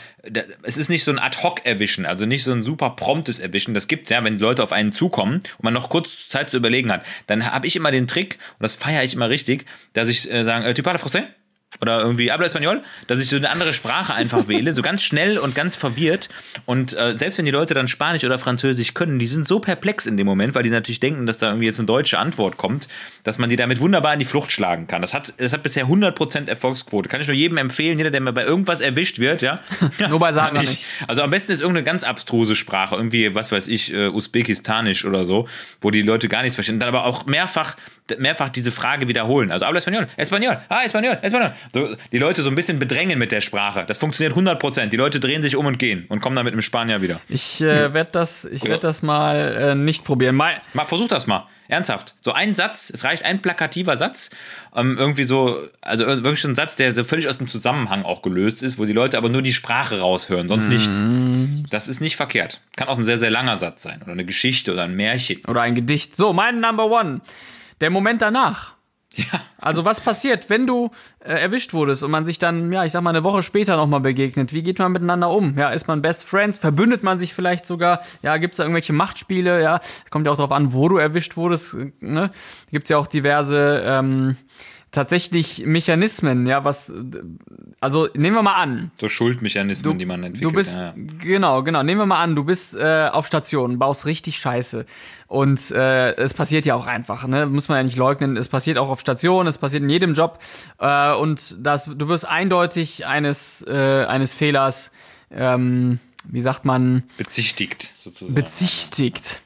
es 0.64 0.78
ist 0.78 0.90
nicht 0.90 1.04
so 1.04 1.12
ein 1.12 1.20
Ad-Hoc-Erwischen, 1.20 2.06
also 2.08 2.26
nicht 2.26 2.44
so 2.44 2.52
ein 2.54 2.64
super 2.64 2.90
promptes 2.92 3.40
Erwischen, 3.40 3.74
das 3.76 3.88
gibt's 3.88 4.10
ja, 4.10 4.24
wenn 4.24 4.40
Leute 4.40 4.64
auf 4.64 4.72
einen 4.72 4.92
zukommen 4.92 5.36
und 5.36 5.64
man 5.64 5.74
noch 5.74 5.90
kurz 5.90 6.28
Zeit 6.28 6.50
zu 6.50 6.58
überlegen 6.58 6.92
hat, 6.92 7.06
dann 7.28 7.46
habe 7.52 7.68
ich 7.68 7.76
immer 7.76 7.92
den 7.92 8.08
Trick, 8.08 8.40
und 8.58 8.64
das 8.64 8.74
feiere 8.76 9.04
ich 9.04 9.14
immer 9.14 9.30
richtig, 9.30 9.66
dass 9.94 10.10
ich 10.10 10.32
äh, 10.32 10.44
sage, 10.44 10.66
äh, 10.66 10.74
parles 10.82 11.04
français? 11.04 11.24
Oder 11.82 12.02
irgendwie 12.02 12.32
habla 12.32 12.48
español, 12.48 12.82
dass 13.08 13.22
ich 13.22 13.30
so 13.30 13.36
eine 13.36 13.50
andere 13.50 13.74
Sprache 13.74 14.14
einfach 14.14 14.48
wähle, 14.48 14.74
so 14.74 14.82
ganz 14.82 15.04
schnell 15.04 15.38
und 15.38 15.56
ganz 15.56 15.76
verwirrt. 15.76 16.30
Und 16.66 16.98
äh, 16.98 17.18
selbst 17.18 17.38
wenn 17.38 17.46
die 17.46 17.52
Leute 17.52 17.74
dann 17.74 17.88
Spanisch 17.88 18.24
oder 18.24 18.40
Französisch 18.40 18.94
können, 18.94 19.20
die 19.20 19.28
sind 19.28 19.48
so 19.48 19.60
perplex 19.60 20.06
in 20.06 20.18
dem 20.18 20.26
Moment, 20.26 20.56
weil 20.56 20.64
die 20.64 20.70
natürlich 20.70 21.00
denken, 21.00 21.26
dass 21.26 21.38
da 21.38 21.48
irgendwie 21.48 21.68
jetzt 21.68 21.80
eine 21.80 21.86
deutsche 21.86 22.20
Antwort 22.20 22.58
kommt, 22.58 22.88
dass 23.24 23.38
man 23.38 23.50
die 23.50 23.56
damit 23.56 23.80
wunderbar 23.80 24.14
in 24.14 24.20
die 24.20 24.26
Flucht 24.26 24.52
schlagen 24.52 24.88
kann. 24.88 25.02
Das 25.02 25.14
hat, 25.14 25.34
das 25.38 25.54
hat 25.54 25.64
bisher 25.64 25.88
100% 25.88 26.48
Erfolgsquote. 26.48 27.10
Kann 27.10 27.22
ich 27.22 27.28
nur 27.28 27.36
jedem 27.36 27.58
empfehlen, 27.58 27.98
jeder, 27.98 28.12
der 28.12 28.22
mal 28.22 28.34
bei 28.34 28.44
irgendwas 28.44 28.82
erwischt 28.82 29.20
wird, 29.20 29.42
ja. 29.42 29.60
Nur 30.10 30.20
bei 30.20 30.32
nicht. 30.52 30.62
nicht. 30.62 30.86
Also 31.08 31.22
am 31.22 31.30
besten 31.30 31.52
ist 31.52 31.62
irgendeine 31.62 31.84
ganz 31.84 32.04
abstruse 32.04 32.56
Sprache, 32.56 32.96
irgendwie, 32.96 33.34
was 33.36 33.52
weiß 33.52 33.68
ich, 33.68 33.94
äh, 33.94 34.08
Usbekistanisch 34.08 35.06
oder 35.06 35.26
so, 35.26 35.48
wo 35.82 35.92
die 35.92 36.02
Leute 36.02 36.28
gar 36.28 36.42
nichts 36.42 36.56
verstehen. 36.56 36.80
Dann 36.80 36.90
aber 36.90 37.06
auch 37.06 37.26
mehrfach, 37.26 37.76
mehrfach 38.18 38.50
diese 38.50 38.72
Frage 38.72 39.08
wiederholen. 39.08 39.52
Also 39.52 39.66
habla 39.66 39.80
español, 39.80 40.08
español, 40.18 40.58
ah, 40.70 40.82
español, 40.86 41.18
español. 41.22 41.52
So, 41.74 41.96
die 42.12 42.18
Leute 42.18 42.44
so 42.44 42.50
ein 42.50 42.56
bisschen 42.56 42.80
bedrängen 42.80 43.20
mit 43.20 43.32
der 43.32 43.42
Sprache. 43.42 43.86
Das 43.88 43.98
funktioniert 43.98 44.38
100%. 44.38 44.88
Die 44.88 44.98
Leute 44.98 45.20
drehen 45.20 45.42
sich 45.42 45.56
um 45.56 45.66
und 45.66 45.78
gehen 45.80 46.06
und 46.10 46.22
kommen 46.22 46.36
dann 46.36 46.46
mit 46.46 46.54
einem 46.54 46.62
Spanier 46.62 47.02
wieder. 47.02 47.20
Ich 47.30 47.62
äh, 47.62 47.94
werde 47.94 48.10
das, 48.12 48.46
ich 48.46 48.64
werd 48.64 48.84
das 48.84 49.02
mal 49.02 49.36
äh, 49.38 49.76
nicht 49.76 50.04
probieren. 50.04 50.36
Mal, 50.36 50.62
Mal, 50.74 50.86
versuch 50.86 51.08
das 51.08 51.28
mal. 51.28 51.48
Ernsthaft. 51.70 52.16
So 52.22 52.32
ein 52.32 52.56
Satz, 52.56 52.90
es 52.94 53.04
reicht 53.04 53.26
ein 53.26 53.42
plakativer 53.42 53.98
Satz. 53.98 54.30
Ähm, 54.74 54.96
irgendwie 54.98 55.26
so, 55.26 55.68
also 55.82 56.06
wirklich 56.06 56.42
so 56.42 56.48
ein 56.48 56.56
Satz, 56.56 56.78
der 56.78 56.96
so 56.96 57.04
völlig 57.04 57.28
aus 57.28 57.40
dem 57.40 57.48
Zusammenhang 57.48 58.04
auch 58.04 58.22
gelöst 58.22 58.64
ist, 58.64 58.80
wo 58.80 58.86
die 58.86 58.94
Leute 58.94 59.18
aber 59.18 59.28
nur 59.28 59.42
die 59.42 59.52
Sprache 59.52 60.00
raushören, 60.00 60.48
sonst 60.48 60.68
nichts. 60.70 61.06
Das 61.70 61.90
ist 61.90 62.00
nicht 62.00 62.16
verkehrt. 62.16 62.62
Kann 62.78 62.88
auch 62.88 62.98
ein 62.98 63.04
sehr, 63.04 63.18
sehr 63.18 63.32
langer 63.32 63.58
Satz 63.58 63.84
sein. 63.84 64.02
Oder 64.02 64.14
eine 64.14 64.24
Geschichte 64.24 64.72
oder 64.72 64.84
ein 64.84 64.96
Märchen. 64.96 65.44
oder 65.46 65.62
ein 65.62 65.76
Gedicht. 65.76 66.16
So, 66.16 66.32
mein 66.32 66.62
Number 66.62 66.86
One. 66.86 67.20
Der 67.82 67.90
Moment 67.90 68.22
danach. 68.22 68.77
Ja. 69.18 69.42
Also 69.60 69.84
was 69.84 70.00
passiert, 70.00 70.50
wenn 70.50 70.68
du 70.68 70.92
äh, 71.20 71.34
erwischt 71.34 71.74
wurdest 71.74 72.04
und 72.04 72.12
man 72.12 72.24
sich 72.24 72.38
dann, 72.38 72.72
ja, 72.72 72.86
ich 72.86 72.92
sag 72.92 73.02
mal, 73.02 73.10
eine 73.10 73.24
Woche 73.24 73.42
später 73.42 73.76
nochmal 73.76 74.00
begegnet? 74.00 74.54
Wie 74.54 74.62
geht 74.62 74.78
man 74.78 74.92
miteinander 74.92 75.30
um? 75.32 75.58
Ja, 75.58 75.70
ist 75.70 75.88
man 75.88 76.04
Best 76.04 76.24
Friends? 76.24 76.60
Verbündet 76.60 77.02
man 77.02 77.18
sich 77.18 77.34
vielleicht 77.34 77.66
sogar? 77.66 78.02
Ja, 78.22 78.38
gibt's 78.38 78.58
da 78.58 78.64
irgendwelche 78.64 78.94
Machtspiele? 78.94 79.62
Ja, 79.62 79.82
kommt 80.12 80.28
ja 80.28 80.32
auch 80.32 80.38
darauf 80.38 80.52
an, 80.52 80.72
wo 80.74 80.88
du 80.88 80.98
erwischt 80.98 81.36
wurdest. 81.36 81.74
äh, 81.74 81.92
Ne? 82.00 82.30
Gibt's 82.72 82.90
ja 82.90 82.98
auch 82.98 83.08
diverse 83.08 83.82
ähm, 83.86 84.38
tatsächlich 84.92 85.66
Mechanismen, 85.66 86.48
ja, 86.48 86.64
was, 86.64 86.94
also 87.82 88.08
nehmen 88.14 88.36
wir 88.36 88.42
mal 88.42 88.56
an, 88.56 88.92
So 89.00 89.10
Schuldmechanismen, 89.10 90.00
die 90.00 90.06
man 90.06 90.24
entwickelt. 90.24 90.52
Du 90.52 90.56
bist, 90.56 90.80
ja, 90.80 90.88
ja. 90.88 90.94
genau, 91.20 91.64
genau. 91.64 91.84
Nehmen 91.84 92.02
wir 92.02 92.06
mal 92.06 92.22
an, 92.22 92.36
du 92.36 92.44
bist 92.44 92.76
äh, 92.76 93.10
auf 93.12 93.28
Station, 93.28 93.80
baust 93.80 94.06
richtig 94.06 94.40
Scheiße. 94.40 94.86
Und 95.28 95.72
äh, 95.72 96.16
es 96.16 96.34
passiert 96.34 96.66
ja 96.66 96.76
auch 96.76 96.88
einfach, 96.88 97.28
ne? 97.28 97.46
Muss 97.46 97.68
man 97.68 97.78
ja 97.78 97.84
nicht 97.84 97.98
leugnen. 97.98 98.38
Es 98.38 98.48
passiert 98.48 98.78
auch 98.78 98.90
auf 98.90 99.02
Station, 99.02 99.46
es 99.46 99.58
passiert 99.58 99.84
in 99.84 99.90
jedem 99.90 100.14
Job. 100.14 100.40
Äh, 100.80 101.14
und 101.14 101.58
das, 101.60 101.86
du 101.86 102.08
wirst 102.08 102.26
eindeutig 102.26 103.06
eines, 103.06 103.66
äh, 103.68 104.06
eines 104.06 104.34
Fehlers, 104.34 104.92
ähm, 105.30 106.00
wie 106.30 106.42
sagt 106.42 106.66
man, 106.66 107.04
bezichtigt, 107.18 107.92
sozusagen. 107.96 108.36
bezichtigt. 108.36 109.42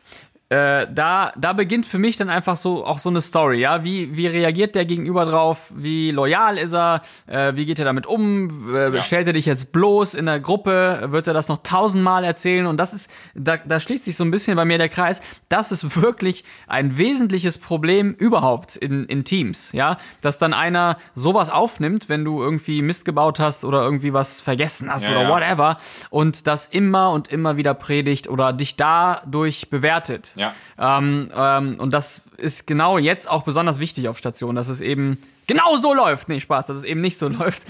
Äh, 0.52 0.88
da, 0.94 1.32
da 1.38 1.54
beginnt 1.54 1.86
für 1.86 1.98
mich 1.98 2.18
dann 2.18 2.30
einfach 2.30 2.58
so 2.58 2.86
auch 2.86 3.00
so 3.00 3.08
eine 3.08 3.22
Story, 3.22 3.62
ja. 3.62 3.86
Wie, 3.86 4.18
wie 4.18 4.28
reagiert 4.28 4.76
der 4.76 4.84
Gegenüber 4.84 5.24
drauf? 5.24 5.72
Wie 5.74 6.12
loyal 6.12 6.58
ist 6.58 6.74
er? 6.74 7.02
Äh, 7.26 7.56
wie 7.56 7.66
geht 7.66 7.80
er 7.80 7.86
damit 7.86 8.06
um? 8.06 8.76
Äh, 8.76 8.94
Ja. 8.96 9.00
Stellt 9.00 9.28
er 9.28 9.34
dich 9.34 9.46
jetzt 9.46 9.72
bloß 9.72 10.14
in 10.14 10.26
der 10.26 10.42
Gruppe? 10.42 11.08
Wird 11.12 11.28
er 11.28 11.34
das 11.34 11.48
noch 11.48 11.60
tausendmal 11.64 12.26
erzählen? 12.26 12.66
Und 12.66 12.76
das 12.82 12.94
ist, 12.94 13.10
da, 13.34 13.56
da 13.56 13.80
schließt 13.80 14.04
sich 14.04 14.18
so 14.18 14.26
ein 14.26 14.32
bisschen 14.32 14.58
bei 14.58 14.66
mir 14.66 14.78
der 14.78 14.90
Kreis. 14.90 15.22
Das 15.48 15.72
ist 15.72 16.02
wirklich 16.02 16.44
ein 16.68 16.98
wesentliches 16.98 17.58
Problem 17.58 18.14
überhaupt 18.14 18.76
in, 18.76 19.06
in 19.06 19.24
Teams, 19.24 19.72
ja. 19.72 20.00
Dass 20.20 20.38
dann 20.38 20.54
einer 20.54 20.98
sowas 21.16 21.50
aufnimmt, 21.50 22.10
wenn 22.10 22.26
du 22.26 22.42
irgendwie 22.42 22.82
Mist 22.82 23.06
gebaut 23.06 23.40
hast 23.40 23.64
oder 23.64 23.84
irgendwie 23.84 24.12
was 24.12 24.42
vergessen 24.42 24.92
hast 24.92 25.06
Ja, 25.06 25.12
oder 25.12 25.22
ja. 25.24 25.30
whatever 25.30 25.78
und 26.10 26.46
das 26.46 26.68
immer 26.68 27.12
und 27.12 27.30
immer 27.30 27.56
wieder 27.56 27.74
predigt 27.74 28.28
oder 28.28 28.52
dich 28.52 28.76
dadurch 28.76 29.70
bewertet. 29.70 30.34
Ja. 30.42 30.54
Ähm, 30.78 31.30
ähm, 31.36 31.76
und 31.80 31.94
das 31.94 32.24
ist 32.38 32.68
genau 32.68 32.98
jetzt 32.98 33.30
auch 33.30 33.44
besonders 33.44 33.80
wichtig 33.80 34.08
auf 34.08 34.18
Station, 34.18 34.56
dass 34.56 34.68
es 34.68 34.82
eben 34.82 35.18
genau 35.48 35.76
so 35.78 35.94
läuft. 35.94 36.30
Nee, 36.30 36.40
Spaß, 36.40 36.66
dass 36.68 36.78
es 36.78 36.84
eben 36.84 37.02
nicht 37.02 37.18
so 37.18 37.28
läuft. 37.30 37.64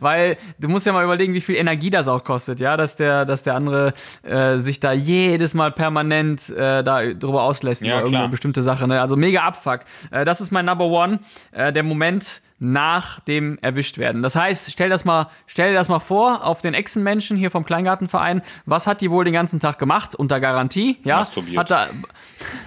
Weil 0.00 0.36
du 0.58 0.68
musst 0.68 0.86
ja 0.86 0.92
mal 0.92 1.04
überlegen, 1.04 1.34
wie 1.34 1.40
viel 1.40 1.56
Energie 1.56 1.90
das 1.90 2.08
auch 2.08 2.24
kostet, 2.24 2.60
ja, 2.60 2.76
dass 2.76 2.96
der, 2.96 3.24
dass 3.24 3.42
der 3.42 3.54
andere 3.54 3.94
äh, 4.22 4.58
sich 4.58 4.80
da 4.80 4.92
jedes 4.92 5.54
Mal 5.54 5.72
permanent 5.72 6.50
äh, 6.50 6.82
da 6.82 7.04
drüber 7.12 7.42
auslässt 7.42 7.82
Ja, 7.82 7.94
über 7.94 8.00
irgendeine 8.02 8.28
bestimmte 8.28 8.62
Sache. 8.62 8.86
Ne? 8.86 9.00
Also 9.00 9.16
mega 9.16 9.42
Abfuck. 9.42 9.80
Äh, 10.10 10.24
das 10.24 10.40
ist 10.40 10.50
mein 10.50 10.66
Number 10.66 10.86
One, 10.86 11.20
äh, 11.52 11.72
der 11.72 11.82
Moment 11.82 12.42
nach 12.62 13.20
dem 13.20 13.58
erwischt 13.62 13.96
werden. 13.98 14.20
Das 14.22 14.36
heißt, 14.36 14.70
stell 14.70 14.90
das 14.90 15.04
mal, 15.06 15.28
stell 15.46 15.70
dir 15.70 15.76
das 15.78 15.88
mal 15.88 15.98
vor, 15.98 16.44
auf 16.46 16.60
den 16.60 16.74
Echsenmenschen 16.74 17.36
hier 17.38 17.50
vom 17.50 17.64
Kleingartenverein, 17.64 18.42
was 18.66 18.86
hat 18.86 19.00
die 19.00 19.10
wohl 19.10 19.24
den 19.24 19.32
ganzen 19.32 19.60
Tag 19.60 19.78
gemacht? 19.78 20.14
Unter 20.14 20.40
Garantie, 20.40 20.98
ja? 21.02 21.16
Masturbiert. 21.20 21.58
Hat 21.58 21.70
da, 21.70 21.86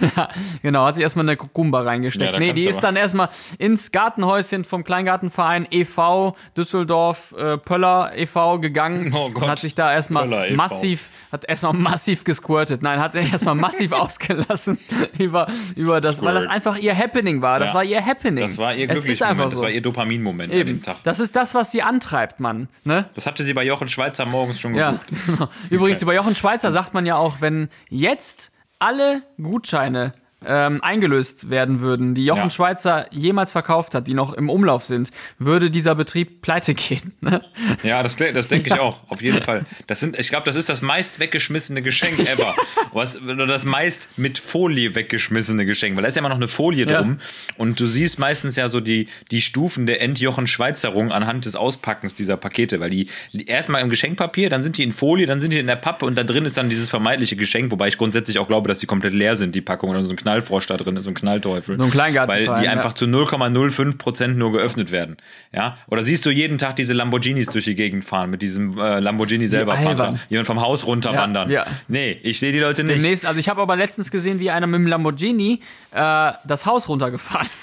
ja, 0.18 0.30
genau, 0.64 0.86
hat 0.86 0.96
sich 0.96 1.04
erstmal 1.04 1.26
eine 1.26 1.38
Kukumba 1.38 1.80
Ja, 1.82 1.86
reingesteckt. 1.86 2.34
da 2.34 2.40
nee, 2.40 2.54
die 2.54 2.66
ist 2.68 2.78
aber- 2.80 2.88
dann 2.88 2.96
erstmal 2.96 3.30
ins 3.60 3.92
Gartenhäuschen 3.92 4.64
vom 4.64 4.84
Kleingartenverein 4.84 5.68
e.V. 5.70 6.36
Düsseldorf 6.58 7.34
äh, 7.38 7.58
Pöller 7.58 8.12
e.V. 8.16 8.60
gegangen 8.60 9.14
Oh 9.16 9.30
Gott. 9.30 9.44
und 9.44 9.50
hat 9.50 9.60
sich 9.60 9.76
da 9.76 9.94
erstmal 9.94 10.32
e.V.. 10.34 10.56
massiv, 10.56 11.10
hat 11.32 11.46
erstmal 11.48 11.74
massiv 11.74 12.24
gesquirtet. 12.24 12.82
Nein, 12.82 13.00
hat 13.00 13.14
erstmal 13.14 13.56
massiv 13.56 13.92
ausgelassen 13.94 14.80
über, 15.20 15.46
über 15.76 16.02
das, 16.02 16.22
weil 16.24 16.34
das 16.34 16.44
Squirt. 16.46 16.56
einfach 16.56 16.78
ihr 16.78 16.98
Happening 16.98 17.42
war. 17.44 17.60
Das 17.60 17.70
Ja. 17.70 17.76
war 17.76 17.84
ihr 17.84 18.04
Happening. 18.04 18.44
Das 18.44 18.58
war 18.58 18.74
ihr 18.74 18.90
es 18.90 19.04
ist 19.06 19.22
einfach 19.22 19.52
Moment, 19.52 19.54
so. 19.54 19.62
Dopaminmoment 19.84 20.52
an 20.52 20.58
dem 20.60 20.68
Eben. 20.68 20.82
Tag. 20.82 20.98
Das 21.04 21.20
ist 21.20 21.36
das, 21.36 21.54
was 21.54 21.72
sie 21.72 21.82
antreibt, 21.84 22.40
Mann. 22.40 22.68
Ne? 22.84 23.08
Das 23.13 23.25
hatte 23.28 23.44
sie 23.44 23.54
bei 23.54 23.63
Jochen 23.63 23.88
Schweizer 23.88 24.25
morgens 24.28 24.60
schon 24.60 24.74
Ja, 24.75 24.92
geguckt. 24.94 25.12
genau. 25.28 25.50
Übrigens, 25.70 26.02
über 26.02 26.13
Jochen 26.16 26.36
Schweizer 26.36 26.72
sagt 26.72 26.94
man 26.94 27.06
ja 27.06 27.16
auch, 27.16 27.42
wenn 27.42 27.70
jetzt 27.90 28.52
alle 28.80 29.22
Gutscheine 29.42 30.13
ähm, 30.46 30.82
eingelöst 30.84 31.50
werden 31.50 31.82
würden, 31.82 32.14
die 32.16 32.26
Jochen 32.26 32.44
Ja. 32.44 32.50
Schweizer 32.50 33.06
jemals 33.12 33.52
verkauft 33.52 33.96
hat, 33.96 34.08
die 34.08 34.14
noch 34.14 34.34
im 34.34 34.50
Umlauf 34.50 34.86
sind, 34.86 35.12
würde 35.40 35.70
dieser 35.72 35.96
Betrieb 35.96 36.42
pleite 36.42 36.74
gehen. 36.74 37.14
Ne? 37.22 37.42
Ja, 37.84 38.04
das, 38.04 38.16
das 38.18 38.48
denke 38.48 38.74
ich 38.74 38.80
auch, 38.80 39.00
auf 39.10 39.22
jeden 39.22 39.42
Fall. 39.42 39.66
Das 39.88 40.00
sind, 40.00 40.18
ich 40.20 40.30
glaube, 40.30 40.46
das 40.46 40.56
ist 40.56 40.70
das 40.70 40.82
meist 40.82 41.20
weggeschmissene 41.20 41.82
Geschenk 41.82 42.20
ever. 42.28 42.56
Was, 42.92 43.20
oder 43.22 43.46
das 43.48 43.66
meist 43.66 44.10
mit 44.18 44.38
Folie 44.38 44.96
weggeschmissene 44.96 45.66
Geschenk, 45.66 45.96
weil 45.96 46.04
da 46.04 46.08
ist 46.10 46.16
ja 46.16 46.20
immer 46.20 46.29
noch 46.29 46.36
eine 46.36 46.48
Folie 46.48 46.88
Ja. 46.88 47.01
drum. 47.01 47.18
Und 47.58 47.79
du 47.79 47.88
siehst 47.88 48.20
meistens 48.20 48.56
ja 48.56 48.68
so 48.70 48.79
die, 48.79 49.08
die 49.32 49.42
Stufen 49.42 49.86
der 49.86 50.01
Entjochen-Schweizerung 50.01 51.12
anhand 51.12 51.46
des 51.46 51.56
Auspackens 51.56 52.14
dieser 52.16 52.38
Pakete, 52.38 52.79
weil 52.79 52.90
die 52.90 53.08
die 53.32 53.46
erstmal 53.48 53.82
im 53.82 53.90
Geschenkpapier, 53.90 54.50
dann 54.50 54.64
sind 54.64 54.77
die 54.77 54.84
in 54.84 54.92
Folie, 54.92 55.25
dann 55.25 55.42
sind 55.42 55.51
die 55.51 55.60
in 55.60 55.68
der 55.68 55.75
Pappe 55.75 56.06
und 56.06 56.16
da 56.16 56.24
drin 56.24 56.46
ist 56.46 56.58
dann 56.58 56.70
dieses 56.70 56.90
vermeintliche 56.90 57.36
Geschenk, 57.36 57.72
wobei 57.72 57.88
ich 57.88 57.98
grundsätzlich 57.98 58.40
auch 58.40 58.48
glaube, 58.48 58.68
dass 58.68 58.79
die 58.79 58.86
komplett 58.86 59.14
leer 59.14 59.36
sind, 59.36 59.56
die 59.56 59.62
Packung, 59.62 59.90
oder 59.90 60.03
so 60.03 60.12
ein 60.12 60.16
Knallfrosch 60.33 60.65
da 60.67 60.77
drin 60.77 60.98
ist, 60.98 61.03
so 61.05 61.11
ein 61.11 61.13
Knallteufel. 61.13 61.77
So 61.77 61.83
ein 61.83 61.91
Kleingartenverein, 61.91 62.48
Weil 62.48 62.59
die 62.59 62.65
ja. 62.65 62.72
einfach 62.72 62.93
zu 62.93 63.05
0,05 63.05 63.98
Prozent 63.98 64.37
nur 64.37 64.51
geöffnet 64.51 64.91
werden. 64.91 65.17
Ja? 65.53 65.77
Oder 65.87 66.03
siehst 66.03 66.25
du 66.25 66.29
jeden 66.31 66.57
Tag 66.57 66.75
diese 66.75 66.93
Lamborghinis 66.93 67.48
durch 67.48 67.65
die 67.65 67.75
Gegend 67.75 68.03
fahren, 68.05 68.29
mit 68.29 68.41
diesem 68.41 68.77
äh, 68.77 69.00
Lamborghini 69.00 69.48
selber 69.48 69.75
fahren, 69.77 69.98
da. 69.98 70.15
jemand 70.29 70.48
vom 70.48 70.61
Haus 70.61 70.85
runterwandern. 70.87 71.50
Ja, 71.50 71.65
ja. 71.65 71.72
Nee, 71.87 72.19
ich 72.24 72.39
sehe 72.39 72.51
die 72.51 72.59
Leute 72.59 72.83
nicht. 72.83 72.96
Demnächst, 72.98 73.25
also 73.25 73.39
ich 73.39 73.50
habe 73.50 73.61
aber 73.61 73.75
letztens 73.75 74.11
gesehen, 74.11 74.39
wie 74.39 74.50
einer 74.51 74.67
mit 74.67 74.79
dem 74.79 74.87
Lamborghini 74.87 75.59
äh, 75.91 76.31
das 76.46 76.65
Haus 76.65 76.89
runtergefahren. 76.89 77.48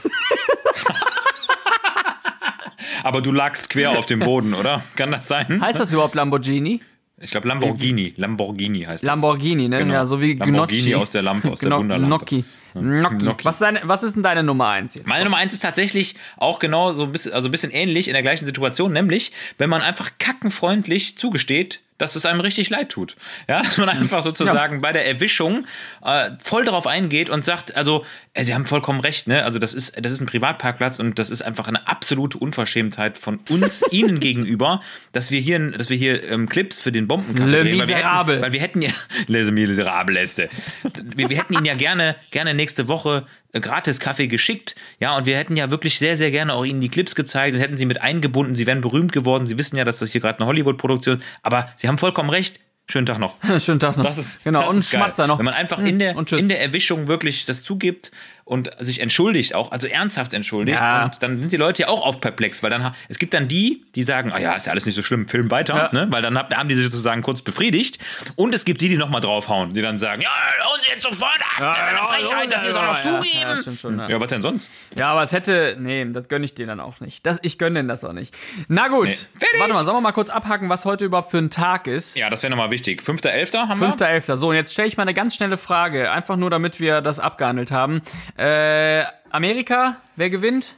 Aber 3.03 3.23
du 3.23 3.33
lagst 3.33 3.71
quer 3.71 3.99
auf 3.99 4.05
dem 4.07 4.19
Boden, 4.21 4.53
oder? 4.55 4.83
Kann 4.97 5.11
das 5.11 5.27
sein? 5.29 5.61
heißt 5.63 5.81
das 5.81 5.93
überhaupt 5.93 6.15
Lamborghini? 6.15 6.81
Ich 7.19 7.31
glaube 7.31 7.49
Lamborghini. 7.49 8.15
Lamborghini 8.17 8.83
heißt 8.83 9.03
das. 9.03 9.07
Lamborghini, 9.07 9.69
ne? 9.69 9.79
Genau. 9.79 9.93
Ja, 9.95 10.07
so 10.07 10.21
wie 10.21 10.35
Lamborghini 10.35 10.81
Gnocchi. 10.91 10.95
aus 10.95 11.11
der 11.11 11.23
Lampe, 11.23 11.51
aus 11.51 11.61
der 11.61 11.71
Gno- 11.71 11.79
Wunderlampe. 11.79 12.09
Gnocchi. 12.27 12.45
Gnocchi. 12.75 13.19
Gnocchi. 13.19 13.45
Was, 13.45 13.57
ist 13.57 13.61
deine, 13.61 13.81
was 13.85 14.03
ist 14.03 14.15
denn 14.15 14.23
deine 14.23 14.43
Nummer 14.43 14.69
eins 14.69 14.95
jetzt? 14.95 15.07
Meine 15.07 15.25
Nummer 15.25 15.39
eins 15.39 15.53
ist 15.53 15.63
tatsächlich 15.63 16.15
auch 16.37 16.59
genau 16.59 16.93
so 16.93 17.05
ein 17.05 17.13
bisschen, 17.13 17.33
also 17.33 17.49
ein 17.49 17.51
bisschen 17.51 17.71
ähnlich 17.71 18.09
in 18.09 18.15
der 18.15 18.23
gleichen 18.23 18.47
Situation, 18.47 18.93
nämlich 18.93 19.33
wenn 19.59 19.71
man 19.71 19.83
einfach 19.83 20.11
kackenfreundlich 20.19 21.17
zugesteht, 21.19 21.81
dass 22.01 22.17
es 22.17 22.25
einem 22.27 22.41
richtig 22.41 22.71
leid 22.71 22.91
tut. 22.91 23.17
Ja, 23.49 23.63
dass 23.63 23.79
man 23.79 23.89
einfach 23.89 24.23
sozusagen 24.23 24.81
bei 24.81 24.93
der 24.93 25.07
Erwischung 25.07 25.67
äh, 26.05 26.31
voll 26.39 26.65
darauf 26.65 26.87
eingeht 26.87 27.29
und 27.29 27.45
sagt, 27.45 27.77
also, 27.77 28.05
äh, 28.35 28.45
Sie 28.45 28.55
haben 28.55 28.67
vollkommen 28.67 29.01
recht, 29.01 29.27
ne? 29.27 29.45
Also 29.45 29.59
das 29.59 29.75
ist, 29.75 30.03
das 30.03 30.13
ist 30.13 30.21
ein 30.21 30.27
Privatparkplatz 30.27 30.99
und 30.99 31.19
das 31.19 31.31
ist 31.31 31.43
einfach 31.43 31.69
eine 31.69 31.87
absolute 31.87 32.39
Unverschämtheit 32.39 33.19
von 33.19 33.41
uns 33.49 33.83
Ihnen 33.91 34.21
gegenüber, 34.21 34.81
dass 35.13 35.31
wir 35.31 35.41
hier, 35.41 35.71
dass 35.73 35.91
wir 35.91 35.97
hier 35.97 36.29
ähm, 36.31 36.49
Clips 36.49 36.81
für 36.81 36.93
den 36.93 37.07
Bombenkaffee 37.07 37.51
Le 37.51 37.63
drehen, 37.63 37.79
weil 37.79 37.89
wir 37.89 37.97
Miserable. 37.97 38.33
hätten, 38.35 38.43
weil 38.43 38.53
wir 38.53 38.61
hätten 38.61 38.83
ja 38.83 38.91
Les 39.27 39.51
Miserables. 39.51 40.39
Wir, 40.39 41.29
wir 41.29 41.37
hätten 41.37 41.55
Ihnen 41.55 41.65
ja 41.65 41.75
gerne, 41.75 42.17
gerne 42.31 42.55
nächste 42.55 42.89
Woche 42.89 43.27
äh, 43.53 43.61
gratis 43.61 44.01
Kaffee 44.01 44.27
geschickt, 44.27 44.75
ja, 44.99 45.17
und 45.17 45.27
wir 45.27 45.37
hätten 45.37 45.57
ja 45.57 45.71
wirklich 45.71 45.99
sehr, 45.99 46.17
sehr 46.17 46.31
gerne 46.31 46.55
auch 46.55 46.65
Ihnen 46.65 46.81
die 46.81 46.89
Clips 46.89 47.15
gezeigt 47.15 47.55
und 47.55 47.61
hätten 47.61 47.77
Sie 47.77 47.87
mit 47.87 48.01
eingebunden. 48.01 48.55
Sie 48.55 48.67
wären 48.67 48.81
berühmt 48.81 49.13
geworden. 49.13 49.47
Sie 49.47 49.59
wissen 49.59 49.77
ja, 49.77 49.85
dass 49.85 49.99
das 49.99 50.13
hier 50.13 50.21
gerade 50.21 50.39
eine 50.39 50.47
Hollywood-Produktion 50.47 51.19
ist. 51.19 51.25
Aber 51.43 51.71
Sie 51.77 51.89
haben 51.89 51.99
vollkommen 51.99 52.31
recht. 52.31 52.61
Schönen 52.91 53.07
Tag 53.07 53.19
noch. 53.19 53.37
Schönen 53.61 53.79
Tag 53.79 53.97
noch. 53.97 54.05
Das 54.05 54.19
ist 54.19 54.43
genau, 54.43 54.63
das 54.63 54.73
und 54.73 54.79
ist 54.81 54.91
geil. 54.91 55.01
Schmatzer 55.01 55.27
noch. 55.27 55.39
Wenn 55.39 55.45
man 55.45 55.55
einfach 55.55 55.79
in 55.79 55.99
der, 55.99 56.17
und 56.17 56.29
tschüss. 56.29 56.41
in 56.41 56.49
der 56.49 56.61
Erwischung 56.61 57.07
wirklich 57.07 57.45
das 57.45 57.63
zugibt 57.63 58.11
und 58.51 58.69
sich 58.81 59.01
entschuldigt 59.01 59.55
auch, 59.55 59.71
also 59.71 59.87
ernsthaft 59.87 60.33
entschuldigt. 60.33 60.77
Ja. 60.81 61.05
Und 61.05 61.23
dann 61.23 61.39
sind 61.39 61.53
die 61.53 61.57
Leute 61.57 61.83
ja 61.83 61.89
auch 61.89 62.05
auf 62.05 62.21
perplex, 62.21 62.65
weil 62.65 62.71
dann 62.71 62.93
es 63.09 63.21
gibt 63.21 63.33
dann 63.33 63.47
die, 63.47 63.85
die 63.95 64.03
sagen, 64.03 64.33
ah 64.33 64.41
ja, 64.41 64.55
ist 64.55 64.67
ja 64.67 64.73
alles 64.73 64.87
nicht 64.87 64.97
so 64.97 65.03
schlimm, 65.03 65.29
Film 65.29 65.53
weiter, 65.53 65.77
Ja. 65.77 65.91
ne? 65.93 66.09
weil 66.11 66.21
dann 66.21 66.37
hab- 66.37 66.53
haben 66.53 66.69
die 66.69 66.75
sich 66.75 66.85
sozusagen 66.87 67.23
kurz 67.23 67.43
befriedigt. 67.43 68.01
Und 68.35 68.53
es 68.53 68.65
gibt 68.65 68.81
die, 68.81 68.89
die 68.89 68.97
nochmal 68.97 69.21
draufhauen, 69.21 69.73
die 69.73 69.83
dann 69.83 69.99
sagen, 69.99 70.21
ja, 70.23 70.31
und 70.75 70.85
jetzt 70.89 71.05
sofort 71.05 71.39
ab, 71.59 71.75
das 71.75 71.77
ist 71.79 71.89
eine 71.89 71.99
Frechheit, 71.99 72.53
dass 72.53 72.63
sie 72.63 72.69
es 72.71 72.75
auch 72.75 72.87
noch 72.87 73.01
zugeben. 73.01 73.79
schon, 73.81 73.99
ja. 74.11 74.21
Was 74.21 74.29
denn 74.29 74.43
sonst? 74.43 74.69
Ja, 74.97 75.13
aber 75.13 75.23
es 75.23 75.31
hätte. 75.33 75.77
Nee, 75.79 76.05
das 76.11 76.27
gönne 76.29 76.45
ich 76.45 76.55
dir 76.55 76.67
dann 76.67 76.81
auch 76.81 76.99
nicht. 76.99 77.25
Das, 77.25 77.39
ich 77.43 77.57
gönne 77.57 77.79
denen 77.79 77.89
das 77.89 78.03
auch 78.05 78.13
nicht. 78.13 78.35
Na 78.67 78.89
gut. 78.89 79.07
Nee. 79.07 79.47
Warte 79.61 79.75
mal, 79.75 79.85
sollen 79.85 79.97
wir 79.97 80.01
mal 80.01 80.11
kurz 80.13 80.29
abhaken, 80.31 80.69
was 80.69 80.85
heute 80.85 81.05
überhaupt 81.05 81.31
für 81.31 81.39
ein 81.39 81.51
Tag 81.51 81.87
ist? 81.87 82.17
Ja, 82.17 82.29
das 82.31 82.43
wäre 82.43 82.51
nochmal 82.51 82.71
wichtig. 82.73 83.01
5.11. 83.03 83.69
haben 83.69 83.81
wir. 83.81 83.89
5.11. 83.95 84.35
So, 84.37 84.49
und 84.49 84.57
jetzt 84.57 84.73
stelle 84.73 84.89
ich 84.89 84.97
mal 84.97 85.05
eine 85.05 85.15
ganz 85.15 85.37
schnelle 85.37 85.57
Frage. 85.57 86.11
Einfach 86.11 86.35
nur, 86.37 86.51
damit 86.51 86.81
wir 86.81 87.01
das 87.01 87.21
abgehandelt 87.21 87.71
haben. 87.71 88.03
Äh, 88.41 89.05
Amerika, 89.29 89.97
wer 90.17 90.31
gewinnt? 90.31 90.75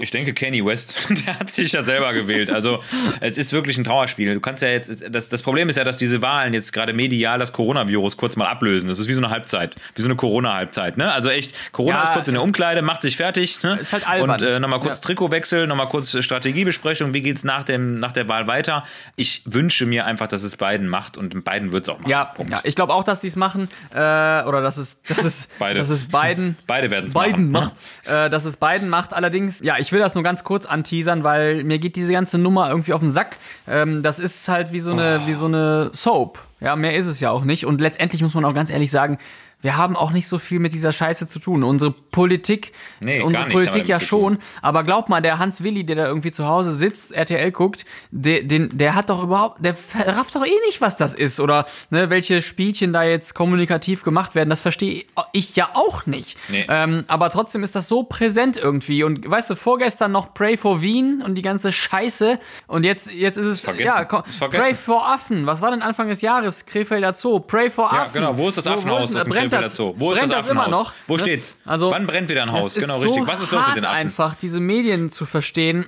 Ich 0.00 0.10
denke, 0.10 0.34
Kanye 0.34 0.64
West, 0.64 1.08
der 1.26 1.38
hat 1.40 1.50
sich 1.50 1.72
ja 1.72 1.82
selber 1.82 2.12
gewählt. 2.12 2.50
Also, 2.50 2.82
es 3.20 3.36
ist 3.38 3.52
wirklich 3.52 3.76
ein 3.78 3.84
Trauerspiel. 3.84 4.34
Du 4.34 4.40
kannst 4.40 4.62
ja 4.62 4.68
jetzt, 4.68 5.04
das, 5.10 5.28
das 5.28 5.42
Problem 5.42 5.68
ist 5.68 5.76
ja, 5.76 5.84
dass 5.84 5.96
diese 5.96 6.22
Wahlen 6.22 6.54
jetzt 6.54 6.72
gerade 6.72 6.92
medial 6.92 7.38
das 7.38 7.52
Coronavirus 7.52 8.16
kurz 8.16 8.36
mal 8.36 8.46
ablösen. 8.46 8.88
Das 8.88 8.98
ist 8.98 9.08
wie 9.08 9.14
so 9.14 9.20
eine 9.22 9.30
Halbzeit, 9.30 9.76
wie 9.94 10.02
so 10.02 10.08
eine 10.08 10.16
Corona-Halbzeit, 10.16 10.96
ne? 10.96 11.12
Also 11.12 11.30
echt, 11.30 11.54
Corona 11.72 11.96
Ja, 11.98 12.04
ist 12.04 12.12
kurz 12.12 12.28
in 12.28 12.34
der 12.34 12.40
es- 12.42 12.46
Umkleide, 12.46 12.82
macht 12.82 13.02
sich 13.02 13.16
fertig, 13.16 13.62
ne? 13.62 13.78
Ist 13.80 13.92
halt 13.92 14.08
albern. 14.08 14.30
Und 14.30 14.42
äh, 14.42 14.58
nochmal 14.60 14.80
kurz 14.80 14.98
Ja. 14.98 15.02
Trikotwechsel, 15.06 15.66
nochmal 15.66 15.88
kurz 15.88 16.16
Strategiebesprechung, 16.24 17.14
wie 17.14 17.20
geht's 17.20 17.44
nach, 17.44 17.62
dem, 17.62 17.98
nach 17.98 18.12
der 18.12 18.28
Wahl 18.28 18.46
weiter? 18.46 18.84
Ich 19.16 19.42
wünsche 19.44 19.86
mir 19.86 20.06
einfach, 20.06 20.28
dass 20.28 20.42
es 20.42 20.56
Biden 20.56 20.88
macht 20.88 21.16
und 21.16 21.44
Biden 21.44 21.72
wird 21.72 21.84
es 21.84 21.88
auch 21.88 21.98
machen. 21.98 22.10
Ja, 22.10 22.24
Punkt. 22.24 22.52
ja 22.52 22.60
ich 22.64 22.74
glaube 22.74 22.94
auch, 22.94 23.04
dass 23.04 23.20
die 23.20 23.28
es 23.28 23.36
machen. 23.36 23.68
Äh, 23.92 23.96
oder 23.98 24.60
dass 24.62 24.76
es, 24.76 25.02
dass 25.02 25.24
es, 25.24 25.48
Beide. 25.58 25.78
dass 25.80 25.88
es 25.90 26.04
Biden. 26.08 26.56
Beide 26.66 26.90
werden's 26.90 27.14
Biden 27.14 27.50
machen. 27.50 27.72
macht. 28.06 28.16
Äh, 28.26 28.30
dass 28.30 28.44
es 28.44 28.56
Biden 28.56 28.88
macht. 28.88 29.12
Allerdings, 29.12 29.60
ja, 29.62 29.76
ich 29.78 29.87
will 29.92 30.00
das 30.00 30.14
nur 30.14 30.24
ganz 30.24 30.44
kurz 30.44 30.66
anteasern, 30.66 31.24
weil 31.24 31.64
mir 31.64 31.78
geht 31.78 31.96
diese 31.96 32.12
ganze 32.12 32.38
Nummer 32.38 32.68
irgendwie 32.68 32.92
auf 32.92 33.00
den 33.00 33.10
Sack. 33.10 33.36
Ähm, 33.66 34.02
das 34.02 34.18
ist 34.18 34.48
halt 34.48 34.72
wie 34.72 34.80
so 34.80 34.92
eine, 34.92 35.20
wie 35.26 35.34
so 35.34 35.46
eine 35.46 35.90
Soap. 35.92 36.38
Ja, 36.60 36.74
mehr 36.74 36.96
ist 36.96 37.06
es 37.06 37.20
ja 37.20 37.30
auch 37.30 37.44
nicht. 37.44 37.66
Und 37.66 37.80
letztendlich 37.80 38.22
muss 38.22 38.34
man 38.34 38.44
auch 38.44 38.54
ganz 38.54 38.70
ehrlich 38.70 38.90
sagen, 38.90 39.18
wir 39.60 39.76
haben 39.76 39.96
auch 39.96 40.12
nicht 40.12 40.28
so 40.28 40.38
viel 40.38 40.60
mit 40.60 40.72
dieser 40.72 40.92
Scheiße 40.92 41.26
zu 41.26 41.40
tun. 41.40 41.64
Unsere 41.64 41.90
Politik, 41.92 42.72
Nee, 43.00 43.20
unsere 43.22 43.46
wir 43.46 43.52
Politik 43.52 43.88
ja 43.88 43.98
schon. 44.00 44.38
Aber 44.62 44.84
glaub 44.84 45.08
mal, 45.08 45.20
der 45.20 45.38
Hans 45.38 45.62
Willi, 45.64 45.84
der 45.84 45.96
da 45.96 46.06
irgendwie 46.06 46.30
zu 46.30 46.46
Hause 46.46 46.72
sitzt, 46.72 47.12
RTL 47.12 47.50
guckt, 47.50 47.84
der, 48.10 48.42
den, 48.44 48.76
der 48.76 48.94
hat 48.94 49.10
doch 49.10 49.22
überhaupt, 49.22 49.64
der 49.64 49.76
rafft 50.06 50.34
doch 50.36 50.44
eh 50.46 50.66
nicht, 50.66 50.80
was 50.80 50.96
das 50.96 51.14
ist. 51.14 51.40
Oder 51.40 51.66
ne, 51.90 52.08
welche 52.10 52.40
Spielchen 52.42 52.92
da 52.92 53.02
jetzt 53.02 53.34
kommunikativ 53.34 54.02
gemacht 54.04 54.34
werden. 54.34 54.48
Das 54.50 54.60
verstehe 54.60 55.04
ich 55.32 55.56
ja 55.56 55.70
auch 55.74 56.06
nicht. 56.06 56.38
Nee. 56.48 56.66
Ähm, 56.68 57.04
aber 57.08 57.30
trotzdem 57.30 57.62
ist 57.64 57.74
das 57.74 57.88
so 57.88 58.04
präsent 58.04 58.56
irgendwie. 58.56 59.02
Und 59.02 59.28
weißt 59.28 59.50
du, 59.50 59.56
vorgestern 59.56 60.12
noch 60.12 60.34
Pray 60.34 60.56
for 60.56 60.80
Wien 60.80 61.20
und 61.24 61.34
die 61.34 61.42
ganze 61.42 61.72
Scheiße. 61.72 62.38
Und 62.68 62.84
jetzt, 62.84 63.12
jetzt 63.12 63.36
ist 63.38 63.46
es, 63.46 63.60
vergessen. 63.62 63.86
ja, 63.96 64.04
komm. 64.04 64.22
Pray 64.50 64.74
for 64.74 65.06
Affen. 65.08 65.46
Was 65.46 65.60
war 65.62 65.70
denn 65.72 65.82
Anfang 65.82 66.08
des 66.08 66.20
Jahres? 66.20 66.64
Krefelder 66.66 67.14
Zoo. 67.14 67.40
Pray 67.40 67.70
for 67.70 67.90
Ja, 67.92 68.02
Affen. 68.02 68.14
genau. 68.14 68.36
Wo 68.38 68.48
ist 68.48 68.56
das 68.58 68.66
Wo- 68.66 68.70
wo 68.70 68.74
Affenhaus 68.74 69.12
ist 69.12 69.24
dem 69.24 69.32
brennt 69.50 69.64
das- 69.64 69.76
Zoo? 69.76 69.94
Wo 69.96 70.12
ist 70.12 70.22
das 70.22 70.30
das 70.30 70.48
immer 70.48 70.68
noch? 70.68 70.92
Wo 71.06 71.14
Ne? 71.14 71.20
steht's? 71.20 71.56
Also, 71.64 71.90
Wann 71.90 72.06
brennt 72.06 72.28
wieder 72.28 72.42
ein 72.42 72.52
Haus? 72.52 72.74
Genau, 72.74 72.96
ist 72.96 73.02
richtig. 73.04 73.22
so 73.22 73.26
Was 73.26 73.40
ist 73.40 73.52
los 73.52 73.62
mit 73.68 73.76
den 73.78 73.84
Affen? 73.84 73.96
einfach, 73.98 74.36
diese 74.36 74.60
Medien 74.60 75.10
zu 75.10 75.26
verstehen. 75.26 75.86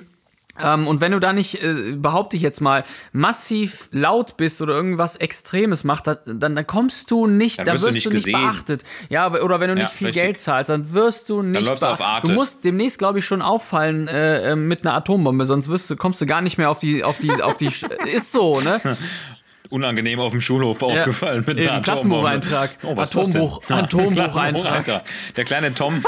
Ähm, 0.62 0.88
und 0.88 1.01
wenn 1.01 1.12
du 1.12 1.20
da 1.20 1.33
nicht, 1.33 1.62
äh, 1.62 1.92
behaupte 1.92 2.37
ich 2.37 2.42
jetzt 2.42 2.61
mal, 2.61 2.85
massiv 3.12 3.88
laut 3.92 4.37
bist 4.37 4.61
oder 4.61 4.75
irgendwas 4.75 5.16
Extremes 5.16 5.85
macht, 5.85 6.07
dann, 6.09 6.18
dann, 6.27 6.55
dann 6.55 6.66
kommst 6.66 7.11
du 7.11 7.27
nicht, 7.27 7.61
Dann 7.61 7.66
dann, 7.66 7.75
wirst 7.77 7.87
du 7.87 7.90
nicht 7.92 8.07
du 8.07 8.11
nicht 8.11 8.25
beachtet. 8.27 8.83
Ja, 9.09 9.31
oder 9.33 9.61
wenn 9.61 9.68
du 9.70 9.77
Ja, 9.77 9.85
nicht 9.85 9.92
viel 9.94 10.09
richtig. 10.09 10.23
Geld 10.23 10.38
zahlst, 10.38 10.68
dann 10.68 10.92
wirst 10.92 11.31
du 11.31 11.40
nicht 11.42 11.64
läufst 11.66 11.83
du 11.83 11.87
auf 11.87 11.99
beachtet. 11.99 12.14
Arte. 12.14 12.27
Du 12.27 12.33
musst 12.35 12.64
demnächst, 12.64 12.99
glaube 12.99 13.20
ich, 13.20 13.25
schon 13.25 13.40
auffallen 13.40 14.09
äh, 14.09 14.53
äh, 14.53 14.57
mit 14.57 14.85
einer 14.85 14.94
Atombombe, 14.96 15.46
sonst 15.46 15.68
wirst 15.68 15.88
du, 15.88 15.96
kommst 15.96 16.20
du 16.20 16.27
gar 16.27 16.42
nicht 16.42 16.59
mehr 16.59 16.68
auf 16.68 16.81
die, 16.81 17.05
auf 17.05 17.16
die, 17.18 17.31
auf 17.42 17.57
die, 17.57 17.70
ist 18.12 18.33
so, 18.33 18.61
ne? 18.61 18.81
Unangenehm 19.70 20.20
auf 20.20 20.33
dem 20.33 20.40
Schulhof 20.40 20.83
aufgefallen 20.83 21.44
mit 21.46 21.59
Atombombe. 21.59 21.83
Klassenbucheintrag. 21.83 22.70
Oh? 22.83 22.92
Atombuch- 22.94 23.70
Atombucheintrag. 23.70 25.02
Der 25.37 25.44
kleine 25.44 25.72
Tom, 25.74 26.02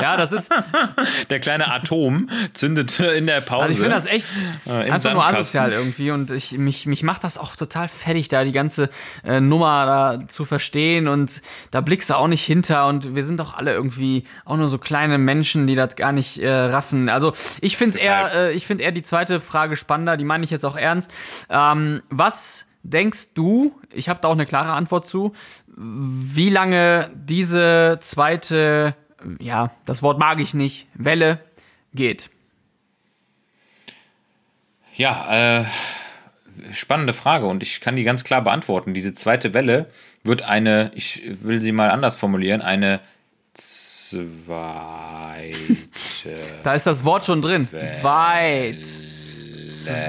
Ja, 0.00 0.16
das 0.16 0.32
ist, 0.32 0.50
der 1.30 1.40
kleine 1.40 1.72
Atom 1.72 2.28
zündet 2.52 2.98
in 3.00 3.26
der 3.26 3.40
Pause. 3.40 3.62
Also 3.64 3.72
ich 3.74 3.78
finde 3.80 3.94
das 3.94 4.06
echt 4.06 4.26
Äh, 4.66 4.90
einfach 4.90 5.12
nur 5.12 5.24
asozial 5.26 5.72
irgendwie 5.72 6.10
und 6.10 6.30
ich, 6.30 6.52
mich, 6.58 6.86
mich 6.86 7.02
macht 7.02 7.24
das 7.24 7.38
auch 7.38 7.56
total 7.56 7.88
fertig, 7.88 8.28
da 8.28 8.44
die 8.44 8.52
ganze 8.52 8.90
äh, 9.24 9.40
Nummer 9.40 9.86
da 9.86 10.28
zu 10.28 10.44
verstehen 10.44 11.08
und 11.08 11.42
da 11.70 11.80
blickst 11.80 12.10
du 12.10 12.14
auch 12.14 12.28
nicht 12.28 12.44
hinter 12.44 12.86
und 12.86 13.14
wir 13.14 13.24
sind 13.24 13.38
doch 13.40 13.54
alle 13.54 13.72
irgendwie 13.72 14.24
auch 14.44 14.56
nur 14.56 14.68
so 14.68 14.78
kleine 14.78 15.18
Menschen, 15.18 15.66
die 15.66 15.74
das 15.74 15.96
gar 15.96 16.12
nicht 16.12 16.38
äh, 16.38 16.50
raffen. 16.50 17.08
Also 17.08 17.32
ich 17.60 17.76
finde 17.76 17.96
es 17.96 18.02
eher, 18.02 18.30
äh, 18.34 18.52
ich 18.52 18.66
finde 18.66 18.84
eher 18.84 18.92
die 18.92 19.02
zweite 19.02 19.40
Frage 19.40 19.76
spannender, 19.76 20.16
die 20.16 20.24
meine 20.24 20.44
ich 20.44 20.50
jetzt 20.50 20.64
auch 20.64 20.76
ernst. 20.76 21.12
Ähm, 21.50 22.02
was 22.10 22.31
denkst 22.82 23.34
du, 23.34 23.72
ich 23.92 24.08
habe 24.08 24.20
da 24.20 24.28
auch 24.28 24.32
eine 24.32 24.46
klare 24.46 24.72
Antwort 24.72 25.06
zu, 25.06 25.32
wie 25.66 26.50
lange 26.50 27.10
diese 27.14 27.98
zweite, 28.00 28.94
ja, 29.38 29.70
das 29.86 30.02
Wort 30.02 30.18
mag 30.18 30.40
ich 30.40 30.54
nicht, 30.54 30.88
Welle 30.94 31.40
geht? 31.94 32.30
Ja, 34.94 35.60
äh, 35.60 35.64
spannende 36.72 37.12
Frage 37.14 37.46
und 37.46 37.62
ich 37.62 37.80
kann 37.80 37.96
die 37.96 38.04
ganz 38.04 38.24
klar 38.24 38.42
beantworten. 38.42 38.94
Diese 38.94 39.12
zweite 39.14 39.54
Welle 39.54 39.86
wird 40.22 40.42
eine, 40.42 40.90
ich 40.94 41.22
will 41.44 41.60
sie 41.60 41.72
mal 41.72 41.90
anders 41.90 42.16
formulieren, 42.16 42.60
eine 42.60 43.00
zweite. 43.54 44.62
Da 46.62 46.74
ist 46.74 46.86
das 46.86 47.04
Wort 47.04 47.24
schon 47.24 47.40
drin. 47.42 47.68
Weit. 48.02 49.02
Sveits. 49.72 50.02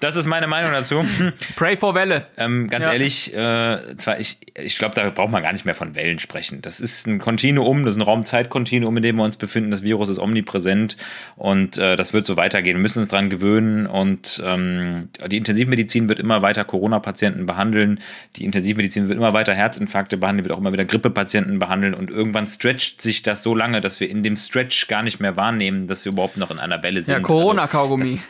Das 0.00 0.16
ist 0.16 0.26
meine 0.26 0.46
Meinung 0.46 0.72
dazu. 0.72 1.04
Pray 1.56 1.76
for 1.76 1.94
Welle. 1.94 2.26
Ähm, 2.36 2.68
ganz 2.68 2.86
Ja. 2.86 2.92
ehrlich, 2.92 3.32
äh, 3.34 3.96
zwar 3.96 4.18
ich, 4.18 4.38
ich 4.54 4.76
glaube, 4.78 4.94
da 4.94 5.08
braucht 5.10 5.30
man 5.30 5.42
gar 5.42 5.52
nicht 5.52 5.64
mehr 5.64 5.74
von 5.74 5.94
Wellen 5.94 6.18
sprechen. 6.18 6.62
Das 6.62 6.80
ist 6.80 7.06
ein 7.06 7.18
Kontinuum, 7.18 7.84
das 7.84 7.94
ist 7.94 8.00
ein 8.00 8.04
Raum-Zeit-Kontinuum, 8.04 8.96
in 8.96 9.02
dem 9.02 9.16
wir 9.16 9.24
uns 9.24 9.36
befinden. 9.36 9.70
Das 9.70 9.82
Virus 9.82 10.08
ist 10.08 10.18
omnipräsent 10.18 10.96
und 11.36 11.78
äh, 11.78 11.96
das 11.96 12.12
wird 12.12 12.26
so 12.26 12.36
weitergehen. 12.36 12.76
Wir 12.76 12.82
müssen 12.82 13.00
uns 13.00 13.08
dran 13.08 13.30
gewöhnen 13.30 13.86
und 13.86 14.42
ähm, 14.44 15.08
die 15.28 15.36
Intensivmedizin 15.36 16.08
wird 16.08 16.18
immer 16.18 16.42
weiter 16.42 16.64
Corona-Patienten 16.64 17.46
behandeln. 17.46 18.00
Die 18.36 18.44
Intensivmedizin 18.44 19.08
wird 19.08 19.18
immer 19.18 19.32
weiter 19.32 19.54
Herzinfarkte 19.54 20.16
behandeln, 20.16 20.44
wird 20.44 20.54
auch 20.54 20.60
immer 20.60 20.72
wieder 20.72 20.84
Grippepatienten 20.84 21.58
behandeln 21.58 21.94
und 21.94 22.10
irgendwann 22.10 22.46
stretcht 22.46 23.02
sich 23.02 23.22
das 23.22 23.42
so 23.42 23.54
lange, 23.54 23.80
dass 23.80 24.00
wir 24.00 24.08
in 24.10 24.22
dem 24.22 24.36
Stretch 24.36 24.88
gar 24.88 25.02
nicht 25.02 25.20
mehr 25.20 25.36
wahrnehmen, 25.36 25.86
dass 25.86 26.04
wir 26.04 26.12
überhaupt 26.12 26.38
noch 26.38 26.50
in 26.50 26.58
einer 26.58 26.82
Welle 26.82 27.02
sind. 27.02 27.14
Ja, 27.14 27.20
Corona-Kaugummi. 27.20 28.04
Also, 28.04 28.28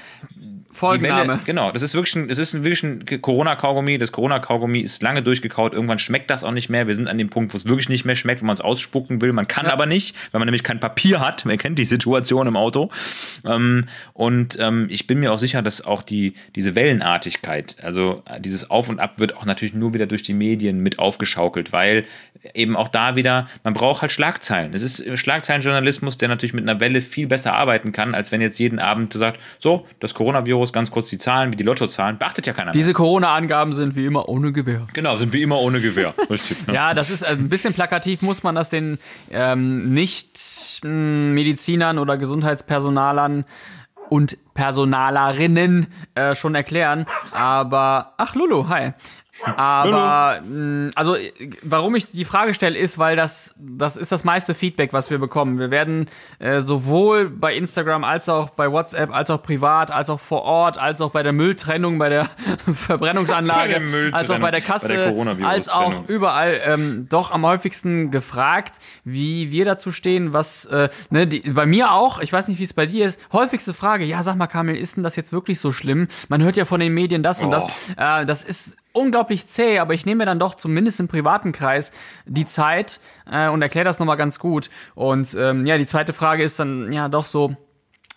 das- 0.70 0.76
die 0.76 0.78
Folgenname. 0.78 1.28
Welle, 1.34 1.40
genau, 1.44 1.72
das 1.72 1.82
ist 1.82 1.94
wirklich 1.94 2.14
ein, 2.14 2.30
es 2.30 2.38
ist 2.38 2.54
ein, 2.54 2.64
wirklich 2.64 2.82
ein 2.84 3.20
Corona-Kaugummi. 3.20 3.98
Das 3.98 4.12
Corona-Kaugummi 4.12 4.80
ist 4.80 5.02
lange 5.02 5.22
durchgekaut. 5.22 5.72
Irgendwann 5.74 5.98
schmeckt 5.98 6.30
das 6.30 6.44
auch 6.44 6.52
nicht 6.52 6.68
mehr. 6.70 6.86
Wir 6.86 6.94
sind 6.94 7.08
an 7.08 7.18
dem 7.18 7.28
Punkt, 7.28 7.52
wo 7.52 7.56
es 7.56 7.66
wirklich 7.66 7.88
nicht 7.88 8.04
mehr 8.04 8.16
schmeckt, 8.16 8.40
wo 8.40 8.46
man 8.46 8.54
es 8.54 8.60
ausspucken 8.60 9.20
will. 9.20 9.32
Man 9.32 9.48
kann 9.48 9.66
aber 9.66 9.86
nicht, 9.86 10.14
weil 10.30 10.38
man 10.38 10.46
nämlich 10.46 10.62
kein 10.62 10.78
Papier 10.80 11.20
hat. 11.20 11.44
Man 11.44 11.58
kennt 11.58 11.78
die 11.78 11.84
Situation 11.84 12.46
im 12.46 12.56
Auto. 12.56 12.90
Ähm, 13.44 13.86
und 14.12 14.58
ähm, 14.60 14.86
ich 14.90 15.06
bin 15.06 15.18
mir 15.20 15.32
auch 15.32 15.38
sicher, 15.38 15.60
dass 15.62 15.84
auch 15.84 16.02
die, 16.02 16.34
diese 16.54 16.76
Wellenartigkeit, 16.76 17.76
also 17.82 18.22
äh, 18.26 18.40
dieses 18.40 18.70
Auf 18.70 18.88
und 18.88 19.00
Ab 19.00 19.14
wird 19.18 19.36
auch 19.36 19.44
natürlich 19.44 19.74
nur 19.74 19.92
wieder 19.94 20.06
durch 20.06 20.22
die 20.22 20.34
Medien 20.34 20.80
mit 20.80 20.98
aufgeschaukelt, 20.98 21.72
weil 21.72 22.04
eben 22.54 22.76
auch 22.76 22.88
da 22.88 23.16
wieder, 23.16 23.46
man 23.64 23.74
braucht 23.74 24.02
halt 24.02 24.12
Schlagzeilen. 24.12 24.72
Es 24.72 24.82
ist 24.82 25.00
äh, 25.00 25.16
Schlagzeilenjournalismus, 25.16 26.16
der 26.16 26.28
natürlich 26.28 26.54
mit 26.54 26.68
einer 26.68 26.80
Welle 26.80 27.00
viel 27.00 27.26
besser 27.26 27.54
arbeiten 27.54 27.92
kann, 27.92 28.14
als 28.14 28.30
wenn 28.32 28.40
jetzt 28.40 28.58
jeden 28.58 28.78
Abend 28.78 29.12
sagt, 29.12 29.40
so, 29.58 29.86
das 29.98 30.14
Coronavirus, 30.14 30.59
ganz 30.72 30.90
kurz 30.90 31.08
die 31.08 31.18
Zahlen, 31.18 31.52
wie 31.52 31.56
die 31.56 31.64
Lottozahlen, 31.64 32.18
beachtet 32.18 32.46
ja 32.46 32.52
keiner 32.52 32.66
mehr. 32.66 32.72
Diese 32.72 32.92
Corona-Angaben 32.92 33.72
sind 33.74 33.96
wie 33.96 34.06
immer 34.06 34.28
ohne 34.28 34.52
Gewehr. 34.52 34.86
Genau, 34.92 35.16
sind 35.16 35.32
wie 35.32 35.42
immer 35.42 35.58
ohne 35.60 35.80
Gewehr. 35.80 36.14
Richtig. 36.30 36.58
Ja, 36.72 36.94
das 36.94 37.10
ist 37.10 37.22
äh, 37.22 37.28
ein 37.28 37.48
bisschen 37.48 37.74
plakativ, 37.74 38.22
muss 38.22 38.42
man 38.42 38.54
das 38.54 38.70
den 38.70 38.98
ähm, 39.30 39.92
Nicht-Medizinern 39.92 41.98
oder 41.98 42.16
Gesundheitspersonalern 42.16 43.44
und 44.10 44.36
Personalerinnen 44.54 45.86
äh, 46.14 46.34
schon 46.34 46.54
erklären. 46.54 47.06
Aber, 47.32 48.14
ach 48.18 48.34
Lulu, 48.34 48.68
hi. 48.68 48.92
Aber, 49.56 50.40
mh, 50.42 50.90
also, 50.94 51.16
äh, 51.16 51.32
warum 51.62 51.94
ich 51.94 52.06
die 52.06 52.24
Frage 52.24 52.54
stelle, 52.54 52.78
ist, 52.78 52.98
weil 52.98 53.16
das, 53.16 53.54
das 53.58 53.96
ist 53.96 54.12
das 54.12 54.24
meiste 54.24 54.54
Feedback, 54.54 54.92
was 54.92 55.10
wir 55.10 55.18
bekommen. 55.18 55.58
Wir 55.58 55.70
werden 55.70 56.06
äh, 56.38 56.60
sowohl 56.60 57.28
bei 57.28 57.54
Instagram 57.54 58.04
als 58.04 58.28
auch 58.28 58.50
bei 58.50 58.70
WhatsApp, 58.70 59.14
als 59.14 59.30
auch 59.30 59.42
privat, 59.42 59.90
als 59.90 60.10
auch 60.10 60.20
vor 60.20 60.42
Ort, 60.42 60.78
als 60.78 61.00
auch 61.00 61.10
bei 61.10 61.22
der 61.22 61.32
Mülltrennung, 61.32 61.98
bei 61.98 62.08
der 62.08 62.26
Verbrennungsanlage, 62.72 63.80
Bei 63.80 64.10
der 64.10 64.14
als 64.14 64.30
auch 64.30 64.38
bei 64.38 64.50
der 64.50 64.60
bei 64.60 64.66
Kasse, 64.66 64.88
der 64.88 65.12
Coronavirus-Trennung. 65.12 65.50
als 65.50 65.68
auch 65.68 66.08
überall 66.08 66.54
ähm, 66.66 67.06
doch 67.08 67.30
am 67.30 67.46
häufigsten 67.46 68.10
gefragt, 68.10 68.74
wie 69.04 69.50
wir 69.50 69.64
dazu 69.64 69.92
stehen, 69.92 70.32
was, 70.32 70.66
äh, 70.66 70.88
ne, 71.10 71.26
die, 71.26 71.40
bei 71.50 71.66
mir 71.66 71.92
auch, 71.92 72.20
ich 72.20 72.32
weiß 72.32 72.48
nicht, 72.48 72.58
wie 72.58 72.64
es 72.64 72.74
bei 72.74 72.86
dir 72.86 73.06
ist, 73.06 73.20
häufigste 73.32 73.74
Frage, 73.74 74.04
ja, 74.04 74.22
sag 74.22 74.36
mal, 74.36 74.46
Kamil, 74.46 74.76
ist 74.76 74.96
denn 74.96 75.04
das 75.04 75.16
jetzt 75.16 75.32
wirklich 75.32 75.60
so 75.60 75.72
schlimm? 75.72 76.08
Man 76.28 76.42
hört 76.42 76.56
ja 76.56 76.64
von 76.64 76.80
den 76.80 76.94
Medien 76.94 77.22
das 77.22 77.40
und 77.40 77.50
das. 77.50 77.90
Äh, 77.96 78.26
das 78.26 78.44
ist 78.44 78.76
unglaublich 78.92 79.46
zäh, 79.46 79.78
aber 79.78 79.94
ich 79.94 80.06
nehme 80.06 80.18
mir 80.18 80.26
dann 80.26 80.38
doch 80.38 80.54
zumindest 80.54 81.00
im 81.00 81.08
privaten 81.08 81.52
Kreis 81.52 81.92
die 82.26 82.46
Zeit 82.46 83.00
äh, 83.30 83.48
und 83.48 83.62
erkläre 83.62 83.84
das 83.84 83.98
nochmal 83.98 84.16
ganz 84.16 84.38
gut. 84.38 84.70
Und 84.94 85.34
ähm, 85.38 85.66
ja, 85.66 85.78
die 85.78 85.86
zweite 85.86 86.12
Frage 86.12 86.42
ist 86.42 86.58
dann 86.58 86.92
ja 86.92 87.08
doch 87.08 87.24
so, 87.24 87.56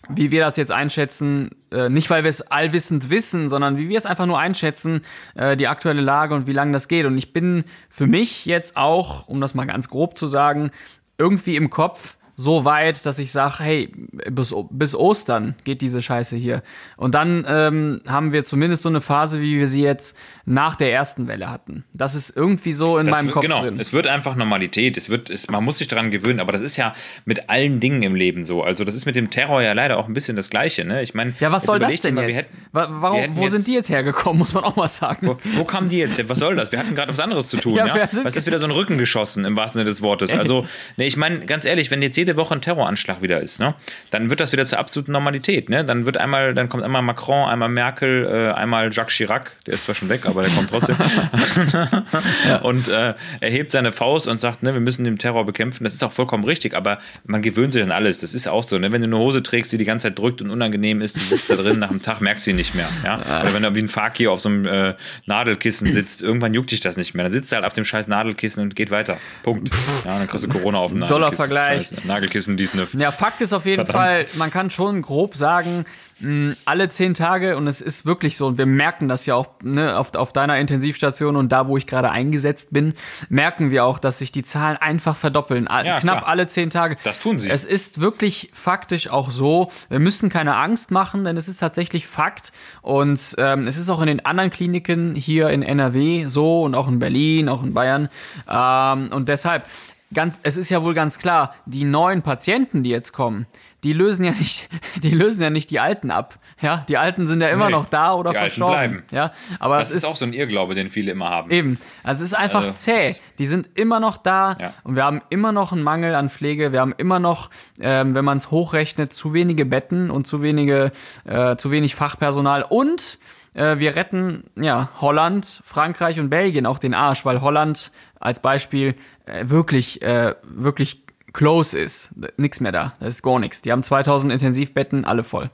wie 0.08 0.30
wir 0.30 0.40
das 0.40 0.56
jetzt 0.56 0.72
einschätzen, 0.72 1.50
äh, 1.72 1.88
nicht 1.88 2.10
weil 2.10 2.24
wir 2.24 2.30
es 2.30 2.42
allwissend 2.42 3.10
wissen, 3.10 3.48
sondern 3.48 3.76
wie 3.76 3.88
wir 3.88 3.98
es 3.98 4.06
einfach 4.06 4.26
nur 4.26 4.38
einschätzen, 4.38 5.02
äh, 5.34 5.56
die 5.56 5.68
aktuelle 5.68 6.02
Lage 6.02 6.34
und 6.34 6.46
wie 6.46 6.52
lange 6.52 6.72
das 6.72 6.88
geht. 6.88 7.06
Und 7.06 7.16
ich 7.16 7.32
bin 7.32 7.64
für 7.88 8.06
mich 8.06 8.46
jetzt 8.46 8.76
auch, 8.76 9.28
um 9.28 9.40
das 9.40 9.54
mal 9.54 9.66
ganz 9.66 9.88
grob 9.88 10.18
zu 10.18 10.26
sagen, 10.26 10.70
irgendwie 11.18 11.56
im 11.56 11.70
Kopf 11.70 12.16
so 12.36 12.64
weit, 12.64 13.06
dass 13.06 13.18
ich 13.18 13.30
sage, 13.32 13.54
hey, 13.60 13.92
bis, 14.30 14.54
bis 14.70 14.94
Ostern 14.94 15.54
geht 15.64 15.80
diese 15.82 16.02
Scheiße 16.02 16.36
hier. 16.36 16.62
Und 16.96 17.14
dann 17.14 17.44
ähm, 17.48 18.00
haben 18.06 18.32
wir 18.32 18.42
zumindest 18.44 18.82
so 18.82 18.88
eine 18.88 19.00
Phase, 19.00 19.40
wie 19.40 19.58
wir 19.58 19.66
sie 19.66 19.82
jetzt 19.82 20.16
nach 20.44 20.74
der 20.76 20.92
ersten 20.92 21.28
Welle 21.28 21.50
hatten. 21.50 21.84
Das 21.92 22.14
ist 22.14 22.36
irgendwie 22.36 22.72
so 22.72 22.98
in 22.98 23.06
Das 23.06 23.14
meinem 23.16 23.26
wird- 23.26 23.34
Kopf 23.34 23.42
genau, 23.42 23.62
drin. 23.62 23.78
es 23.80 23.92
wird 23.92 24.06
einfach 24.06 24.34
Normalität. 24.36 24.96
Es 24.96 25.08
wird, 25.08 25.30
es, 25.30 25.48
man 25.48 25.62
muss 25.64 25.78
sich 25.78 25.88
daran 25.88 26.10
gewöhnen, 26.10 26.40
aber 26.40 26.52
das 26.52 26.62
ist 26.62 26.76
ja 26.76 26.92
mit 27.24 27.48
allen 27.50 27.78
Dingen 27.80 28.02
im 28.02 28.14
Leben 28.14 28.44
so. 28.44 28.62
Also 28.62 28.84
das 28.84 28.94
ist 28.94 29.06
mit 29.06 29.14
dem 29.16 29.30
Terror 29.30 29.62
ja 29.62 29.72
leider 29.72 29.98
auch 29.98 30.08
ein 30.08 30.14
bisschen 30.14 30.36
das 30.36 30.50
Gleiche. 30.50 30.84
Ne? 30.84 31.02
Ich 31.02 31.14
meine, 31.14 31.34
Ja, 31.40 31.52
was 31.52 31.64
soll 31.64 31.78
das 31.78 32.00
denn 32.00 32.14
mal, 32.14 32.28
jetzt? 32.28 32.46
hätten- 32.46 32.56
Wa- 32.72 32.88
Warum, 32.90 33.36
wo 33.36 33.42
jetzt- 33.42 33.52
sind 33.52 33.66
die 33.68 33.74
jetzt 33.74 33.90
hergekommen, 33.90 34.38
muss 34.40 34.54
man 34.54 34.64
auch 34.64 34.76
mal 34.76 34.88
sagen. 34.88 35.26
Wo, 35.28 35.36
wo 35.54 35.64
kamen 35.64 35.88
die 35.88 35.98
jetzt? 35.98 36.18
her? 36.18 36.28
Was 36.28 36.40
soll 36.40 36.56
das? 36.56 36.72
Wir 36.72 36.78
hatten 36.80 36.94
gerade 36.94 37.10
was 37.12 37.20
anderes 37.20 37.48
zu 37.48 37.58
tun. 37.58 37.74
Ja, 37.76 37.86
Ja, 37.86 38.08
Was 38.24 38.36
ist 38.36 38.46
wieder 38.46 38.58
so 38.58 38.64
ein 38.66 38.72
Rücken 38.72 38.98
geschossen 38.98 39.44
im 39.44 39.56
wahrsten 39.56 39.78
Sinne 39.80 39.90
des 39.90 40.02
Wortes? 40.02 40.32
Also, 40.32 40.66
ne, 40.96 41.06
ich 41.06 41.16
meine, 41.16 41.46
ganz 41.46 41.64
ehrlich, 41.64 41.90
wenn 41.90 42.02
jetzt 42.02 42.16
jede 42.24 42.36
Woche 42.38 42.54
ein 42.54 42.62
Terroranschlag 42.62 43.20
wieder 43.20 43.40
ist, 43.40 43.60
ne, 43.60 43.74
dann 44.10 44.30
wird 44.30 44.40
das 44.40 44.52
wieder 44.52 44.64
zur 44.64 44.78
absoluten 44.78 45.12
Normalität. 45.12 45.68
Ne? 45.68 45.84
Dann 45.84 46.06
wird 46.06 46.16
einmal, 46.16 46.54
dann 46.54 46.70
kommt 46.70 46.82
einmal 46.82 47.02
Macron, 47.02 47.48
einmal 47.48 47.68
Merkel, 47.68 48.24
äh, 48.24 48.52
einmal 48.52 48.90
Jacques 48.92 49.14
Chirac, 49.14 49.52
der 49.66 49.74
ist 49.74 49.84
zwar 49.84 49.94
schon 49.94 50.08
weg, 50.08 50.24
aber 50.24 50.42
der 50.42 50.50
kommt 50.50 50.70
trotzdem. 50.70 50.96
Und 52.62 52.88
äh, 52.88 53.14
er 53.40 53.50
hebt 53.50 53.72
seine 53.72 53.92
Faust 53.92 54.26
und 54.28 54.40
sagt, 54.40 54.62
ne, 54.62 54.72
wir 54.72 54.80
müssen 54.80 55.04
den 55.04 55.18
Terror 55.18 55.44
bekämpfen. 55.44 55.84
Das 55.84 55.92
ist 55.92 56.02
auch 56.02 56.12
vollkommen 56.12 56.44
richtig, 56.44 56.74
aber 56.74 56.98
man 57.24 57.42
gewöhnt 57.42 57.72
sich 57.72 57.82
an 57.82 57.90
alles. 57.90 58.20
Das 58.20 58.32
ist 58.34 58.48
auch 58.48 58.62
so. 58.62 58.78
Ne? 58.78 58.90
Wenn 58.92 59.02
du 59.02 59.06
eine 59.06 59.18
Hose 59.18 59.42
trägst, 59.42 59.72
die 59.72 59.78
die 59.78 59.84
ganze 59.84 60.08
Zeit 60.08 60.18
drückt 60.18 60.40
und 60.40 60.50
unangenehm 60.50 61.02
ist, 61.02 61.16
du 61.16 61.20
sitzt 61.20 61.50
da 61.50 61.56
drin, 61.56 61.78
nach 61.78 61.90
einem 61.90 62.02
Tag 62.02 62.20
merkst 62.20 62.46
du 62.46 62.50
sie 62.50 62.54
nicht 62.54 62.74
mehr. 62.74 62.88
Ja? 63.04 63.18
Oder 63.42 63.52
wenn 63.52 63.62
du 63.62 63.74
wie 63.74 63.80
ein 63.80 63.88
Fakir 63.88 64.32
auf 64.32 64.40
so 64.40 64.48
einem 64.48 64.66
äh, 64.66 64.94
Nadelkissen 65.26 65.92
sitzt, 65.92 66.22
irgendwann 66.22 66.54
juckt 66.54 66.70
dich 66.70 66.80
das 66.80 66.96
nicht 66.96 67.14
mehr. 67.14 67.24
Dann 67.24 67.32
sitzt 67.32 67.52
du 67.52 67.56
halt 67.56 67.64
auf 67.64 67.72
dem 67.72 67.84
scheiß 67.84 68.08
Nadelkissen 68.08 68.62
und 68.62 68.76
geht 68.76 68.90
weiter. 68.90 69.18
Punkt. 69.42 69.70
Ja, 70.04 70.18
dann 70.18 70.26
kriegst 70.26 70.44
du 70.44 70.48
Corona 70.48 70.78
auf 70.78 70.92
dem. 70.92 71.06
Toller 71.06 71.32
Vergleich. 71.32 71.88
Scheiße. 71.88 72.06
Nagelkissen, 72.14 72.56
die 72.56 72.66
Sniff. 72.66 72.94
Ja, 72.94 73.10
Fakt 73.12 73.40
ist 73.40 73.52
auf 73.52 73.66
jeden 73.66 73.84
Verdammt. 73.86 74.04
Fall, 74.04 74.26
man 74.38 74.50
kann 74.50 74.70
schon 74.70 75.02
grob 75.02 75.36
sagen, 75.36 75.84
mh, 76.20 76.54
alle 76.64 76.88
zehn 76.88 77.14
Tage, 77.14 77.56
und 77.56 77.66
es 77.66 77.80
ist 77.80 78.06
wirklich 78.06 78.36
so, 78.36 78.46
und 78.46 78.56
wir 78.58 78.66
merken 78.66 79.08
das 79.08 79.26
ja 79.26 79.34
auch 79.34 79.48
ne, 79.62 79.96
auf, 79.98 80.14
auf 80.14 80.32
deiner 80.32 80.58
Intensivstation 80.58 81.36
und 81.36 81.50
da, 81.52 81.66
wo 81.68 81.76
ich 81.76 81.86
gerade 81.86 82.10
eingesetzt 82.10 82.68
bin, 82.70 82.94
merken 83.28 83.70
wir 83.70 83.84
auch, 83.84 83.98
dass 83.98 84.18
sich 84.18 84.32
die 84.32 84.42
Zahlen 84.42 84.76
einfach 84.76 85.16
verdoppeln. 85.16 85.68
A- 85.68 85.84
Ja, 85.84 85.98
Knapp 86.00 86.18
klar. 86.18 86.28
alle 86.30 86.46
zehn 86.46 86.70
Tage. 86.70 86.96
Das 87.04 87.18
tun 87.20 87.38
sie. 87.38 87.50
Es 87.50 87.64
ist 87.64 88.00
wirklich 88.00 88.50
faktisch 88.52 89.08
auch 89.08 89.30
so, 89.30 89.70
wir 89.88 89.98
müssen 89.98 90.28
keine 90.28 90.56
Angst 90.56 90.90
machen, 90.90 91.24
denn 91.24 91.36
es 91.36 91.48
ist 91.48 91.58
tatsächlich 91.58 92.06
Fakt. 92.06 92.52
Und 92.82 93.34
ähm, 93.38 93.66
es 93.66 93.76
ist 93.76 93.88
auch 93.90 94.00
in 94.00 94.06
den 94.06 94.24
anderen 94.24 94.50
Kliniken 94.50 95.14
hier 95.14 95.50
in 95.50 95.62
NRW 95.62 96.26
so 96.26 96.62
und 96.62 96.74
auch 96.74 96.88
in 96.88 96.98
Berlin, 96.98 97.48
auch 97.48 97.62
in 97.62 97.74
Bayern. 97.74 98.08
Ähm, 98.48 99.08
und 99.12 99.28
deshalb, 99.28 99.64
ganz, 100.12 100.40
es 100.42 100.56
ist 100.56 100.68
ja 100.70 100.82
wohl 100.82 100.94
ganz 100.94 101.18
klar, 101.18 101.54
die 101.66 101.84
neuen 101.84 102.22
Patienten, 102.22 102.82
die 102.82 102.90
jetzt 102.90 103.12
kommen, 103.12 103.46
die 103.82 103.92
lösen 103.92 104.24
ja 104.24 104.30
nicht, 104.32 104.68
die 105.02 105.10
lösen 105.10 105.42
ja 105.42 105.50
nicht 105.50 105.70
die 105.70 105.80
Alten 105.80 106.10
ab. 106.10 106.38
Ja, 106.60 106.84
die 106.88 106.96
Alten 106.96 107.26
sind 107.26 107.40
ja 107.40 107.48
immer 107.48 107.66
Nee, 107.66 107.72
noch 107.72 107.86
da 107.86 108.14
oder 108.14 108.30
die 108.30 108.36
Alten 108.38 108.48
verstorben. 108.50 108.74
bleiben. 108.74 109.02
Ja, 109.10 109.32
aber 109.58 109.78
Das 109.78 109.90
ist 109.90 110.04
auch 110.06 110.16
so 110.16 110.24
ein 110.24 110.32
Irrglaube, 110.32 110.74
den 110.74 110.88
viele 110.88 111.12
immer 111.12 111.28
haben. 111.28 111.50
Eben. 111.50 111.78
Also 112.04 112.22
es 112.22 112.30
ist 112.32 112.38
einfach 112.38 112.60
Also- 112.60 112.72
zäh. 112.72 113.16
Die 113.38 113.46
sind 113.46 113.68
immer 113.74 113.98
noch 114.00 114.16
da 114.16 114.56
Ja. 114.60 114.72
und 114.84 114.94
wir 114.96 115.04
haben 115.04 115.20
immer 115.30 115.52
noch 115.52 115.72
einen 115.72 115.82
Mangel 115.82 116.14
an 116.14 116.30
Pflege. 116.30 116.72
Wir 116.72 116.80
haben 116.80 116.94
immer 116.96 117.18
noch, 117.18 117.50
ähm, 117.80 118.14
wenn 118.14 118.24
man 118.24 118.38
es 118.38 118.50
hochrechnet, 118.50 119.12
zu 119.12 119.34
wenige 119.34 119.66
Betten 119.66 120.10
und 120.10 120.26
zu 120.26 120.40
wenige, 120.42 120.92
äh, 121.24 121.56
zu 121.56 121.70
wenig 121.70 121.94
Fachpersonal 121.96 122.64
und 122.68 123.18
äh, 123.54 123.78
wir 123.78 123.96
retten 123.96 124.44
ja 124.56 124.90
Holland, 125.00 125.62
Frankreich 125.64 126.20
und 126.20 126.28
Belgien 126.28 126.66
auch 126.66 126.78
den 126.78 126.94
Arsch, 126.94 127.24
weil 127.24 127.40
Holland 127.40 127.90
als 128.20 128.40
Beispiel 128.40 128.94
äh, 129.26 129.48
wirklich, 129.48 130.02
äh, 130.02 130.34
wirklich 130.44 131.02
close 131.32 131.78
ist. 131.78 132.12
Nix 132.36 132.60
mehr 132.60 132.72
da. 132.72 132.94
Das 133.00 133.14
ist 133.14 133.22
gar 133.22 133.38
nichts. 133.38 133.62
Die 133.62 133.72
haben 133.72 133.82
2000 133.82 134.32
Intensivbetten, 134.32 135.04
alle 135.04 135.24
voll. 135.24 135.50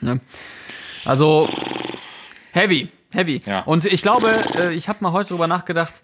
Ne? 0.00 0.20
Also 1.04 1.48
heavy, 2.52 2.90
heavy. 3.12 3.40
Ja. 3.46 3.60
Und 3.60 3.84
ich 3.84 4.02
glaube, 4.02 4.28
äh, 4.58 4.74
ich 4.74 4.88
habe 4.88 4.98
mal 5.02 5.12
heute 5.12 5.30
drüber 5.30 5.46
nachgedacht. 5.46 6.02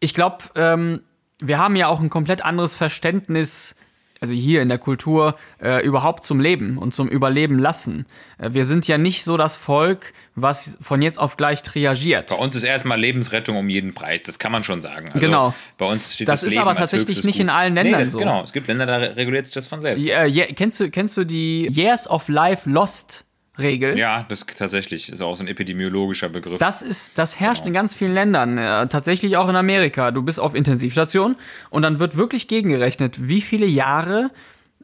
Ich 0.00 0.14
glaube, 0.14 0.38
ähm, 0.54 1.02
wir 1.40 1.58
haben 1.58 1.76
ja 1.76 1.88
auch 1.88 2.00
ein 2.00 2.10
komplett 2.10 2.44
anderes 2.44 2.74
Verständnis, 2.74 3.76
also 4.22 4.32
hier 4.34 4.62
in 4.62 4.68
der 4.70 4.78
Kultur, 4.78 5.34
äh, 5.60 5.84
überhaupt 5.84 6.24
zum 6.24 6.40
Leben 6.40 6.78
und 6.78 6.94
zum 6.94 7.08
Überleben 7.08 7.58
lassen. 7.58 8.06
Äh, 8.38 8.54
wir 8.54 8.64
sind 8.64 8.86
ja 8.88 8.96
nicht 8.96 9.24
so 9.24 9.36
das 9.36 9.56
Volk, 9.56 10.12
was 10.36 10.78
von 10.80 11.02
jetzt 11.02 11.18
auf 11.18 11.36
gleich 11.36 11.62
triagiert. 11.62 12.28
Bei 12.30 12.36
uns 12.36 12.56
ist 12.56 12.62
erstmal 12.62 12.98
Lebensrettung 13.00 13.56
um 13.56 13.68
jeden 13.68 13.92
Preis, 13.94 14.22
das 14.22 14.38
kann 14.38 14.52
man 14.52 14.62
schon 14.64 14.80
sagen. 14.80 15.08
Also 15.08 15.18
Genau. 15.20 15.54
Bei 15.76 15.86
uns 15.86 16.14
steht 16.14 16.28
Das 16.28 16.40
das, 16.40 16.44
ist 16.48 16.54
Leben 16.54 16.62
aber 16.62 16.74
tatsächlich 16.74 17.24
nicht 17.24 17.38
in 17.40 17.48
Gut. 17.48 17.56
allen 17.56 17.74
Nee, 17.74 17.82
Ländern 17.82 18.00
das, 18.04 18.12
so. 18.12 18.18
Genau, 18.18 18.42
es 18.42 18.52
gibt 18.52 18.68
Länder, 18.68 18.86
da 18.86 18.96
reguliert 18.96 19.46
sich 19.46 19.54
das 19.54 19.66
von 19.66 19.80
selbst. 19.80 20.08
Äh, 20.08 20.26
je- 20.26 20.46
kennst, 20.54 20.78
du, 20.80 20.88
kennst 20.90 21.16
du 21.16 21.24
die 21.24 21.66
Years 21.68 22.08
of 22.08 22.28
Life 22.28 22.70
Lost 22.70 23.24
Regel? 23.58 23.98
Ja, 23.98 24.24
das 24.28 24.46
tatsächlich 24.46 25.10
ist 25.10 25.20
auch 25.20 25.36
so 25.36 25.44
ein 25.44 25.48
epidemiologischer 25.48 26.28
Begriff. 26.28 26.58
Das 26.58 26.80
ist, 26.80 27.18
das 27.18 27.38
herrscht 27.38 27.66
in 27.66 27.72
ganz 27.72 27.94
vielen 27.94 28.14
Ländern, 28.14 28.56
äh, 28.56 28.86
tatsächlich 28.88 29.36
auch 29.36 29.48
in 29.48 29.56
Amerika. 29.56 30.10
Du 30.10 30.22
bist 30.22 30.40
auf 30.40 30.54
Intensivstation 30.54 31.36
und 31.70 31.82
dann 31.82 31.98
wird 31.98 32.16
wirklich 32.16 32.48
gegengerechnet, 32.48 33.28
wie 33.28 33.42
viele 33.42 33.66
Jahre 33.66 34.30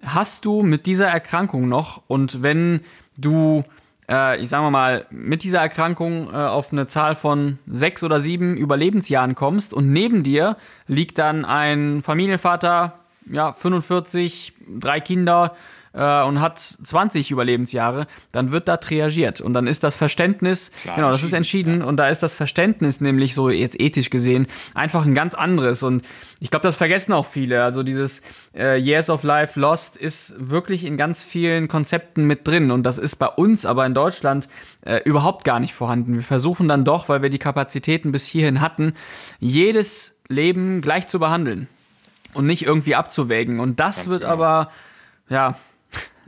hast 0.04 0.44
du 0.44 0.62
mit 0.62 0.87
dieser 0.87 1.09
Erkrankung 1.09 1.68
noch 1.68 2.02
und 2.07 2.42
wenn 2.42 2.83
du, 3.16 3.64
äh, 4.09 4.40
ich 4.40 4.50
sag 4.50 4.70
mal, 4.70 5.07
mit 5.11 5.42
dieser 5.42 5.61
Erkrankung 5.61 6.28
äh, 6.31 6.37
auf 6.37 6.70
eine 6.72 6.87
Zahl 6.87 7.16
von 7.16 7.59
sechs 7.66 8.04
oder 8.04 8.20
sieben 8.20 8.57
Überlebensjahren 8.57 9.35
kommst 9.35 9.72
und 9.72 9.92
neben 9.92 10.22
dir 10.22 10.57
liegt 10.87 11.18
dann 11.18 11.44
ein 11.44 12.02
Familienvater, 12.02 12.98
ja, 13.31 13.52
45, 13.52 14.52
drei 14.78 15.00
Kinder, 15.00 15.57
äh, 15.98 16.22
und 16.22 16.40
hat 16.40 16.58
20 16.58 17.30
Überlebensjahre, 17.32 18.06
dann 18.30 18.52
wird 18.52 18.68
da 18.68 18.76
triagiert. 18.76 19.40
Und 19.40 19.52
dann 19.52 19.66
ist 19.66 19.82
das 19.82 19.96
Verständnis, 19.96 20.70
Klar, 20.82 20.96
genau, 20.96 21.11
das 21.11 21.24
ist 21.24 21.32
entschieden, 21.32 21.72
entschieden. 21.72 21.88
Und 21.88 21.96
da 21.96 22.08
ist 22.08 22.22
das 22.22 22.34
Verständnis 22.34 23.00
nämlich 23.00 23.34
so 23.34 23.50
jetzt 23.50 23.80
ethisch 23.80 24.11
gesehen 24.11 24.46
einfach 24.74 25.04
ein 25.04 25.14
ganz 25.14 25.34
anderes. 25.34 25.82
Und 25.82 26.04
ich 26.38 26.50
glaube, 26.50 26.62
das 26.62 26.76
vergessen 26.76 27.12
auch 27.12 27.26
viele. 27.26 27.64
Also 27.64 27.82
dieses 27.82 28.22
äh, 28.54 28.78
Years 28.78 29.11
of 29.11 29.24
Life 29.24 29.58
Lost 29.58 29.96
ist 29.96 30.37
wirklich 30.38 30.84
in 30.84 30.96
ganz 30.96 31.20
vielen 31.20 31.66
Konzepten 31.66 32.26
mit 32.26 32.46
drin. 32.46 32.70
Und 32.70 32.84
das 32.84 32.98
ist 32.98 33.16
bei 33.16 33.26
uns 33.26 33.66
aber 33.66 33.84
in 33.84 33.94
Deutschland 33.94 34.48
äh, 34.84 35.00
überhaupt 35.04 35.44
gar 35.44 35.58
nicht 35.58 35.74
vorhanden. 35.74 36.14
Wir 36.14 36.22
versuchen 36.22 36.68
dann 36.68 36.84
doch, 36.84 37.08
weil 37.08 37.22
wir 37.22 37.30
die 37.30 37.38
Kapazitäten 37.38 38.12
bis 38.12 38.26
hierhin 38.26 38.61
hatten, 38.61 38.94
jedes 39.40 40.20
Leben 40.28 40.80
gleich 40.80 41.08
zu 41.08 41.18
behandeln 41.18 41.66
und 42.34 42.46
nicht 42.46 42.64
irgendwie 42.64 42.94
abzuwägen. 42.94 43.58
Und 43.58 43.80
das 43.80 44.06
wird 44.08 44.20
genau. 44.20 44.32
aber, 44.32 44.70
ja, 45.28 45.56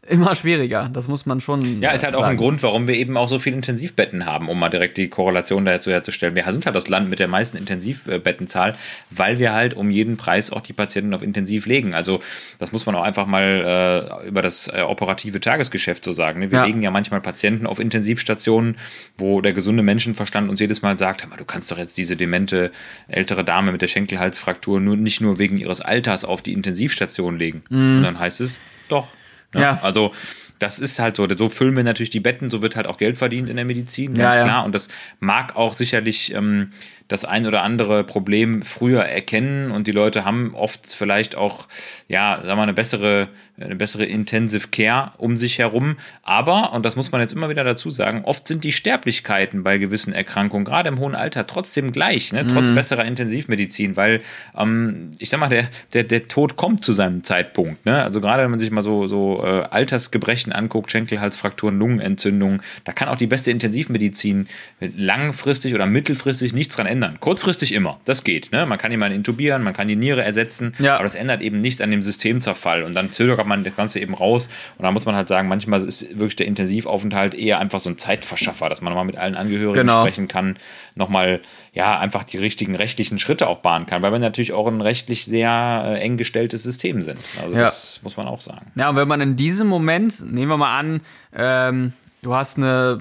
immer 0.08 0.34
schwieriger. 0.34 0.88
Das 0.92 1.08
muss 1.08 1.26
man 1.26 1.40
schon. 1.40 1.80
Ja, 1.80 1.90
ist 1.90 2.04
halt 2.04 2.14
auch 2.14 2.20
sagen. 2.20 2.32
ein 2.32 2.36
Grund, 2.36 2.62
warum 2.62 2.86
wir 2.86 2.94
eben 2.94 3.16
auch 3.16 3.28
so 3.28 3.38
viele 3.38 3.56
Intensivbetten 3.56 4.26
haben, 4.26 4.48
um 4.48 4.58
mal 4.58 4.68
direkt 4.68 4.96
die 4.98 5.08
Korrelation 5.08 5.64
dazu 5.64 5.90
herzustellen. 5.90 6.34
Wir 6.34 6.44
sind 6.44 6.64
halt 6.66 6.74
das 6.74 6.88
Land 6.88 7.10
mit 7.10 7.18
der 7.18 7.28
meisten 7.28 7.56
Intensivbettenzahl, 7.56 8.74
weil 9.10 9.38
wir 9.38 9.52
halt 9.52 9.74
um 9.74 9.90
jeden 9.90 10.16
Preis 10.16 10.50
auch 10.50 10.60
die 10.62 10.72
Patienten 10.72 11.14
auf 11.14 11.22
Intensiv 11.22 11.66
legen. 11.66 11.94
Also 11.94 12.20
das 12.58 12.72
muss 12.72 12.86
man 12.86 12.94
auch 12.94 13.02
einfach 13.02 13.26
mal 13.26 14.20
äh, 14.24 14.28
über 14.28 14.42
das 14.42 14.68
äh, 14.68 14.82
operative 14.82 15.40
Tagesgeschäft 15.40 16.04
so 16.04 16.12
sagen. 16.12 16.40
Ne? 16.40 16.50
Wir 16.50 16.58
Ja. 16.60 16.64
legen 16.64 16.82
ja 16.82 16.90
manchmal 16.90 17.20
Patienten 17.20 17.66
auf 17.66 17.78
Intensivstationen, 17.78 18.76
wo 19.18 19.40
der 19.40 19.52
gesunde 19.52 19.82
Menschenverstand 19.82 20.48
uns 20.50 20.60
jedes 20.60 20.82
Mal 20.82 20.98
sagt, 20.98 21.26
du 21.36 21.44
kannst 21.44 21.70
doch 21.70 21.78
jetzt 21.78 21.96
diese 21.98 22.16
demente 22.16 22.70
ältere 23.08 23.44
Dame 23.44 23.72
mit 23.72 23.82
der 23.82 23.88
Schenkelhalsfraktur 23.88 24.80
nur 24.80 24.96
nicht 24.96 25.20
nur 25.20 25.38
wegen 25.38 25.58
ihres 25.58 25.80
Alters 25.80 26.24
auf 26.24 26.42
die 26.42 26.52
Intensivstation 26.52 27.38
legen. 27.38 27.62
Und 27.70 28.02
dann 28.02 28.18
heißt 28.18 28.40
es, 28.40 28.56
doch. 28.88 29.08
Ne? 29.54 29.62
Ja. 29.62 29.80
Also 29.82 30.12
das 30.58 30.78
ist 30.78 30.98
halt 30.98 31.16
so. 31.16 31.26
So 31.36 31.48
füllen 31.48 31.74
wir 31.74 31.84
natürlich 31.84 32.10
die 32.10 32.20
Betten, 32.20 32.50
so 32.50 32.62
wird 32.62 32.76
halt 32.76 32.86
auch 32.86 32.98
Geld 32.98 33.18
verdient 33.18 33.48
in 33.48 33.56
der 33.56 33.64
Medizin, 33.64 34.14
ganz 34.14 34.36
ja. 34.36 34.42
klar. 34.42 34.64
Und 34.64 34.74
das 34.74 34.88
mag 35.18 35.56
auch 35.56 35.74
sicherlich 35.74 36.34
ähm, 36.34 36.72
das 37.10 37.24
ein 37.24 37.44
oder 37.44 37.62
andere 37.62 38.04
Problem 38.04 38.62
früher 38.62 39.02
erkennen 39.02 39.72
und 39.72 39.88
die 39.88 39.92
Leute 39.92 40.24
haben 40.24 40.54
oft 40.54 40.86
vielleicht 40.86 41.34
auch, 41.34 41.66
ja, 42.06 42.36
sagen 42.36 42.48
wir 42.48 42.56
mal, 42.56 42.62
eine 42.62 42.72
bessere, 42.72 43.28
eine 43.60 43.74
bessere 43.74 44.04
Intensive 44.04 44.68
Care 44.68 45.12
um 45.18 45.36
sich 45.36 45.58
herum. 45.58 45.96
Aber, 46.22 46.72
und 46.72 46.84
das 46.84 46.94
muss 46.94 47.10
man 47.10 47.20
jetzt 47.20 47.32
immer 47.32 47.48
wieder 47.48 47.64
dazu 47.64 47.90
sagen, 47.90 48.22
oft 48.24 48.46
sind 48.46 48.62
die 48.62 48.70
Sterblichkeiten 48.70 49.64
bei 49.64 49.78
gewissen 49.78 50.12
Erkrankungen, 50.12 50.64
gerade 50.64 50.88
im 50.88 51.00
hohen 51.00 51.16
Alter, 51.16 51.48
trotzdem 51.48 51.90
gleich, 51.90 52.32
ne? 52.32 52.44
Mhm. 52.44 52.48
trotz 52.48 52.70
besserer 52.72 53.04
Intensivmedizin, 53.04 53.96
weil 53.96 54.20
ähm, 54.56 55.10
ich 55.18 55.30
sag 55.30 55.40
mal, 55.40 55.48
der, 55.48 55.66
der, 55.92 56.04
der 56.04 56.28
Tod 56.28 56.56
kommt 56.56 56.84
zu 56.84 56.92
seinem 56.92 57.24
Zeitpunkt. 57.24 57.84
Ne? 57.86 58.04
Also 58.04 58.20
gerade 58.20 58.44
wenn 58.44 58.50
man 58.50 58.60
sich 58.60 58.70
mal 58.70 58.82
so, 58.82 59.08
so 59.08 59.42
äh, 59.44 59.62
Altersgebrechen 59.62 60.52
anguckt, 60.52 60.92
Schenkelhalsfrakturen, 60.92 61.76
Lungenentzündungen, 61.76 62.62
da 62.84 62.92
kann 62.92 63.08
auch 63.08 63.16
die 63.16 63.26
beste 63.26 63.50
Intensivmedizin 63.50 64.46
langfristig 64.78 65.74
oder 65.74 65.86
mittelfristig 65.86 66.52
nichts 66.52 66.76
dran 66.76 66.86
ändern. 66.86 66.99
Kurzfristig 67.20 67.72
immer, 67.72 67.98
das 68.04 68.24
geht. 68.24 68.52
Ne? 68.52 68.66
Man 68.66 68.78
kann 68.78 68.90
jemanden 68.90 69.16
intubieren, 69.16 69.62
man 69.62 69.72
kann 69.74 69.88
die 69.88 69.96
Niere 69.96 70.22
ersetzen, 70.22 70.72
Ja. 70.78 70.94
aber 70.96 71.04
das 71.04 71.14
ändert 71.14 71.42
eben 71.42 71.60
nichts 71.60 71.80
an 71.80 71.90
dem 71.90 72.02
Systemzerfall 72.02 72.82
und 72.82 72.94
dann 72.94 73.10
zögert 73.12 73.46
man 73.46 73.64
das 73.64 73.76
Ganze 73.76 74.00
eben 74.00 74.14
raus 74.14 74.48
und 74.78 74.84
da 74.84 74.90
muss 74.90 75.04
man 75.06 75.14
halt 75.16 75.28
sagen, 75.28 75.48
manchmal 75.48 75.82
ist 75.84 76.18
wirklich 76.18 76.36
der 76.36 76.46
Intensivaufenthalt 76.46 77.34
eher 77.34 77.58
einfach 77.58 77.80
so 77.80 77.90
ein 77.90 77.98
Zeitverschaffer, 77.98 78.68
dass 78.68 78.80
man 78.82 78.92
nochmal 78.92 79.04
mit 79.06 79.16
allen 79.16 79.34
Angehörigen 79.34 79.86
Genau. 79.86 80.00
sprechen 80.02 80.28
kann, 80.28 80.56
nochmal 80.94 81.40
ja 81.72 81.98
einfach 81.98 82.24
die 82.24 82.36
richtigen 82.38 82.74
rechtlichen 82.74 83.18
Schritte 83.18 83.46
auch 83.48 83.58
bahnen 83.58 83.86
kann, 83.86 84.02
weil 84.02 84.12
wir 84.12 84.18
natürlich 84.18 84.52
auch 84.52 84.66
ein 84.66 84.80
rechtlich 84.80 85.24
sehr 85.24 85.82
äh, 85.86 86.00
eng 86.00 86.16
gestelltes 86.16 86.62
System 86.62 87.02
sind. 87.02 87.18
Also 87.42 87.54
Ja. 87.56 87.62
das 87.62 88.00
muss 88.02 88.16
man 88.16 88.26
auch 88.26 88.40
sagen. 88.40 88.72
Ja, 88.76 88.88
und 88.90 88.96
wenn 88.96 89.08
man 89.08 89.20
in 89.20 89.36
diesem 89.36 89.68
Moment, 89.68 90.20
nehmen 90.32 90.48
wir 90.48 90.56
mal 90.56 90.76
an, 90.78 91.00
ähm, 91.34 91.92
du 92.22 92.34
hast 92.34 92.58
eine 92.58 93.00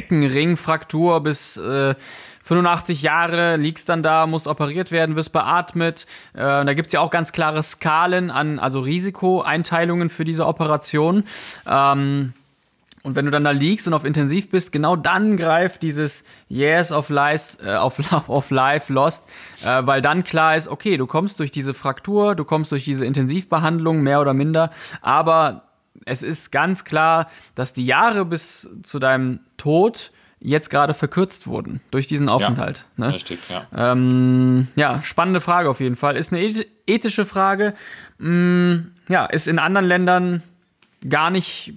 Beckenringfraktur 0.00 1.22
bis 1.22 1.56
äh, 1.56 1.94
85 2.50 3.02
Jahre, 3.02 3.54
liegst 3.54 3.88
dann 3.88 4.02
da, 4.02 4.26
musst 4.26 4.48
operiert 4.48 4.90
werden, 4.90 5.14
wirst 5.14 5.30
beatmet. 5.32 6.08
Äh, 6.32 6.64
da 6.64 6.74
gibt's 6.74 6.90
ja 6.90 6.98
auch 6.98 7.12
ganz 7.12 7.30
klare 7.30 7.62
Skalen 7.62 8.32
an, 8.32 8.58
also 8.58 8.80
Risikoeinteilungen 8.80 10.10
für 10.10 10.24
diese 10.24 10.44
Operation. 10.48 11.22
Ähm, 11.64 12.32
und 13.04 13.14
wenn 13.14 13.24
du 13.24 13.30
dann 13.30 13.44
da 13.44 13.52
liegst 13.52 13.86
und 13.86 13.94
auf 13.94 14.04
Intensiv 14.04 14.50
bist, 14.50 14.72
genau 14.72 14.96
dann 14.96 15.36
greift 15.36 15.84
dieses 15.84 16.24
Years 16.48 16.90
of 16.90 17.08
Life, 17.08 17.56
äh, 17.64 17.76
of, 17.76 18.00
of 18.28 18.50
Life 18.50 18.92
Lost, 18.92 19.28
äh, 19.62 19.86
weil 19.86 20.02
dann 20.02 20.24
klar 20.24 20.56
ist, 20.56 20.66
okay, 20.66 20.96
du 20.96 21.06
kommst 21.06 21.38
durch 21.38 21.52
diese 21.52 21.72
Fraktur, 21.72 22.34
du 22.34 22.44
kommst 22.44 22.72
durch 22.72 22.84
diese 22.84 23.06
Intensivbehandlung, 23.06 24.02
mehr 24.02 24.20
oder 24.20 24.34
minder, 24.34 24.72
aber 25.02 25.62
es 26.04 26.24
ist 26.24 26.50
ganz 26.50 26.84
klar, 26.84 27.30
dass 27.54 27.74
die 27.74 27.86
Jahre 27.86 28.24
bis 28.24 28.68
zu 28.82 28.98
deinem 28.98 29.38
Tod 29.56 30.10
jetzt 30.40 30.70
gerade 30.70 30.94
verkürzt 30.94 31.46
wurden 31.46 31.80
durch 31.90 32.06
diesen 32.06 32.28
Aufenthalt. 32.28 32.86
ne? 32.96 33.12
Richtig, 33.12 33.38
ja. 33.50 33.66
Ähm, 33.92 34.68
ja, 34.76 35.02
spannende 35.02 35.40
Frage 35.40 35.68
auf 35.68 35.80
jeden 35.80 35.96
Fall. 35.96 36.16
Ist 36.16 36.32
eine 36.32 36.42
eth- 36.42 36.66
ethische 36.86 37.26
Frage. 37.26 37.74
Mm, 38.18 38.76
ja, 39.08 39.26
ist 39.26 39.46
in 39.48 39.58
anderen 39.58 39.86
Ländern 39.86 40.42
gar 41.08 41.30
nicht, 41.30 41.74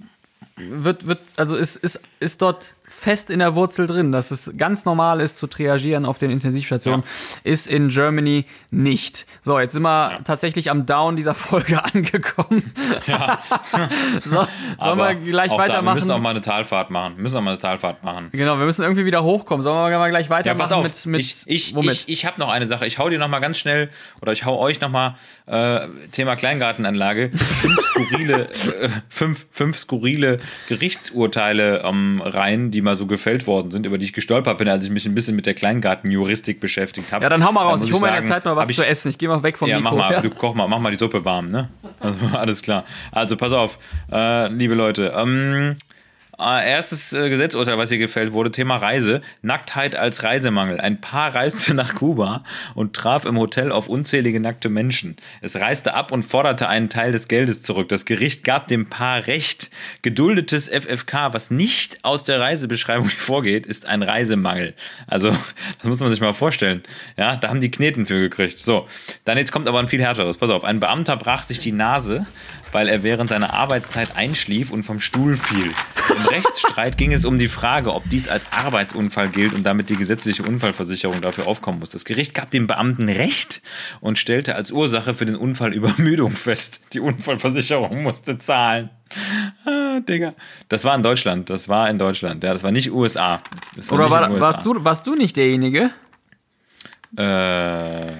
wird, 0.56 1.06
wird, 1.06 1.20
also 1.36 1.56
ist, 1.56 1.76
ist, 1.76 2.00
ist 2.20 2.40
dort 2.42 2.74
fest 2.94 3.30
in 3.30 3.38
der 3.40 3.54
Wurzel 3.54 3.86
drin, 3.86 4.12
dass 4.12 4.30
es 4.30 4.52
ganz 4.56 4.84
normal 4.84 5.20
ist 5.20 5.36
zu 5.38 5.46
triagieren 5.46 6.06
auf 6.06 6.18
den 6.18 6.30
Intensivstationen, 6.30 7.02
ist 7.42 7.66
in 7.66 7.88
Germany 7.88 8.44
nicht. 8.70 9.26
So, 9.42 9.58
jetzt 9.58 9.72
sind 9.72 9.82
wir 9.82 10.20
tatsächlich 10.24 10.70
am 10.70 10.86
Down 10.86 11.16
dieser 11.16 11.34
Folge 11.34 11.82
angekommen. 11.94 12.72
so, 14.24 14.30
sollen 14.30 14.46
Aber 14.78 15.08
wir 15.08 15.14
gleich 15.16 15.50
auch 15.50 15.56
Da, 15.56 15.62
wir 15.64 15.68
weitermachen? 15.72 15.94
müssen 15.94 16.10
auch 16.10 16.18
mal 16.20 16.30
eine 16.30 16.40
Talfahrt 16.40 16.90
machen. 16.90 17.16
Wir 17.16 17.22
müssen 17.22 17.36
auch 17.36 17.42
mal 17.42 17.50
eine 17.52 17.58
Talfahrt 17.58 18.02
machen. 18.04 18.28
genau, 18.32 18.58
wir 18.58 18.64
müssen 18.64 18.82
irgendwie 18.82 19.04
wieder 19.04 19.22
hochkommen. 19.22 19.62
Sollen 19.62 19.76
wir 19.90 19.98
mal 19.98 20.10
gleich 20.10 20.26
Ja, 20.26 20.30
weitermachen 20.30 20.58
pass 20.58 20.72
auf, 20.72 20.84
mit, 20.84 21.06
mit 21.06 21.20
ich, 21.20 21.42
ich, 21.46 21.74
womit? 21.74 21.92
ich, 21.92 22.08
ich 22.08 22.26
habe 22.26 22.38
noch 22.40 22.48
eine 22.48 22.66
Sache. 22.66 22.86
Ich 22.86 22.98
hau 22.98 23.08
dir 23.08 23.18
noch 23.18 23.28
mal 23.28 23.40
ganz 23.40 23.58
schnell, 23.58 23.90
oder 24.20 24.32
ich 24.32 24.44
hau 24.44 24.58
euch 24.58 24.80
noch 24.80 24.88
mal 24.90 25.16
äh, 25.46 25.86
Thema 26.12 26.36
Kleingartenanlage, 26.36 27.30
fünf 27.34 27.80
skurrile, 27.80 28.48
äh, 28.80 28.88
fünf, 29.08 29.46
fünf 29.50 29.76
skurrile 29.76 30.40
Gerichtsurteile 30.68 31.82
ähm, 31.84 32.22
rein, 32.24 32.70
die 32.70 32.82
mal 32.84 32.94
so 32.94 33.06
gefällt 33.06 33.46
worden 33.48 33.70
sind, 33.72 33.84
über 33.86 33.98
die 33.98 34.04
ich 34.04 34.12
gestolpert 34.12 34.58
bin, 34.58 34.68
als 34.68 34.84
ich 34.84 34.90
mich 34.92 35.04
ein 35.06 35.14
bisschen 35.14 35.34
mit 35.34 35.46
der 35.46 35.54
Kleingartenjuristik 35.54 36.60
beschäftigt 36.60 37.10
habe. 37.10 37.24
ja, 37.24 37.28
dann 37.28 37.44
hau 37.44 37.50
mal 37.50 37.62
raus. 37.62 37.82
Ich 37.82 37.92
hole 37.92 38.00
mir 38.02 38.08
in 38.08 38.14
der 38.14 38.22
Zeit 38.22 38.44
mal 38.44 38.54
was 38.54 38.68
ich- 38.68 38.76
zu 38.76 38.86
essen. 38.86 39.08
Ich 39.10 39.18
gehe 39.18 39.28
mal 39.28 39.42
weg 39.42 39.58
vom 39.58 39.68
ja, 39.68 39.78
Mikro. 39.80 39.96
mach 39.96 40.08
mal, 40.10 40.12
Ja. 40.14 40.20
du 40.20 40.30
koch 40.30 40.54
mal, 40.54 40.68
mach 40.68 40.78
mal 40.78 40.90
die 40.92 40.98
Suppe 40.98 41.24
warm, 41.24 41.48
ne? 41.50 41.68
Also, 42.00 42.36
alles 42.36 42.62
klar. 42.62 42.84
Also 43.10 43.36
pass 43.36 43.52
auf, 43.52 43.78
äh, 44.12 44.48
liebe 44.52 44.74
Leute. 44.74 45.12
Ähm, 45.16 45.76
äh, 45.78 45.93
erstes 46.38 47.12
äh, 47.12 47.28
Gesetzurteil, 47.28 47.78
was 47.78 47.90
hier 47.90 47.98
gefällt 47.98 48.32
wurde, 48.32 48.50
Thema 48.50 48.76
Reise. 48.76 49.22
Nacktheit 49.42 49.96
als 49.96 50.22
Reisemangel. 50.22 50.80
Ein 50.80 51.00
Paar 51.00 51.34
reiste 51.34 51.74
nach 51.74 51.94
Kuba 51.94 52.42
und 52.74 52.94
traf 52.94 53.24
im 53.24 53.38
Hotel 53.38 53.70
auf 53.70 53.88
unzählige 53.88 54.40
nackte 54.40 54.68
Menschen. 54.68 55.16
Es 55.40 55.56
reiste 55.56 55.94
ab 55.94 56.12
und 56.12 56.24
forderte 56.24 56.68
einen 56.68 56.88
Teil 56.88 57.12
des 57.12 57.28
Geldes 57.28 57.62
zurück. 57.62 57.88
Das 57.88 58.04
Gericht 58.04 58.44
gab 58.44 58.68
dem 58.68 58.88
Paar 58.88 59.26
Recht. 59.26 59.70
Geduldetes 60.02 60.68
FFK, 60.68 61.32
was 61.32 61.50
nicht 61.50 62.04
aus 62.04 62.24
der 62.24 62.40
Reisebeschreibung 62.40 63.08
vorgeht, 63.08 63.66
ist 63.66 63.86
ein 63.86 64.02
Reisemangel. 64.02 64.74
Also, 65.06 65.28
das 65.78 65.84
muss 65.84 66.00
man 66.00 66.10
sich 66.10 66.20
mal 66.20 66.34
vorstellen. 66.34 66.82
Ja, 67.16 67.36
da 67.36 67.48
haben 67.48 67.60
die 67.60 67.70
Kneten 67.70 68.06
für 68.06 68.20
gekriegt. 68.20 68.58
So, 68.58 68.86
dann 69.24 69.38
jetzt 69.38 69.52
kommt 69.52 69.68
aber 69.68 69.78
ein 69.78 69.88
viel 69.88 70.02
härteres. 70.02 70.38
Pass 70.38 70.50
auf, 70.50 70.64
ein 70.64 70.80
Beamter 70.80 71.16
brach 71.16 71.42
sich 71.42 71.58
die 71.58 71.72
Nase, 71.72 72.26
weil 72.72 72.88
er 72.88 73.02
während 73.02 73.30
seiner 73.30 73.54
Arbeitszeit 73.54 74.16
einschlief 74.16 74.70
und 74.70 74.82
vom 74.82 75.00
Stuhl 75.00 75.36
fiel. 75.36 75.72
Im 76.24 76.30
Rechtsstreit 76.30 76.96
ging 76.96 77.12
es 77.12 77.24
um 77.26 77.36
die 77.38 77.48
Frage, 77.48 77.92
ob 77.92 78.08
dies 78.08 78.28
als 78.28 78.50
Arbeitsunfall 78.52 79.28
gilt 79.28 79.52
und 79.52 79.64
damit 79.64 79.90
die 79.90 79.96
gesetzliche 79.96 80.42
Unfallversicherung 80.42 81.20
dafür 81.20 81.46
aufkommen 81.46 81.80
muss. 81.80 81.90
Das 81.90 82.06
Gericht 82.06 82.32
gab 82.32 82.50
dem 82.50 82.66
Beamten 82.66 83.10
Recht 83.10 83.60
und 84.00 84.18
stellte 84.18 84.54
als 84.54 84.70
Ursache 84.70 85.12
für 85.12 85.26
den 85.26 85.36
Unfall 85.36 85.74
Übermüdung 85.74 86.30
fest. 86.30 86.80
Die 86.94 87.00
Unfallversicherung 87.00 88.02
musste 88.02 88.38
zahlen. 88.38 88.88
Ah, 89.66 90.00
Digga. 90.00 90.34
Das 90.68 90.84
war 90.84 90.94
in 90.94 91.02
Deutschland. 91.02 91.50
Das 91.50 91.68
war 91.68 91.90
in 91.90 91.98
Deutschland. 91.98 92.42
Ja, 92.42 92.54
das 92.54 92.62
war 92.62 92.72
nicht 92.72 92.90
USA. 92.90 93.40
War 93.76 93.92
Oder 93.92 94.04
nicht 94.04 94.12
war, 94.12 94.28
den 94.28 94.40
warst, 94.40 94.66
USA. 94.66 94.78
du, 94.78 94.84
warst 94.84 95.06
du 95.06 95.14
nicht 95.14 95.36
derjenige? 95.36 95.90
Äh, 97.16 98.12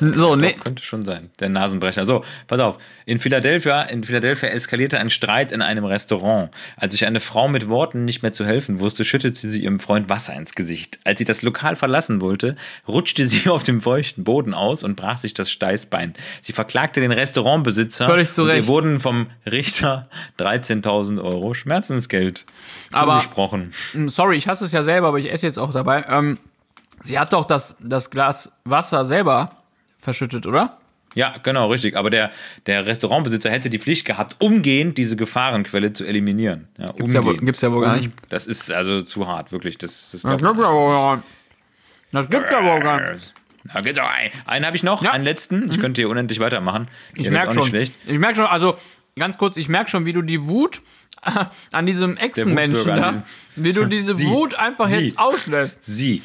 So, 0.00 0.36
nee. 0.36 0.52
Könnte 0.54 0.82
schon 0.82 1.04
sein. 1.04 1.30
Der 1.40 1.48
Nasenbrecher. 1.48 2.04
So, 2.04 2.24
pass 2.46 2.60
auf. 2.60 2.78
In 3.06 3.18
Philadelphia, 3.18 3.82
in 3.82 4.02
Philadelphia 4.04 4.48
eskalierte 4.50 4.98
ein 4.98 5.08
Streit 5.08 5.52
in 5.52 5.62
einem 5.62 5.84
Restaurant. 5.84 6.50
Als 6.76 6.92
sich 6.92 7.06
eine 7.06 7.20
Frau 7.20 7.48
mit 7.48 7.68
Worten 7.68 8.04
nicht 8.04 8.22
mehr 8.22 8.32
zu 8.32 8.44
helfen 8.44 8.80
wusste, 8.80 9.04
schüttete 9.04 9.48
sie 9.48 9.62
ihrem 9.62 9.78
Freund 9.80 10.08
Wasser 10.10 10.34
ins 10.34 10.54
Gesicht. 10.54 10.98
Als 11.04 11.18
sie 11.20 11.24
das 11.24 11.42
Lokal 11.42 11.76
verlassen 11.76 12.20
wollte, 12.20 12.56
rutschte 12.88 13.24
sie 13.26 13.48
auf 13.48 13.62
dem 13.62 13.80
feuchten 13.80 14.24
Boden 14.24 14.52
aus 14.52 14.82
und 14.84 14.96
brach 14.96 15.18
sich 15.18 15.32
das 15.32 15.50
Steißbein. 15.50 16.14
Sie 16.42 16.52
verklagte 16.52 17.00
den 17.00 17.12
Restaurantbesitzer. 17.12 18.06
Völlig 18.06 18.30
zu 18.30 18.42
und 18.42 18.48
ihr 18.48 18.54
Recht. 18.54 18.66
wurden 18.68 18.98
vom 19.00 19.28
Richter 19.50 20.08
13.000 20.40 21.22
Euro 21.22 21.54
Schmerzensgeld 21.54 22.44
Aber- 22.92 23.12
zugesprochen. 23.20 23.72
Mm, 23.94 24.08
Sorry, 24.08 24.36
ich 24.36 24.48
hasse 24.48 24.64
es 24.64 24.72
ja 24.72 24.82
selber, 24.82 25.08
aber 25.08 25.18
ich 25.18 25.30
esse 25.32 25.46
jetzt 25.46 25.58
auch 25.58 25.72
dabei. 25.72 26.04
Ähm, 26.08 26.38
sie 27.04 27.18
hat 27.18 27.32
doch 27.32 27.46
das, 27.46 27.76
das 27.80 28.10
Glas 28.10 28.52
Wasser 28.64 29.04
selber 29.04 29.50
verschüttet, 29.98 30.46
oder? 30.46 30.78
Ja, 31.14 31.36
genau, 31.42 31.68
richtig. 31.70 31.96
Aber 31.96 32.10
der, 32.10 32.32
der 32.66 32.86
Restaurantbesitzer 32.86 33.48
hätte 33.50 33.70
die 33.70 33.78
Pflicht 33.78 34.04
gehabt, 34.04 34.34
umgehend 34.40 34.98
diese 34.98 35.14
Gefahrenquelle 35.14 35.92
zu 35.92 36.04
eliminieren. 36.04 36.66
Ja, 36.76 36.90
Gibt's 36.92 37.12
ja 37.12 37.24
wohl- 37.24 37.36
gibt's 37.36 37.62
ja 37.62 37.70
wohl 37.70 37.82
gar 37.84 37.96
nicht. 37.96 38.10
Das 38.30 38.46
ist 38.46 38.72
also 38.72 39.00
zu 39.02 39.26
hart, 39.28 39.52
wirklich. 39.52 39.78
Das, 39.78 40.10
das, 40.10 40.22
Das 40.22 40.38
glaub 40.38 40.54
gibt 40.56 40.66
ja 40.66 40.72
wohl 40.72 40.92
gar 40.94 41.16
nicht. 41.16 41.28
Das 42.10 42.28
gibt 42.30 42.50
ja 42.50 42.64
wohl 42.64 42.80
gar 42.80 43.12
nicht. 43.12 43.32
Da 43.72 43.80
geht's 43.80 43.98
auch 43.98 44.10
ein. 44.10 44.30
Einen 44.44 44.66
habe 44.66 44.76
ich 44.76 44.82
noch, 44.82 45.02
Ja. 45.02 45.10
Mhm. 45.10 45.14
einen 45.14 45.24
letzten. 45.24 45.70
Ich 45.70 45.78
könnte 45.80 46.00
hier 46.00 46.08
unendlich 46.08 46.40
weitermachen. 46.40 46.88
Ich 47.14 47.30
merke 47.30 47.54
schon. 47.54 47.66
schlecht. 47.68 47.92
Ich 48.06 48.18
merke 48.18 48.36
schon, 48.36 48.46
also 48.46 48.74
ganz 49.16 49.38
kurz, 49.38 49.56
ich 49.56 49.68
merke 49.68 49.90
schon, 49.90 50.04
wie 50.06 50.12
du 50.12 50.20
die 50.22 50.46
Wut 50.48 50.82
an 51.72 51.86
diesem 51.86 52.16
Echsenmenschen 52.16 52.96
da, 52.96 53.22
wie 53.56 53.72
du 53.72 53.86
diese 53.86 54.14
Sie. 54.16 54.26
Wut 54.26 54.56
einfach 54.56 54.88
Sie. 54.88 54.96
jetzt 54.98 55.18
auslässt. 55.18 55.76
Sie. 55.82 56.22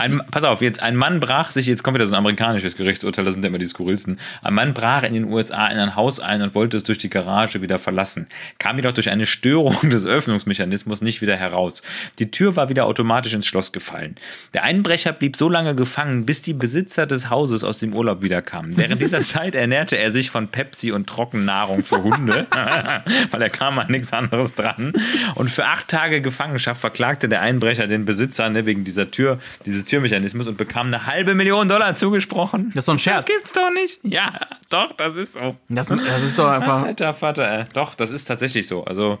Ein, 0.00 0.22
pass 0.30 0.44
auf, 0.44 0.62
jetzt 0.62 0.82
ein 0.82 0.96
Mann 0.96 1.20
brach 1.20 1.50
sich, 1.50 1.66
jetzt 1.66 1.82
kommt 1.82 1.94
wieder 1.94 2.06
so 2.06 2.14
ein 2.14 2.18
amerikanisches 2.18 2.74
Gerichtsurteil, 2.74 3.26
das 3.26 3.34
sind 3.34 3.42
ja 3.42 3.48
immer 3.48 3.58
die 3.58 3.66
skurrilsten. 3.66 4.18
Ein 4.40 4.54
Mann 4.54 4.72
brach 4.72 5.02
in 5.02 5.12
den 5.12 5.24
USA 5.24 5.66
in 5.66 5.76
ein 5.76 5.94
Haus 5.94 6.20
ein 6.20 6.40
und 6.40 6.54
wollte 6.54 6.78
es 6.78 6.84
durch 6.84 6.96
die 6.96 7.10
Garage 7.10 7.60
wieder 7.60 7.78
verlassen, 7.78 8.26
kam 8.58 8.76
jedoch 8.76 8.94
durch 8.94 9.10
eine 9.10 9.26
Störung 9.26 9.90
des 9.90 10.06
Öffnungsmechanismus 10.06 11.02
nicht 11.02 11.20
wieder 11.20 11.36
heraus. 11.36 11.82
Die 12.18 12.30
Tür 12.30 12.56
war 12.56 12.70
wieder 12.70 12.86
automatisch 12.86 13.34
ins 13.34 13.44
Schloss 13.46 13.72
gefallen. 13.72 14.14
Der 14.54 14.62
Einbrecher 14.62 15.12
blieb 15.12 15.36
so 15.36 15.50
lange 15.50 15.74
gefangen, 15.74 16.24
bis 16.24 16.40
die 16.40 16.54
Besitzer 16.54 17.06
des 17.06 17.28
Hauses 17.28 17.62
aus 17.62 17.78
dem 17.78 17.94
Urlaub 17.94 18.22
wiederkamen. 18.22 18.78
Während 18.78 19.02
dieser 19.02 19.20
Zeit 19.20 19.54
ernährte 19.54 19.98
er 19.98 20.12
sich 20.12 20.30
von 20.30 20.48
Pepsi 20.48 20.92
und 20.92 21.08
Trockennahrung 21.08 21.82
für 21.84 22.02
Hunde, 22.02 22.46
weil 23.30 23.42
er 23.42 23.50
kam 23.50 23.78
an 23.78 23.90
nichts 23.90 24.14
anderes 24.14 24.54
dran. 24.54 24.94
Und 25.34 25.50
für 25.50 25.66
acht 25.66 25.88
Tage 25.88 26.22
Gefangenschaft 26.22 26.80
verklagte 26.80 27.28
der 27.28 27.42
Einbrecher 27.42 27.86
den 27.86 28.06
Besitzer 28.06 28.46
ne, 28.60 28.66
wegen 28.66 28.84
dieser 28.84 29.10
Tür, 29.10 29.38
dieses 29.66 29.84
Türmechanismus 29.84 30.46
und 30.46 30.56
bekam 30.56 30.88
eine 30.88 31.06
halbe 31.06 31.34
Million 31.34 31.68
Dollar 31.68 31.94
zugesprochen. 31.94 32.70
Das 32.74 32.82
ist 32.82 32.86
so 32.86 32.92
ein 32.92 32.98
Scherz. 32.98 33.24
Das 33.24 33.34
gibt's 33.34 33.52
doch 33.52 33.70
nicht. 33.72 34.00
Ja, 34.02 34.40
doch, 34.68 34.92
das 34.96 35.16
ist 35.16 35.34
so. 35.34 35.56
Das, 35.68 35.88
das 35.88 36.22
ist 36.22 36.38
doch 36.38 36.48
einfach. 36.48 36.84
Alter 36.84 37.14
Vater, 37.14 37.60
äh, 37.60 37.64
doch, 37.74 37.94
das 37.94 38.10
ist 38.10 38.24
tatsächlich 38.24 38.66
so. 38.66 38.84
Also, 38.84 39.18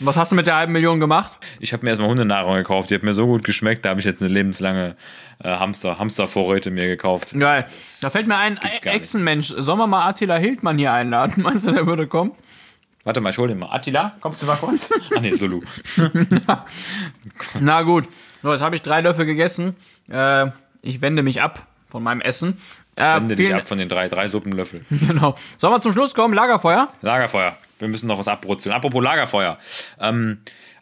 Was 0.00 0.16
hast 0.16 0.32
du 0.32 0.36
mit 0.36 0.46
der 0.46 0.56
halben 0.56 0.72
Million 0.72 1.00
gemacht? 1.00 1.38
ich 1.60 1.72
habe 1.72 1.84
mir 1.84 1.90
erstmal 1.90 2.08
Hundenahrung 2.10 2.56
gekauft, 2.56 2.90
die 2.90 2.94
hat 2.94 3.02
mir 3.02 3.14
so 3.14 3.26
gut 3.26 3.44
geschmeckt, 3.44 3.84
da 3.84 3.90
habe 3.90 4.00
ich 4.00 4.06
jetzt 4.06 4.22
eine 4.22 4.32
lebenslange 4.32 4.96
äh, 5.42 5.48
Hamster, 5.48 5.98
Hamstervorräte 5.98 6.70
mir 6.70 6.86
gekauft. 6.86 7.32
Geil. 7.38 7.66
Da 8.00 8.10
fällt 8.10 8.26
mir 8.26 8.36
ein. 8.36 8.58
Echsenmensch. 8.82 9.48
Sollen 9.56 9.78
wir 9.78 9.86
mal 9.86 10.06
Attila 10.06 10.36
Hildmann 10.36 10.78
hier 10.78 10.92
einladen? 10.92 11.34
Meinst 11.42 11.66
du, 11.66 11.72
der 11.72 11.86
würde 11.86 12.06
kommen? 12.06 12.32
Warte 13.04 13.20
mal, 13.22 13.30
ich 13.30 13.38
hol 13.38 13.48
den 13.48 13.58
mal. 13.58 13.74
Attila, 13.74 14.16
kommst 14.20 14.42
du 14.42 14.46
mal 14.46 14.56
kurz? 14.56 14.90
ah, 15.16 15.20
nee, 15.20 15.30
Lulu. 15.30 15.62
Na 17.60 17.82
gut. 17.82 18.04
So, 18.42 18.52
jetzt 18.52 18.62
habe 18.62 18.76
ich 18.76 18.82
drei 18.82 19.00
Löffel 19.00 19.26
gegessen. 19.26 19.76
Äh, 20.10 20.46
ich 20.82 21.00
wende 21.00 21.22
mich 21.22 21.42
ab 21.42 21.66
von 21.88 22.02
meinem 22.02 22.20
Essen. 22.20 22.56
Äh, 22.96 23.16
Wende 23.16 23.36
dich 23.36 23.54
ab 23.54 23.66
von 23.66 23.78
den 23.78 23.88
drei, 23.88 24.08
drei 24.08 24.28
Suppenlöffeln. 24.28 24.84
Genau. 24.90 25.34
Sollen 25.56 25.72
wir 25.72 25.80
zum 25.80 25.92
Schluss 25.92 26.14
kommen? 26.14 26.34
Lagerfeuer? 26.34 26.88
Lagerfeuer. 27.02 27.56
Wir 27.78 27.88
müssen 27.88 28.08
noch 28.08 28.18
was 28.18 28.28
abbrutzeln. 28.28 28.74
Apropos 28.74 29.02
Lagerfeuer. 29.02 29.58
Ähm, 30.00 30.38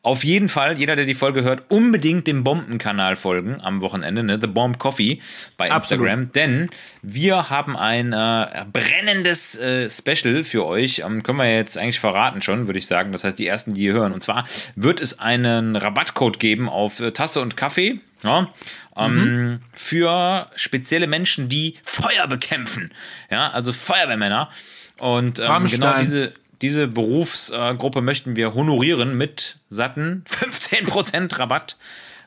auf 0.06 0.22
jeden 0.22 0.48
Fall, 0.48 0.78
jeder, 0.78 0.94
der 0.94 1.04
die 1.04 1.14
Folge 1.14 1.42
hört, 1.42 1.64
unbedingt 1.68 2.28
dem 2.28 2.44
Bombenkanal 2.44 3.16
folgen 3.16 3.60
am 3.60 3.80
Wochenende, 3.80 4.22
ne? 4.22 4.38
The 4.40 4.46
Bomb 4.46 4.78
Coffee 4.78 5.18
bei 5.56 5.68
Absolut. 5.68 6.06
Instagram. 6.06 6.30
Denn 6.32 6.70
wir 7.02 7.50
haben 7.50 7.76
ein 7.76 8.12
äh, 8.12 8.64
brennendes 8.72 9.58
äh, 9.58 9.90
Special 9.90 10.44
für 10.44 10.64
euch. 10.64 11.00
Ähm, 11.00 11.24
können 11.24 11.38
wir 11.38 11.52
jetzt 11.52 11.76
eigentlich 11.76 11.98
verraten 11.98 12.40
schon, 12.40 12.68
würde 12.68 12.78
ich 12.78 12.86
sagen. 12.86 13.10
Das 13.10 13.24
heißt, 13.24 13.36
die 13.36 13.48
ersten, 13.48 13.72
die 13.72 13.82
ihr 13.82 13.94
hören. 13.94 14.12
Und 14.12 14.22
zwar 14.22 14.44
wird 14.76 15.00
es 15.00 15.18
einen 15.18 15.74
Rabattcode 15.74 16.38
geben 16.38 16.68
auf 16.68 17.00
äh, 17.00 17.10
Tasse 17.10 17.40
und 17.40 17.56
Kaffee. 17.56 17.98
Ja, 18.22 18.48
ähm, 18.96 19.58
für 19.72 20.48
spezielle 20.54 21.08
Menschen, 21.08 21.48
die 21.48 21.78
Feuer 21.82 22.28
bekämpfen. 22.28 22.92
Ja, 23.28 23.50
also 23.50 23.72
Feuerwehrmänner. 23.72 24.50
Und 24.98 25.40
ähm, 25.40 25.64
genau 25.66 25.98
diese, 25.98 26.32
diese 26.62 26.86
Berufsgruppe 26.86 28.00
möchten 28.00 28.36
wir 28.36 28.54
honorieren 28.54 29.16
mit 29.16 29.58
satten 29.68 30.24
15% 30.28 31.38
Rabatt 31.38 31.76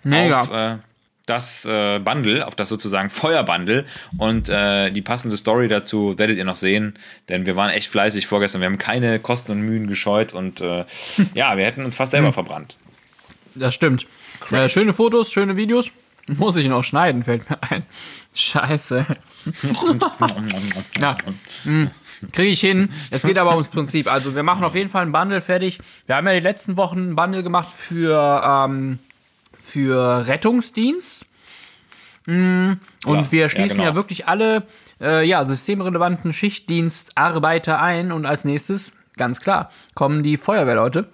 Mega. 0.03 0.41
auf 0.41 0.51
äh, 0.51 0.77
das 1.29 1.65
äh, 1.65 1.99
Bundle, 1.99 2.45
auf 2.47 2.55
das 2.55 2.69
sozusagen 2.69 3.09
Feuerbundle. 3.09 3.85
Und 4.17 4.49
äh, 4.49 4.89
die 4.89 5.01
passende 5.01 5.37
Story 5.37 5.67
dazu 5.67 6.17
werdet 6.17 6.37
ihr 6.37 6.45
noch 6.45 6.55
sehen, 6.55 6.97
denn 7.29 7.45
wir 7.45 7.55
waren 7.55 7.69
echt 7.69 7.87
fleißig 7.89 8.25
vorgestern. 8.27 8.61
Wir 8.61 8.65
haben 8.67 8.79
keine 8.79 9.19
Kosten 9.19 9.51
und 9.53 9.61
Mühen 9.61 9.87
gescheut 9.87 10.33
und 10.33 10.61
äh, 10.61 10.85
ja, 11.33 11.55
wir 11.57 11.65
hätten 11.65 11.85
uns 11.85 11.95
fast 11.95 12.11
selber 12.11 12.33
verbrannt. 12.33 12.77
Das 13.55 13.75
stimmt. 13.75 14.07
Äh, 14.51 14.69
schöne 14.69 14.93
Fotos, 14.93 15.31
schöne 15.31 15.55
Videos. 15.55 15.91
Muss 16.27 16.57
ich 16.57 16.67
noch 16.67 16.83
schneiden, 16.83 17.23
fällt 17.23 17.49
mir 17.49 17.57
ein. 17.69 17.83
Scheiße. 18.33 19.05
ja. 20.99 21.17
Kriege 22.31 22.49
ich 22.51 22.59
hin. 22.59 22.89
Es 23.11 23.23
geht 23.23 23.37
aber 23.37 23.51
ums 23.51 23.69
Prinzip. 23.69 24.11
Also 24.11 24.35
wir 24.35 24.43
machen 24.43 24.63
auf 24.63 24.75
jeden 24.75 24.89
Fall 24.89 25.05
ein 25.05 25.11
Bundle 25.11 25.41
fertig. 25.41 25.79
Wir 26.05 26.15
haben 26.15 26.27
ja 26.27 26.33
die 26.33 26.39
letzten 26.39 26.77
Wochen 26.77 27.11
ein 27.11 27.15
Bundle 27.15 27.43
gemacht 27.43 27.71
für, 27.71 28.41
ähm, 28.45 28.99
für 29.59 30.27
Rettungsdienst. 30.27 31.25
Mm, 32.25 32.73
Und 33.05 33.17
Ja, 33.25 33.31
wir 33.31 33.41
ja, 33.41 33.49
schließen 33.49 33.79
ja, 33.79 33.85
genau. 33.85 33.95
wirklich 33.95 34.27
alle 34.27 34.63
äh, 35.01 35.25
ja, 35.25 35.43
systemrelevanten 35.45 36.33
Schichtdienstarbeiter 36.33 37.81
ein. 37.81 38.11
Und 38.11 38.25
als 38.25 38.43
nächstes, 38.43 38.91
ganz 39.17 39.39
klar, 39.41 39.71
kommen 39.95 40.21
die 40.23 40.37
Feuerwehrleute. 40.37 41.07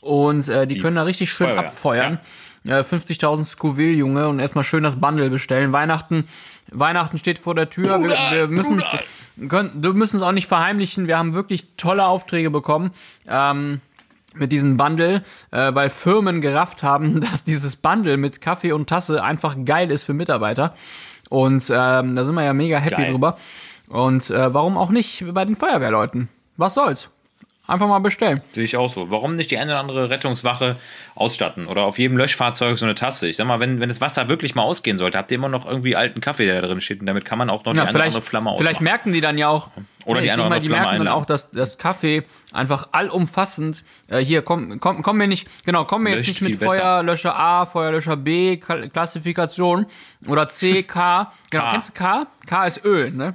Und 0.00 0.48
äh, 0.48 0.66
die, 0.66 0.74
Die 0.74 0.80
können 0.80 0.96
da 0.96 1.02
richtig 1.02 1.30
schön 1.30 1.48
Feuerwehr, 1.48 1.66
abfeuern. 1.68 2.20
Äh, 2.64 2.80
50.000 2.80 3.44
Scoville, 3.44 3.92
Junge, 3.92 4.28
und 4.28 4.40
erstmal 4.40 4.64
schön 4.64 4.82
das 4.82 5.00
Bundle 5.00 5.30
bestellen. 5.30 5.72
Weihnachten, 5.72 6.24
Weihnachten 6.70 7.18
steht 7.18 7.38
vor 7.38 7.54
der 7.54 7.70
Tür. 7.70 8.02
Wir, 8.02 8.10
wir 8.10 8.48
müssen 8.48 8.82
können, 9.48 9.70
du 9.80 9.92
müssen 9.92 10.16
es 10.16 10.22
auch 10.22 10.32
nicht 10.32 10.48
verheimlichen. 10.48 11.06
Wir 11.06 11.18
haben 11.18 11.34
wirklich 11.34 11.66
tolle 11.76 12.06
Aufträge 12.06 12.50
bekommen. 12.50 12.90
Ähm, 13.28 13.80
mit 14.34 14.52
diesem 14.52 14.76
Bundle, 14.76 15.22
äh, 15.50 15.74
weil 15.74 15.90
Firmen 15.90 16.40
gerafft 16.40 16.82
haben, 16.82 17.20
dass 17.32 17.44
dieses 17.44 17.76
Bundle 17.76 18.16
mit 18.16 18.40
Kaffee 18.40 18.72
und 18.72 18.88
Tasse 18.88 19.22
einfach 19.22 19.56
geil 19.64 19.90
ist 19.90 20.04
für 20.04 20.14
Mitarbeiter. 20.14 20.74
Und 21.30 21.70
ähm, 21.74 22.16
da 22.16 22.24
sind 22.24 22.34
wir 22.34 22.44
ja 22.44 22.52
mega 22.52 22.78
happy 22.78 23.02
Geil. 23.02 23.12
drüber. 23.12 23.36
Und 23.88 24.30
äh, 24.30 24.52
warum 24.52 24.76
auch 24.76 24.90
nicht 24.90 25.24
bei 25.32 25.44
den 25.44 25.56
Feuerwehrleuten? 25.56 26.28
Was 26.56 26.74
soll's? 26.74 27.10
Einfach 27.68 27.86
mal 27.86 27.98
bestellen. 27.98 28.40
Sehe 28.52 28.64
ich 28.64 28.76
auch 28.78 28.88
so. 28.88 29.10
Warum 29.10 29.36
nicht 29.36 29.50
die 29.50 29.58
eine 29.58 29.72
oder 29.72 29.80
andere 29.80 30.08
Rettungswache 30.08 30.76
ausstatten? 31.14 31.66
Oder 31.66 31.82
auf 31.84 31.98
jedem 31.98 32.16
Löschfahrzeug 32.16 32.78
so 32.78 32.86
eine 32.86 32.94
Tasse? 32.94 33.28
Ich 33.28 33.36
sag 33.36 33.46
mal, 33.46 33.60
wenn, 33.60 33.78
wenn 33.78 33.90
das 33.90 34.00
Wasser 34.00 34.30
wirklich 34.30 34.54
mal 34.54 34.62
ausgehen 34.62 34.96
sollte, 34.96 35.18
habt 35.18 35.30
ihr 35.30 35.34
immer 35.34 35.50
noch 35.50 35.66
irgendwie 35.66 35.94
alten 35.94 36.22
Kaffee, 36.22 36.46
der 36.46 36.62
da 36.62 36.66
drin 36.68 36.80
steht. 36.80 37.00
Und 37.00 37.06
damit 37.06 37.26
kann 37.26 37.36
man 37.36 37.50
auch 37.50 37.66
noch 37.66 37.72
die 37.72 37.76
Ja, 37.78 37.84
eine 37.84 37.92
oder 37.94 38.04
andere 38.04 38.22
Flamme 38.22 38.48
ausmachen. 38.48 38.64
vielleicht 38.64 38.80
merken 38.80 39.12
die 39.12 39.20
dann 39.20 39.36
ja 39.36 39.48
auch, 39.50 39.68
Oder 40.06 40.20
die 40.20 40.26
ich 40.28 40.32
eine 40.32 40.40
denke 40.44 40.54
mal, 40.54 40.60
die 40.60 40.66
Flamme 40.68 40.82
merken 40.82 40.98
dann 41.04 41.08
auch, 41.12 41.26
dass 41.26 41.50
das 41.50 41.76
Kaffee 41.76 42.22
einfach 42.54 42.88
allumfassend, 42.92 43.84
äh, 44.08 44.18
hier, 44.24 44.40
komm, 44.40 44.80
komm, 44.80 45.02
komm 45.02 45.18
mir 45.18 45.28
nicht, 45.28 45.46
genau, 45.66 45.84
komm 45.84 46.04
mir 46.04 46.16
jetzt 46.16 46.26
nicht 46.26 46.40
mit 46.40 46.58
besser. 46.58 46.74
Feuerlöscher 46.74 47.38
A, 47.38 47.66
Feuerlöscher 47.66 48.16
B, 48.16 48.54
Kla- 48.54 48.88
Klassifikation 48.88 49.84
oder 50.26 50.48
C, 50.48 50.84
K. 50.84 51.30
Genau, 51.50 51.64
K. 51.64 51.70
kennst 51.72 51.90
du 51.90 51.92
K? 51.92 52.26
K 52.46 52.66
ist 52.66 52.82
Öl, 52.82 53.10
ne? 53.10 53.34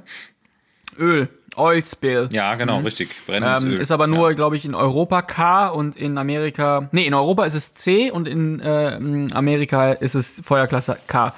Öl, 0.98 1.28
Oil 1.56 1.84
Spill. 1.84 2.28
Ja, 2.32 2.54
genau, 2.54 2.78
richtig. 2.80 3.10
Brennendes 3.26 3.62
Ähm, 3.62 3.70
Öl. 3.72 3.76
ist 3.80 3.90
aber 3.90 4.06
nur, 4.06 4.34
glaube 4.34 4.56
ich, 4.56 4.64
in 4.64 4.74
Europa 4.74 5.22
K 5.22 5.68
und 5.68 5.96
in 5.96 6.18
Amerika. 6.18 6.88
Nee, 6.92 7.06
in 7.06 7.14
Europa 7.14 7.44
ist 7.44 7.54
es 7.54 7.74
C 7.74 8.10
und 8.10 8.28
in 8.28 8.60
äh, 8.60 8.98
Amerika 9.34 9.92
ist 9.92 10.14
es 10.14 10.40
Feuerklasse 10.44 10.96
K. 11.06 11.34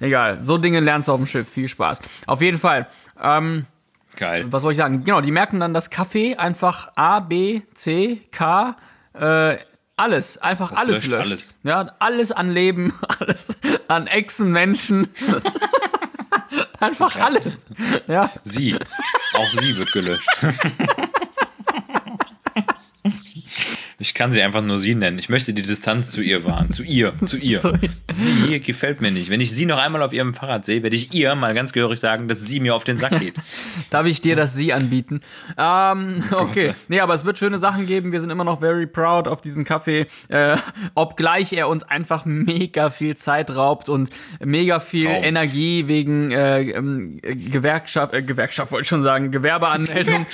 Egal, 0.00 0.38
so 0.38 0.58
Dinge 0.58 0.80
lernst 0.80 1.08
du 1.08 1.12
auf 1.12 1.18
dem 1.18 1.26
Schiff. 1.26 1.48
Viel 1.48 1.68
Spaß. 1.68 2.00
Auf 2.26 2.42
jeden 2.42 2.58
Fall. 2.58 2.86
Ähm, 3.22 3.66
Geil. 4.16 4.46
was 4.50 4.62
wollte 4.62 4.72
ich 4.72 4.78
sagen? 4.78 5.04
Genau, 5.04 5.20
die 5.20 5.30
merken 5.30 5.60
dann, 5.60 5.72
dass 5.74 5.90
Kaffee 5.90 6.36
einfach 6.36 6.88
A, 6.96 7.20
B, 7.20 7.62
C, 7.74 8.20
K, 8.32 8.76
äh, 9.14 9.56
alles, 9.98 10.36
einfach 10.38 10.72
alles 10.72 11.06
löscht 11.06 11.10
löscht. 11.10 11.26
alles. 11.30 11.58
Ja, 11.62 11.86
alles 11.98 12.30
an 12.32 12.50
Leben, 12.50 12.92
alles 13.18 13.58
an 13.88 14.06
Echsenmenschen. 14.06 15.08
einfach 16.80 17.16
alles. 17.16 17.66
Ja. 18.06 18.30
Sie. 18.44 18.76
Auch 19.34 19.48
sie 19.48 19.76
wird 19.76 19.92
gelöscht. 19.92 20.28
Ich 23.98 24.12
kann 24.12 24.30
sie 24.30 24.42
einfach 24.42 24.60
nur 24.62 24.78
sie 24.78 24.94
nennen. 24.94 25.18
Ich 25.18 25.30
möchte 25.30 25.54
die 25.54 25.62
Distanz 25.62 26.12
zu 26.12 26.20
ihr 26.20 26.44
wahren. 26.44 26.70
Zu 26.70 26.82
ihr. 26.82 27.14
Zu 27.24 27.38
ihr. 27.38 27.60
So- 27.60 27.72
Sie 28.10 28.60
gefällt 28.60 29.00
mir 29.00 29.10
nicht. 29.10 29.30
Wenn 29.30 29.40
ich 29.40 29.50
sie 29.52 29.64
noch 29.64 29.78
einmal 29.78 30.02
auf 30.02 30.12
ihrem 30.12 30.34
Fahrrad 30.34 30.66
sehe, 30.66 30.82
werde 30.82 30.94
ich 30.96 31.14
ihr 31.14 31.34
mal 31.34 31.54
ganz 31.54 31.72
gehörig 31.72 31.98
sagen, 31.98 32.28
dass 32.28 32.42
sie 32.42 32.60
mir 32.60 32.74
auf 32.74 32.84
den 32.84 32.98
Sack 32.98 33.18
geht. 33.18 33.34
Darf 33.90 34.04
ich 34.04 34.20
dir 34.20 34.36
das 34.36 34.54
Sie 34.54 34.74
anbieten? 34.74 35.22
Ähm, 35.56 36.22
Oh 36.30 36.36
okay. 36.40 36.74
Nee, 36.88 37.00
aber 37.00 37.14
es 37.14 37.24
wird 37.24 37.38
schöne 37.38 37.58
Sachen 37.58 37.86
geben. 37.86 38.12
Wir 38.12 38.20
sind 38.20 38.28
immer 38.28 38.44
noch 38.44 38.60
very 38.60 38.86
proud 38.86 39.28
auf 39.28 39.40
diesen 39.40 39.64
Kaffee. 39.64 40.06
Äh, 40.28 40.56
obgleich 40.94 41.54
er 41.54 41.68
uns 41.68 41.82
einfach 41.84 42.26
mega 42.26 42.90
viel 42.90 43.16
Zeit 43.16 43.56
raubt 43.56 43.88
und 43.88 44.10
mega 44.44 44.78
viel 44.78 45.06
Traum. 45.06 45.24
Energie 45.24 45.88
wegen 45.88 46.30
äh, 46.32 46.60
ähm, 46.70 47.18
Gewerkschaft, 47.22 48.12
äh, 48.12 48.22
Gewerkschaft 48.22 48.72
wollte 48.72 48.82
ich 48.82 48.88
schon 48.88 49.02
sagen, 49.02 49.30
Gewerbeanmeldung. 49.30 50.26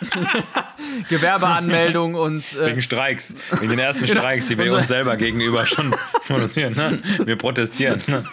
Gewerbeanmeldung 1.08 2.14
und 2.14 2.44
äh, 2.56 2.66
Wegen 2.66 2.82
Streiks. 2.82 3.34
Wegen 3.58 3.70
den 3.70 3.78
ersten 3.78 4.06
Streiks, 4.08 4.48
die 4.48 4.58
wir 4.58 4.72
uns 4.72 4.88
selber 4.88 5.16
gegenüber 5.16 5.66
schon 5.66 5.94
produzieren. 6.26 6.74
Ne? 6.74 6.98
Wir 7.26 7.36
protestieren. 7.36 8.00
Ne? 8.06 8.24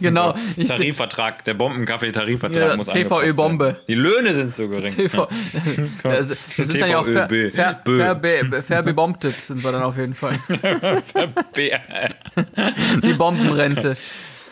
genau. 0.00 0.34
Tarifvertrag, 0.66 1.44
der 1.44 1.54
Bombenkaffee-Tarifvertrag 1.54 2.70
Ja, 2.70 2.76
muss 2.76 2.86
TVÖ 2.86 3.14
angepasst 3.14 3.36
Bombe. 3.36 3.80
Die 3.88 3.94
Löhne 3.94 4.34
sind 4.34 4.52
so 4.52 4.68
gering. 4.68 4.94
TV, 4.94 5.28
wir 6.02 6.22
sind 6.22 6.80
dann 6.80 6.90
ja 6.90 6.98
auch 6.98 7.06
ver, 7.06 7.28
TVÖB. 7.28 7.54
ver, 7.54 7.80
Bö. 7.84 7.98
ver, 7.98 8.20
ver, 8.50 8.62
verbebombtet 8.62 9.34
sind 9.36 9.64
wir 9.64 9.72
dann 9.72 9.82
auf 9.82 9.96
jeden 9.96 10.14
Fall. 10.14 10.38
Die 13.02 13.12
Bombenrente. 13.14 13.96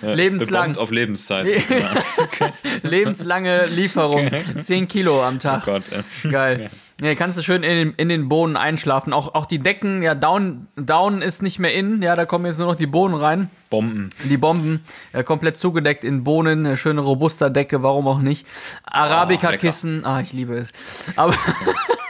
Lebenslang. 0.03 0.77
Auf 0.77 0.91
Lebenszeit. 0.91 1.47
Lebenslange 2.83 3.67
Lieferung. 3.67 4.31
10 4.59 4.89
Kilo 4.89 5.23
am 5.23 5.39
Tag. 5.39 5.63
Oh 5.67 5.73
Gott, 5.73 5.83
ey. 5.91 6.31
Geil. 6.31 6.71
Ja, 7.01 7.15
kannst 7.15 7.39
du 7.39 7.43
schön 7.43 7.63
in 7.63 7.77
den, 7.77 7.95
in 7.97 8.09
den 8.09 8.29
Bohnen 8.29 8.57
einschlafen. 8.57 9.13
Auch, 9.13 9.35
auch 9.35 9.47
die 9.47 9.61
Decken, 9.61 10.03
ja, 10.03 10.17
down, 10.17 10.67
down 10.75 11.23
ist 11.23 11.43
nicht 11.43 11.61
mehr 11.61 11.73
in. 11.73 12.03
Ja, 12.03 12.17
da 12.17 12.25
kommen 12.25 12.45
jetzt 12.47 12.59
nur 12.59 12.67
noch 12.67 12.75
die 12.75 12.89
Bohnen 12.89 13.15
rein. 13.15 13.51
Bomben. 13.71 14.11
Die 14.25 14.37
Bomben, 14.37 14.83
ja, 15.13 15.23
komplett 15.23 15.59
zugedeckt 15.59 16.03
in 16.03 16.25
Bohnen. 16.25 16.67
Eine 16.67 16.77
schöne 16.77 17.01
robuster 17.01 17.51
Decke, 17.51 17.85
warum 17.85 18.09
auch 18.09 18.19
nicht. 18.19 18.47
Arabica-Kissen, 18.85 20.05
ah, 20.05 20.21
ich 20.21 20.33
liebe 20.33 20.55
es. 20.55 20.73
Aber. 21.15 21.35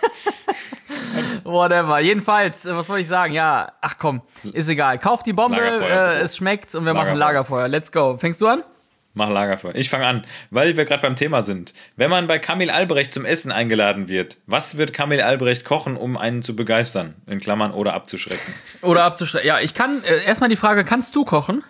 Whatever. 1.48 1.98
Jedenfalls, 2.00 2.66
äh, 2.66 2.76
was 2.76 2.88
wollte 2.88 3.02
ich 3.02 3.08
sagen? 3.08 3.32
Ja, 3.32 3.72
ach 3.80 3.96
komm, 3.98 4.20
ist 4.52 4.68
egal. 4.68 4.98
Kauf 4.98 5.22
die 5.22 5.32
Bombe, 5.32 5.56
Lagerfeuer, 5.56 6.12
äh, 6.12 6.20
es 6.20 6.36
schmeckt 6.36 6.74
und 6.74 6.84
wir 6.84 6.92
machen 6.92 7.16
Lagerfeuer. 7.16 7.62
Lagerfeuer. 7.62 7.68
Let's 7.68 7.90
go. 7.90 8.16
Fängst 8.18 8.40
du 8.40 8.48
an? 8.48 8.62
Mach 9.14 9.30
Lagerfeuer. 9.30 9.74
Ich 9.74 9.88
fange 9.88 10.06
an, 10.06 10.26
weil 10.50 10.76
wir 10.76 10.84
gerade 10.84 11.02
beim 11.02 11.16
Thema 11.16 11.42
sind. 11.42 11.72
Wenn 11.96 12.10
man 12.10 12.26
bei 12.26 12.38
Kamil 12.38 12.70
Albrecht 12.70 13.12
zum 13.12 13.24
Essen 13.24 13.50
eingeladen 13.50 14.08
wird, 14.08 14.36
was 14.46 14.76
wird 14.76 14.92
Kamil 14.92 15.22
Albrecht 15.22 15.64
kochen, 15.64 15.96
um 15.96 16.16
einen 16.18 16.42
zu 16.42 16.54
begeistern? 16.54 17.14
In 17.26 17.40
Klammern 17.40 17.72
oder 17.72 17.94
abzuschrecken. 17.94 18.54
Oder 18.82 19.04
abzuschreiben. 19.04 19.46
Ja, 19.46 19.58
ich 19.58 19.74
kann, 19.74 20.04
äh, 20.04 20.24
erstmal 20.24 20.50
die 20.50 20.56
Frage, 20.56 20.84
kannst 20.84 21.16
du 21.16 21.24
kochen? 21.24 21.64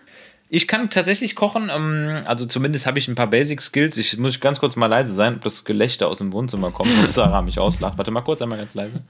Ich 0.51 0.67
kann 0.67 0.91
tatsächlich 0.91 1.37
kochen, 1.37 1.71
ähm, 1.75 2.23
also 2.25 2.47
zumindest 2.47 2.87
habe 2.87 2.99
ich 2.99 3.07
ein 3.07 3.15
paar 3.15 3.27
Basic 3.29 3.61
Skills. 3.63 3.97
Ich 3.99 4.17
muss 4.19 4.41
ganz 4.41 4.61
kurz 4.61 4.77
mal 4.77 4.87
leise 4.87 5.15
sein, 5.15 5.37
ob 5.37 5.43
das 5.43 5.65
Gelächter 5.65 6.09
aus 6.09 6.19
dem 6.19 6.33
Wohnzimmer 6.33 6.71
kommt 6.71 6.91
und 6.99 7.11
Sarah 7.11 7.43
mich 7.43 7.59
auslacht. 7.59 7.97
Warte 7.97 8.11
mal 8.11 8.23
kurz, 8.23 8.43
einmal 8.43 8.59
ganz 8.59 8.75
leise. 8.75 9.03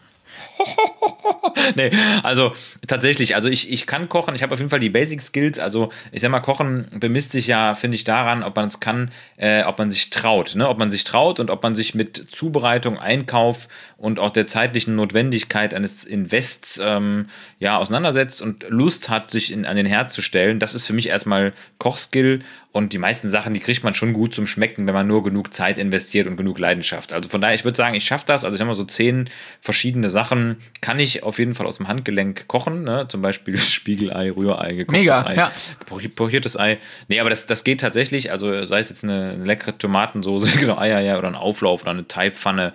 Ho, 0.58 0.64
ho, 0.64 0.86
ho, 1.00 1.08
ho. 1.24 1.37
nee, 1.74 1.90
also 2.22 2.52
tatsächlich, 2.86 3.34
also 3.34 3.48
ich, 3.48 3.70
ich 3.70 3.86
kann 3.86 4.08
kochen, 4.08 4.34
ich 4.34 4.42
habe 4.42 4.54
auf 4.54 4.58
jeden 4.58 4.70
Fall 4.70 4.80
die 4.80 4.90
Basic 4.90 5.22
Skills. 5.22 5.58
Also 5.58 5.90
ich 6.12 6.22
sag 6.22 6.30
mal, 6.30 6.40
Kochen 6.40 6.86
bemisst 6.92 7.32
sich 7.32 7.46
ja, 7.46 7.74
finde 7.74 7.96
ich, 7.96 8.04
daran, 8.04 8.42
ob 8.42 8.56
man 8.56 8.66
es 8.66 8.80
kann, 8.80 9.10
äh, 9.36 9.62
ob 9.64 9.78
man 9.78 9.90
sich 9.90 10.10
traut, 10.10 10.54
ne? 10.54 10.68
Ob 10.68 10.78
man 10.78 10.90
sich 10.90 11.04
traut 11.04 11.40
und 11.40 11.50
ob 11.50 11.62
man 11.62 11.74
sich 11.74 11.94
mit 11.94 12.16
Zubereitung, 12.16 12.98
Einkauf 12.98 13.68
und 13.96 14.18
auch 14.18 14.30
der 14.30 14.46
zeitlichen 14.46 14.96
Notwendigkeit 14.96 15.74
eines 15.74 16.04
Invests 16.04 16.80
ähm, 16.82 17.26
ja 17.58 17.78
auseinandersetzt 17.78 18.40
und 18.40 18.64
Lust 18.68 19.08
hat, 19.08 19.30
sich 19.30 19.52
in, 19.52 19.66
an 19.66 19.76
den 19.76 19.86
Herd 19.86 20.12
zu 20.12 20.22
stellen. 20.22 20.60
Das 20.60 20.74
ist 20.74 20.86
für 20.86 20.92
mich 20.92 21.08
erstmal 21.08 21.52
Kochskill 21.78 22.40
und 22.70 22.92
die 22.92 22.98
meisten 22.98 23.28
Sachen, 23.28 23.54
die 23.54 23.60
kriegt 23.60 23.82
man 23.82 23.94
schon 23.94 24.12
gut 24.12 24.34
zum 24.34 24.46
Schmecken, 24.46 24.86
wenn 24.86 24.94
man 24.94 25.06
nur 25.06 25.24
genug 25.24 25.52
Zeit 25.52 25.78
investiert 25.78 26.26
und 26.26 26.36
genug 26.36 26.58
Leidenschaft. 26.58 27.12
Also 27.12 27.28
von 27.28 27.40
daher, 27.40 27.54
ich 27.54 27.64
würde 27.64 27.76
sagen, 27.76 27.96
ich 27.96 28.04
schaffe 28.04 28.26
das. 28.26 28.44
Also 28.44 28.54
ich 28.54 28.60
habe 28.60 28.68
mal 28.68 28.74
so 28.74 28.84
zehn 28.84 29.28
verschiedene 29.60 30.10
Sachen, 30.10 30.58
kann 30.80 31.00
ich 31.00 31.24
auf 31.28 31.38
jeden 31.38 31.54
Fall 31.54 31.66
aus 31.66 31.76
dem 31.76 31.86
Handgelenk 31.88 32.48
kochen. 32.48 32.82
Ne? 32.84 33.06
Zum 33.08 33.22
Beispiel 33.22 33.56
Spiegelei, 33.58 34.30
Rührei, 34.30 34.72
gekochtes 34.72 35.00
Mega, 35.00 35.24
Ei, 35.26 35.34
ja. 35.36 35.52
pochi- 35.88 36.08
pochiertes 36.14 36.58
Ei. 36.58 36.78
Nee, 37.08 37.20
aber 37.20 37.30
das, 37.30 37.46
das 37.46 37.62
geht 37.64 37.80
tatsächlich. 37.80 38.32
Also 38.32 38.64
sei 38.64 38.80
es 38.80 38.88
jetzt 38.88 39.04
eine 39.04 39.36
leckere 39.36 39.76
Tomatensoße, 39.78 40.50
genau, 40.58 40.78
Eier, 40.78 41.00
ja, 41.00 41.18
oder 41.18 41.28
ein 41.28 41.34
Auflauf 41.36 41.82
oder 41.82 41.92
eine 41.92 42.08
Teigpfanne. 42.08 42.72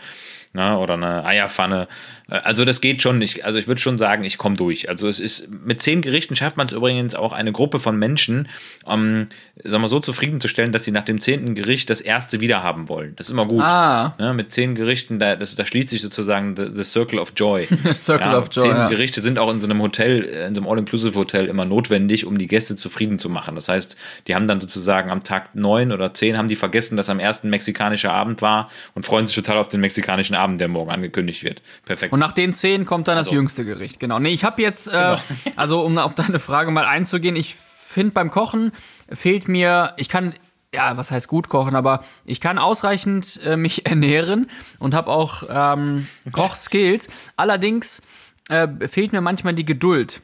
ne, 0.53 0.77
oder 0.77 0.93
eine 0.93 1.25
Eierpfanne. 1.25 1.87
Also 2.41 2.65
das 2.65 2.81
geht 2.81 3.03
schon. 3.03 3.21
Ich, 3.21 3.45
also 3.45 3.59
ich 3.59 3.67
würde 3.67 3.79
schon 3.79 3.99
sagen, 3.99 4.23
ich 4.23 4.39
komme 4.39 4.55
durch. 4.55 4.89
Also 4.89 5.07
es 5.07 5.19
ist 5.19 5.49
mit 5.51 5.83
zehn 5.83 6.01
Gerichten 6.01 6.35
schafft 6.35 6.57
man 6.57 6.65
es 6.65 6.73
übrigens 6.73 7.13
auch 7.13 7.31
eine 7.31 7.51
Gruppe 7.51 7.79
von 7.79 7.95
Menschen, 7.97 8.47
ähm, 8.87 9.27
sagen 9.63 9.83
wir 9.83 9.87
so 9.87 9.99
zufriedenzustellen, 9.99 10.71
dass 10.71 10.83
sie 10.83 10.91
nach 10.91 11.03
dem 11.03 11.21
zehnten 11.21 11.53
Gericht 11.53 11.91
das 11.91 12.01
erste 12.01 12.41
wieder 12.41 12.63
haben 12.63 12.89
wollen. 12.89 13.13
Das 13.17 13.27
ist 13.27 13.33
immer 13.33 13.45
gut. 13.45 13.61
Ah. 13.61 14.15
Ne, 14.17 14.33
mit 14.33 14.51
zehn 14.51 14.73
Gerichten, 14.73 15.19
da, 15.19 15.35
das, 15.35 15.55
da 15.55 15.63
schließt 15.63 15.89
sich 15.89 16.01
sozusagen 16.01 16.55
the, 16.57 16.69
the 16.73 16.83
Circle 16.83 17.19
of 17.19 17.33
Joy. 17.35 17.67
Circle 17.93 18.33
of 18.33 18.49
Joy, 18.51 18.63
Zehn 18.63 18.71
ja. 18.71 18.87
Gerichte 18.87 19.21
sind 19.21 19.37
auch 19.37 19.51
in 19.51 19.59
so 19.59 19.67
einem 19.67 19.79
Hotel, 19.79 20.25
äh, 20.25 20.47
in 20.47 20.55
so 20.55 20.61
einem 20.61 20.71
All-Inclusive-Hotel 20.71 21.45
immer 21.45 21.65
notwendig, 21.65 22.25
um 22.25 22.39
die 22.39 22.47
Gäste 22.47 22.75
zufrieden 22.75 23.19
zu 23.19 23.29
machen. 23.29 23.53
Das 23.53 23.69
heißt, 23.69 23.95
die 24.27 24.33
haben 24.33 24.47
dann 24.47 24.59
sozusagen 24.59 25.11
am 25.11 25.23
Tag 25.23 25.53
neun 25.53 25.91
oder 25.91 26.15
zehn 26.15 26.35
haben 26.35 26.47
die 26.47 26.55
vergessen, 26.55 26.97
dass 26.97 27.09
am 27.09 27.19
ersten 27.19 27.51
mexikanischer 27.51 28.11
Abend 28.11 28.41
war 28.41 28.71
und 28.95 29.05
freuen 29.05 29.27
sich 29.27 29.35
total 29.35 29.57
auf 29.57 29.67
den 29.67 29.81
mexikanischen 29.81 30.35
Abend, 30.35 30.59
der 30.59 30.67
morgen 30.67 30.89
angekündigt 30.89 31.43
wird. 31.43 31.61
Perfekt. 31.85 32.11
Und 32.11 32.22
nach 32.23 32.31
den 32.31 32.53
zehn 32.53 32.85
kommt 32.85 33.09
dann 33.09 33.17
das 33.17 33.27
Also- 33.27 33.35
jüngste 33.35 33.65
Gericht. 33.65 33.99
Genau. 33.99 34.17
Nee, 34.17 34.29
ich 34.33 34.45
habe 34.45 34.61
jetzt, 34.61 34.87
äh, 34.87 35.17
also 35.57 35.81
um 35.81 35.97
auf 35.97 36.15
deine 36.15 36.39
Frage 36.39 36.71
mal 36.71 36.85
einzugehen, 36.85 37.35
ich 37.35 37.53
finde 37.55 38.13
beim 38.13 38.31
Kochen 38.31 38.71
fehlt 39.11 39.49
mir, 39.49 39.93
ich 39.97 40.07
kann, 40.07 40.33
ja, 40.73 40.95
was 40.95 41.11
heißt 41.11 41.27
gut 41.27 41.49
kochen, 41.49 41.75
aber 41.75 42.03
ich 42.25 42.39
kann 42.39 42.57
ausreichend 42.57 43.41
äh, 43.45 43.57
mich 43.57 43.85
ernähren 43.91 44.49
und 44.79 44.93
habe 44.93 45.11
auch 45.11 45.43
ähm, 45.49 46.07
Kochskills. 46.31 47.09
Allerdings 47.35 48.01
äh, 48.47 48.67
fehlt 48.87 49.11
mir 49.11 49.19
manchmal 49.21 49.53
die 49.53 49.65
Geduld. 49.65 50.21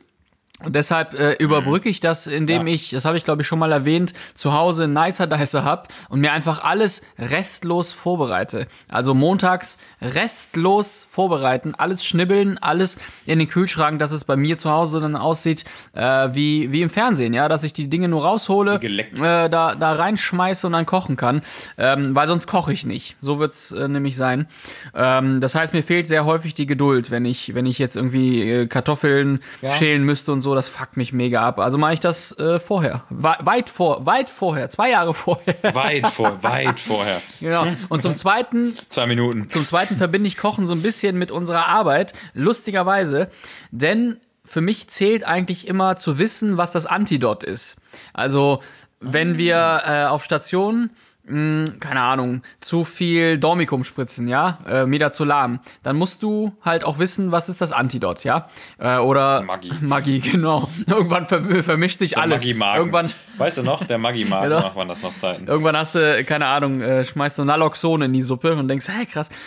Und 0.64 0.76
deshalb 0.76 1.14
äh, 1.14 1.34
überbrücke 1.34 1.88
ich 1.90 2.00
das, 2.00 2.28
indem 2.28 2.68
Ja. 2.68 2.74
ich, 2.74 2.90
das 2.92 3.06
habe 3.06 3.18
ich 3.18 3.24
glaube 3.24 3.42
ich 3.42 3.48
schon 3.48 3.60
mal 3.60 3.72
erwähnt, 3.72 4.14
zu 4.36 4.54
Hause 4.54 4.84
einen 4.86 4.94
Nicer 4.94 5.28
Dicer 5.28 5.64
hab 5.64 5.88
und 6.10 6.20
mir 6.20 6.32
einfach 6.34 6.64
alles 6.64 7.02
restlos 7.18 7.94
vorbereite. 7.94 8.68
Also 8.90 9.14
montags 9.14 9.78
restlos 10.02 11.08
vorbereiten, 11.10 11.76
alles 11.76 12.06
schnibbeln, 12.06 12.58
alles 12.58 12.98
in 13.26 13.40
den 13.40 13.48
Kühlschrank, 13.48 14.00
dass 14.00 14.12
es 14.12 14.24
bei 14.26 14.36
mir 14.36 14.58
zu 14.58 14.70
Hause 14.70 15.00
dann 15.00 15.16
aussieht 15.16 15.66
äh, 15.94 16.30
wie, 16.34 16.72
wie 16.72 16.82
im 16.82 16.90
Fernsehen, 16.90 17.34
ja, 17.34 17.48
dass 17.48 17.64
ich 17.64 17.74
die 17.74 17.90
Dinge 17.90 18.08
nur 18.08 18.24
raushole, 18.24 18.80
äh, 19.22 19.50
da, 19.50 19.76
da 19.76 19.94
reinschmeiße 19.94 20.68
und 20.68 20.74
dann 20.74 20.86
kochen 20.86 21.16
kann, 21.16 21.42
ähm, 21.78 22.16
weil 22.16 22.28
sonst 22.28 22.48
koche 22.48 22.74
ich 22.74 22.86
nicht. 22.86 23.16
So 23.22 23.40
wird's 23.40 23.72
äh, 23.72 23.88
nämlich 23.88 24.16
sein. 24.18 24.48
Ähm, 24.94 25.42
das 25.42 25.56
heißt, 25.56 25.74
mir 25.74 25.84
fehlt 25.84 26.08
sehr 26.08 26.26
häufig 26.26 26.54
die 26.54 26.66
Geduld, 26.66 27.12
wenn 27.12 27.26
ich, 27.26 27.56
wenn 27.56 27.66
ich 27.66 27.80
jetzt 27.80 27.96
irgendwie 27.96 28.42
äh, 28.50 28.68
Kartoffeln 28.68 29.40
schälen 29.78 30.04
müsste 30.04 30.32
und 30.32 30.42
so, 30.42 30.49
das 30.56 30.70
fuckt 30.70 30.98
mich 30.98 31.14
mega 31.14 31.42
ab. 31.42 31.60
Also 31.60 31.78
mache 31.78 31.94
ich 31.94 32.00
das 32.00 32.38
äh, 32.38 32.60
vorher. 32.60 33.04
We 33.10 33.36
weit 33.42 33.70
vor, 33.70 34.06
weit 34.06 34.30
vorher, 34.30 34.70
zwei 34.70 34.92
Jahre 34.92 35.14
vorher. 35.14 35.56
weit 35.74 36.08
vor, 36.08 36.44
weit 36.44 36.80
vorher. 36.80 37.22
genau. 37.40 37.68
Und 37.90 38.02
zum 38.02 38.16
zweiten 38.16 38.76
Zwei 38.90 39.08
Minuten. 39.08 39.50
zum 39.50 39.66
Zweiten 39.66 39.98
verbinde 39.98 40.28
ich 40.28 40.38
Kochen 40.38 40.68
so 40.68 40.74
ein 40.74 40.82
bisschen 40.82 41.18
mit 41.18 41.32
unserer 41.32 41.68
Arbeit, 41.68 42.14
lustigerweise, 42.34 43.30
denn 43.72 44.18
für 44.46 44.62
mich 44.62 44.90
zählt 44.90 45.24
eigentlich 45.24 45.68
immer 45.68 45.96
zu 45.96 46.18
wissen, 46.18 46.58
was 46.58 46.72
das 46.72 46.88
Antidot 46.88 47.44
ist. 47.44 47.78
Also, 48.14 48.62
wenn 49.00 49.38
wir 49.38 49.82
äh, 49.86 50.06
auf 50.06 50.24
Station, 50.24 50.90
mh, 51.30 51.66
keine 51.80 52.02
Ahnung, 52.02 52.42
zu 52.60 52.84
viel 52.84 53.38
Dormicum 53.38 53.84
spritzen, 53.84 54.28
ja, 54.28 54.60
äh, 54.68 54.86
Midazolam, 54.86 55.60
dann 55.84 55.96
musst 55.96 56.24
du 56.24 56.52
halt 56.64 56.84
auch 56.84 57.00
wissen, 57.00 57.32
was 57.32 57.50
ist 57.50 57.62
das 57.62 57.72
Antidot, 57.72 58.24
ja? 58.24 58.48
Äh, 58.78 58.98
oder 58.98 59.42
Maggi. 59.44 59.72
Maggi, 59.82 60.20
genau. 60.20 60.70
Irgendwann 60.88 61.28
ver 61.28 61.42
vermischt 61.64 62.00
sich 62.00 62.18
alles. 62.18 62.44
Maggi-Magen. 62.44 62.78
Irgendwann 62.80 63.10
Weißt 63.38 63.58
du 63.58 63.64
noch? 63.64 63.86
Der 63.86 63.98
Maggi-Magen, 63.98 64.50
Genau. 64.50 64.58
ach, 64.66 64.76
waren 64.76 64.88
das 64.90 65.02
noch 65.02 65.14
Zeiten. 65.16 65.48
Irgendwann 65.48 65.78
hast 65.78 65.96
du, 65.96 66.24
keine 66.26 66.48
Ahnung, 66.48 66.82
äh, 66.82 67.06
schmeißt 67.06 67.40
du 67.40 67.46
Naloxon 67.46 68.02
in 68.02 68.14
die 68.14 68.22
Suppe 68.22 68.54
und 68.56 68.68
denkst, 68.68 68.88
hey, 68.90 69.06
krass. 69.06 69.30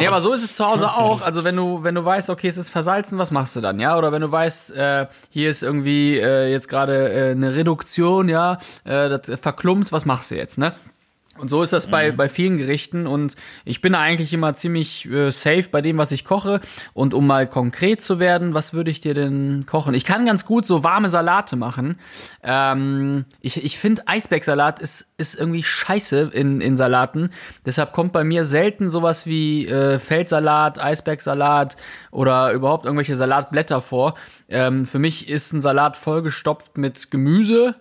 Ja, 0.00 0.08
aber 0.10 0.20
so 0.20 0.32
ist 0.32 0.44
es 0.44 0.54
zu 0.56 0.66
Hause 0.66 0.90
auch. 0.94 1.20
Also 1.22 1.42
wenn 1.44 1.56
du, 1.56 1.82
wenn 1.82 1.94
du 1.94 2.04
weißt, 2.04 2.30
okay, 2.30 2.48
es 2.48 2.56
ist 2.56 2.68
versalzen, 2.70 3.18
was 3.18 3.30
machst 3.30 3.56
du 3.56 3.60
dann, 3.60 3.80
ja? 3.80 3.96
Oder 3.96 4.12
wenn 4.12 4.22
du 4.22 4.30
weißt, 4.30 4.76
äh, 4.76 5.06
hier 5.30 5.50
ist 5.50 5.62
irgendwie 5.62 6.18
äh, 6.18 6.50
jetzt 6.50 6.68
gerade 6.68 7.12
äh, 7.12 7.30
eine 7.32 7.54
Reduktion, 7.56 8.28
ja, 8.28 8.58
äh, 8.84 9.08
das 9.08 9.22
verklumpt, 9.40 9.90
was 9.92 10.04
machst 10.06 10.30
du 10.30 10.36
jetzt, 10.36 10.58
ne? 10.58 10.74
Und 11.40 11.48
so 11.48 11.62
ist 11.62 11.72
das 11.72 11.86
bei, 11.86 12.12
bei 12.12 12.28
vielen 12.28 12.58
Gerichten 12.58 13.06
und 13.06 13.34
ich 13.64 13.80
bin 13.80 13.94
eigentlich 13.94 14.32
immer 14.32 14.54
ziemlich 14.54 15.10
äh, 15.10 15.30
safe 15.30 15.68
bei 15.70 15.80
dem, 15.80 15.96
was 15.96 16.12
ich 16.12 16.24
koche. 16.24 16.60
Und 16.92 17.14
um 17.14 17.26
mal 17.26 17.46
konkret 17.46 18.02
zu 18.02 18.18
werden, 18.18 18.52
was 18.52 18.74
würde 18.74 18.90
ich 18.90 19.00
dir 19.00 19.14
denn 19.14 19.64
kochen? 19.66 19.94
Ich 19.94 20.04
kann 20.04 20.26
ganz 20.26 20.44
gut 20.44 20.66
so 20.66 20.84
warme 20.84 21.08
Salate 21.08 21.56
machen. 21.56 21.98
Ähm, 22.42 23.24
ich 23.40 23.64
ich 23.64 23.78
finde, 23.78 24.02
Eisbergsalat 24.06 24.80
ist, 24.80 25.08
ist 25.16 25.34
irgendwie 25.34 25.62
scheiße 25.62 26.30
in, 26.32 26.60
in 26.60 26.76
Salaten. 26.76 27.30
Deshalb 27.64 27.92
kommt 27.92 28.12
bei 28.12 28.24
mir 28.24 28.44
selten 28.44 28.90
sowas 28.90 29.26
wie 29.26 29.66
äh, 29.66 29.98
Feldsalat, 29.98 30.78
Eisbergsalat 30.78 31.76
oder 32.10 32.52
überhaupt 32.52 32.84
irgendwelche 32.84 33.16
Salatblätter 33.16 33.80
vor. 33.80 34.14
Ähm, 34.48 34.84
für 34.84 34.98
mich 34.98 35.28
ist 35.28 35.52
ein 35.52 35.60
Salat 35.60 35.96
vollgestopft 35.96 36.76
mit 36.76 37.10
Gemüse 37.10 37.76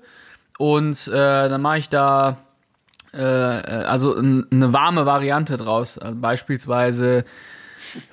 und 0.58 1.08
äh, 1.08 1.50
dann 1.50 1.62
mache 1.62 1.80
ich 1.80 1.90
da 1.90 2.38
äh, 3.14 3.20
also 3.20 4.16
n- 4.16 4.46
eine 4.52 4.74
warme 4.74 5.06
Variante 5.06 5.58
draus. 5.58 5.98
Also 5.98 6.16
beispielsweise 6.20 7.24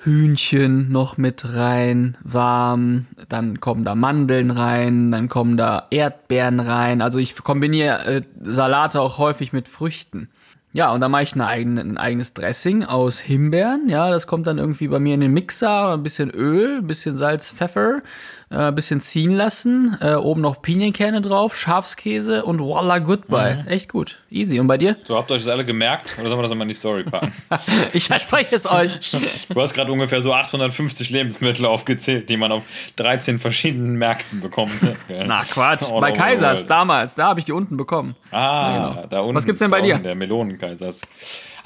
Hühnchen 0.03 0.91
noch 0.91 1.17
mit 1.17 1.53
rein, 1.53 2.17
warm, 2.23 3.05
dann 3.29 3.59
kommen 3.59 3.83
da 3.83 3.95
Mandeln 3.95 4.51
rein, 4.51 5.11
dann 5.11 5.27
kommen 5.29 5.57
da 5.57 5.87
Erdbeeren 5.91 6.59
rein. 6.59 7.01
Also 7.01 7.19
ich 7.19 7.35
kombiniere 7.43 8.05
äh, 8.05 8.21
Salate 8.43 9.01
auch 9.01 9.17
häufig 9.17 9.53
mit 9.53 9.67
Früchten. 9.67 10.29
Ja, 10.73 10.91
und 10.91 10.99
dann 11.01 11.11
mache 11.11 11.23
ich 11.23 11.33
eine 11.33 11.47
eigene, 11.47 11.81
ein 11.81 11.97
eigenes 11.97 12.33
Dressing 12.33 12.83
aus 12.83 13.19
Himbeeren. 13.19 13.87
Ja, 13.89 14.09
das 14.11 14.27
kommt 14.27 14.45
dann 14.47 14.57
irgendwie 14.57 14.87
bei 14.89 14.99
mir 14.99 15.13
in 15.15 15.21
den 15.21 15.33
Mixer. 15.33 15.93
Ein 15.93 16.03
bisschen 16.03 16.29
Öl, 16.29 16.79
ein 16.79 16.87
bisschen 16.87 17.15
Salz, 17.17 17.51
Pfeffer, 17.51 18.01
äh, 18.49 18.55
ein 18.55 18.75
bisschen 18.75 19.01
ziehen 19.01 19.31
lassen. 19.31 19.97
Äh, 19.99 20.15
oben 20.15 20.41
noch 20.41 20.61
Pinienkerne 20.61 21.21
drauf, 21.21 21.57
Schafskäse 21.57 22.45
und 22.45 22.59
voila, 22.59 22.99
goodbye. 22.99 23.65
Echt 23.67 23.89
gut. 23.89 24.19
Easy. 24.29 24.59
Und 24.59 24.67
bei 24.67 24.77
dir? 24.77 24.95
So, 25.05 25.17
habt 25.17 25.29
ihr 25.31 25.35
euch 25.35 25.43
das 25.43 25.51
alle 25.51 25.65
gemerkt? 25.65 26.17
Oder 26.19 26.29
sollen 26.29 26.39
wir 26.39 26.43
das 26.43 26.49
nochmal 26.51 26.65
in 26.65 26.69
die 26.69 26.75
Story 26.75 27.03
packen? 27.03 27.33
Ich 27.93 28.05
verspreche 28.05 28.55
es 28.55 28.69
euch. 28.69 28.99
Du 29.49 29.61
hast 29.61 29.73
gerade 29.73 29.91
ungefähr 29.91 30.21
so 30.21 30.33
850 30.33 31.09
Lebensmittel 31.09 31.65
aufgezählt, 31.65 32.29
die 32.29 32.37
man 32.37 32.51
auf 32.51 32.63
13 32.97 33.39
verschiedenen 33.39 33.95
Märkten 33.95 34.41
bekommt. 34.41 34.71
Na 35.25 35.43
Quatsch. 35.43 35.83
All 35.83 36.01
Bei 36.01 36.11
Kaisers 36.11 36.67
damals, 36.67 37.15
da 37.15 37.27
habe 37.27 37.39
ich 37.39 37.45
die 37.45 37.51
unten 37.53 37.77
bekommen. 37.77 38.15
Ah, 38.31 39.05
da 39.09 39.21
unten. 39.21 39.35
Was 39.35 39.45
gibt's 39.45 39.59
denn 39.59 39.71
bei 39.71 39.81
dir? 39.81 39.97
Der 39.97 40.15
Melonenkaisers. 40.15 41.01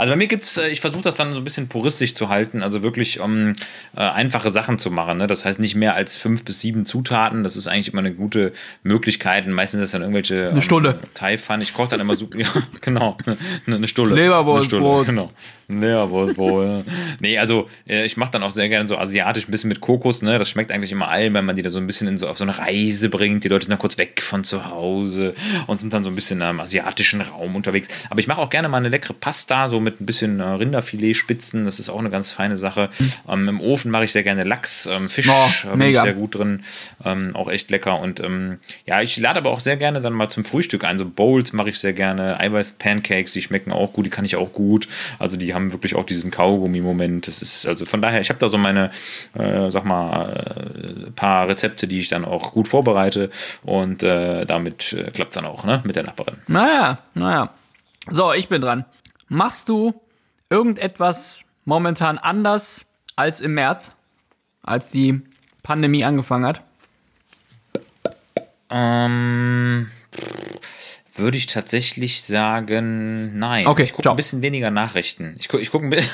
Also 0.01 0.13
bei 0.13 0.17
mir 0.17 0.25
gibt's, 0.27 0.57
äh, 0.57 0.69
ich 0.69 0.81
versuche 0.81 1.03
das 1.03 1.13
dann 1.13 1.31
so 1.33 1.37
ein 1.39 1.43
bisschen 1.43 1.67
puristisch 1.69 2.15
zu 2.15 2.27
halten, 2.27 2.63
also 2.63 2.81
wirklich 2.81 3.19
um 3.19 3.53
äh, 3.95 3.99
einfache 3.99 4.49
Sachen 4.49 4.79
zu 4.79 4.89
machen. 4.89 5.19
Ne? 5.19 5.27
Das 5.27 5.45
heißt 5.45 5.59
nicht 5.59 5.75
mehr 5.75 5.93
als 5.93 6.17
fünf 6.17 6.43
bis 6.43 6.59
sieben 6.59 6.85
Zutaten. 6.85 7.43
Das 7.43 7.55
ist 7.55 7.67
eigentlich 7.67 7.93
immer 7.93 7.99
eine 7.99 8.15
gute 8.15 8.51
Möglichkeit. 8.81 9.45
Und 9.45 9.53
Meistens 9.53 9.77
ist 9.79 9.83
das 9.83 9.91
dann 9.91 10.01
irgendwelche 10.01 10.49
eine 10.49 10.63
Stunde. 10.63 10.97
Thai-Pfanne. 11.13 11.61
Ich 11.61 11.75
koche 11.75 11.89
dann 11.89 11.99
immer 11.99 12.15
super. 12.15 12.35
Ja, 12.39 12.47
genau. 12.81 13.15
Eine, 13.67 13.75
eine 13.75 13.87
Stulle. 13.87 14.15
Leberwurstbrot. 14.15 15.03
Stulle, 15.03 15.05
Genau. 15.05 15.31
Leberwurstbrot. 15.67 16.65
ja. 16.65 16.93
Nee, 17.19 17.37
also 17.37 17.67
äh, 17.87 18.03
ich 18.03 18.17
mache 18.17 18.31
dann 18.31 18.41
auch 18.41 18.49
sehr 18.51 18.69
gerne 18.69 18.89
so 18.89 18.97
asiatisch 18.97 19.47
ein 19.47 19.51
bisschen 19.51 19.67
mit 19.67 19.81
Kokos. 19.81 20.23
Ne? 20.23 20.39
Das 20.39 20.49
schmeckt 20.49 20.71
eigentlich 20.71 20.91
immer 20.91 21.09
allen, 21.09 21.35
wenn 21.35 21.45
man 21.45 21.55
die 21.55 21.61
da 21.61 21.69
so 21.69 21.77
ein 21.77 21.85
bisschen 21.85 22.17
so, 22.17 22.27
auf 22.27 22.39
so 22.39 22.43
eine 22.43 22.57
Reise 22.57 23.09
bringt. 23.09 23.43
Die 23.43 23.49
Leute 23.49 23.65
sind 23.65 23.71
dann 23.71 23.79
kurz 23.79 23.99
weg 23.99 24.23
von 24.23 24.43
zu 24.43 24.65
Hause 24.71 25.35
und 25.67 25.79
sind 25.79 25.93
dann 25.93 26.03
so 26.03 26.09
ein 26.09 26.15
bisschen 26.15 26.41
im 26.41 26.59
asiatischen 26.59 27.21
Raum 27.21 27.55
unterwegs. 27.55 27.87
Aber 28.09 28.19
ich 28.19 28.27
mache 28.27 28.41
auch 28.41 28.49
gerne 28.49 28.67
mal 28.67 28.77
eine 28.77 28.89
leckere 28.89 29.13
Pasta, 29.13 29.69
so 29.69 29.79
mit 29.79 29.90
ein 29.99 30.05
bisschen 30.05 30.39
äh, 30.39 30.43
Rinderfiletspitzen. 30.43 31.65
Das 31.65 31.79
ist 31.79 31.89
auch 31.89 31.99
eine 31.99 32.09
ganz 32.09 32.31
feine 32.31 32.57
Sache. 32.57 32.89
Ähm, 33.27 33.49
Im 33.49 33.59
Ofen 33.59 33.91
mache 33.91 34.05
ich 34.05 34.11
sehr 34.11 34.23
gerne 34.23 34.43
Lachs, 34.43 34.85
ähm, 34.85 35.09
Fisch 35.09 35.27
Oh, 35.29 35.71
bin 35.71 35.81
ich 35.81 35.95
sehr 35.95 36.13
gut 36.13 36.35
drin. 36.35 36.63
Ähm, 37.03 37.35
auch 37.35 37.49
echt 37.49 37.69
lecker. 37.71 37.99
Und 37.99 38.19
ähm, 38.19 38.59
ja, 38.85 39.01
ich 39.01 39.17
lade 39.17 39.39
aber 39.39 39.51
auch 39.51 39.59
sehr 39.59 39.77
gerne 39.77 40.01
dann 40.01 40.13
mal 40.13 40.29
zum 40.29 40.43
Frühstück 40.43 40.83
ein. 40.83 40.97
So 40.97 41.05
Bowls 41.05 41.53
mache 41.53 41.69
ich 41.69 41.79
sehr 41.79 41.93
gerne. 41.93 42.39
Eiweiß-Pancakes, 42.39 43.33
die 43.33 43.41
schmecken 43.41 43.71
auch 43.71 43.93
gut, 43.93 44.05
die 44.05 44.09
kann 44.09 44.25
ich 44.25 44.35
auch 44.35 44.53
gut. 44.53 44.87
Also 45.19 45.37
die 45.37 45.53
haben 45.53 45.71
wirklich 45.71 45.95
auch 45.95 46.05
diesen 46.05 46.31
Kaugummi-Moment. 46.31 47.27
Das 47.27 47.41
ist, 47.41 47.65
also 47.65 47.85
von 47.85 48.01
daher, 48.01 48.21
ich 48.21 48.29
habe 48.29 48.39
da 48.39 48.47
so 48.49 48.57
meine, 48.57 48.91
äh, 49.33 49.69
sag 49.71 49.85
mal, 49.85 51.07
äh, 51.07 51.11
paar 51.11 51.47
Rezepte, 51.47 51.87
die 51.87 51.99
ich 51.99 52.09
dann 52.09 52.25
auch 52.25 52.51
gut 52.51 52.67
vorbereite. 52.67 53.29
Und 53.63 54.03
äh, 54.03 54.45
damit 54.45 54.93
äh, 54.93 55.11
klappt 55.11 55.31
es 55.31 55.35
dann 55.35 55.45
auch, 55.45 55.63
ne? 55.63 55.81
Mit 55.83 55.95
der 55.95 56.03
Nachbarin. 56.03 56.35
Naja, 56.47 56.99
naja. 57.13 57.49
So, 58.09 58.33
ich 58.33 58.47
bin 58.47 58.61
dran. 58.61 58.85
Machst 59.33 59.69
du 59.69 59.93
irgendetwas 60.49 61.45
momentan 61.63 62.17
anders 62.17 62.85
als 63.15 63.39
im 63.39 63.53
März, 63.53 63.95
als 64.61 64.91
die 64.91 65.21
Pandemie 65.63 66.03
angefangen 66.03 66.45
hat? 66.45 66.61
Ähm, 68.69 69.89
würde 71.21 71.37
ich 71.37 71.47
tatsächlich 71.47 72.23
sagen, 72.23 73.37
nein. 73.37 73.67
Okay, 73.67 73.83
ich 73.83 73.93
gucke 73.93 74.09
ein 74.09 74.15
bisschen 74.15 74.41
weniger 74.41 74.71
Nachrichten. 74.71 75.35
Ich 75.39 75.47
gucke 75.47 75.63
ich 75.63 75.71
guck 75.71 75.83
ein 75.83 75.89
bisschen. 75.89 76.09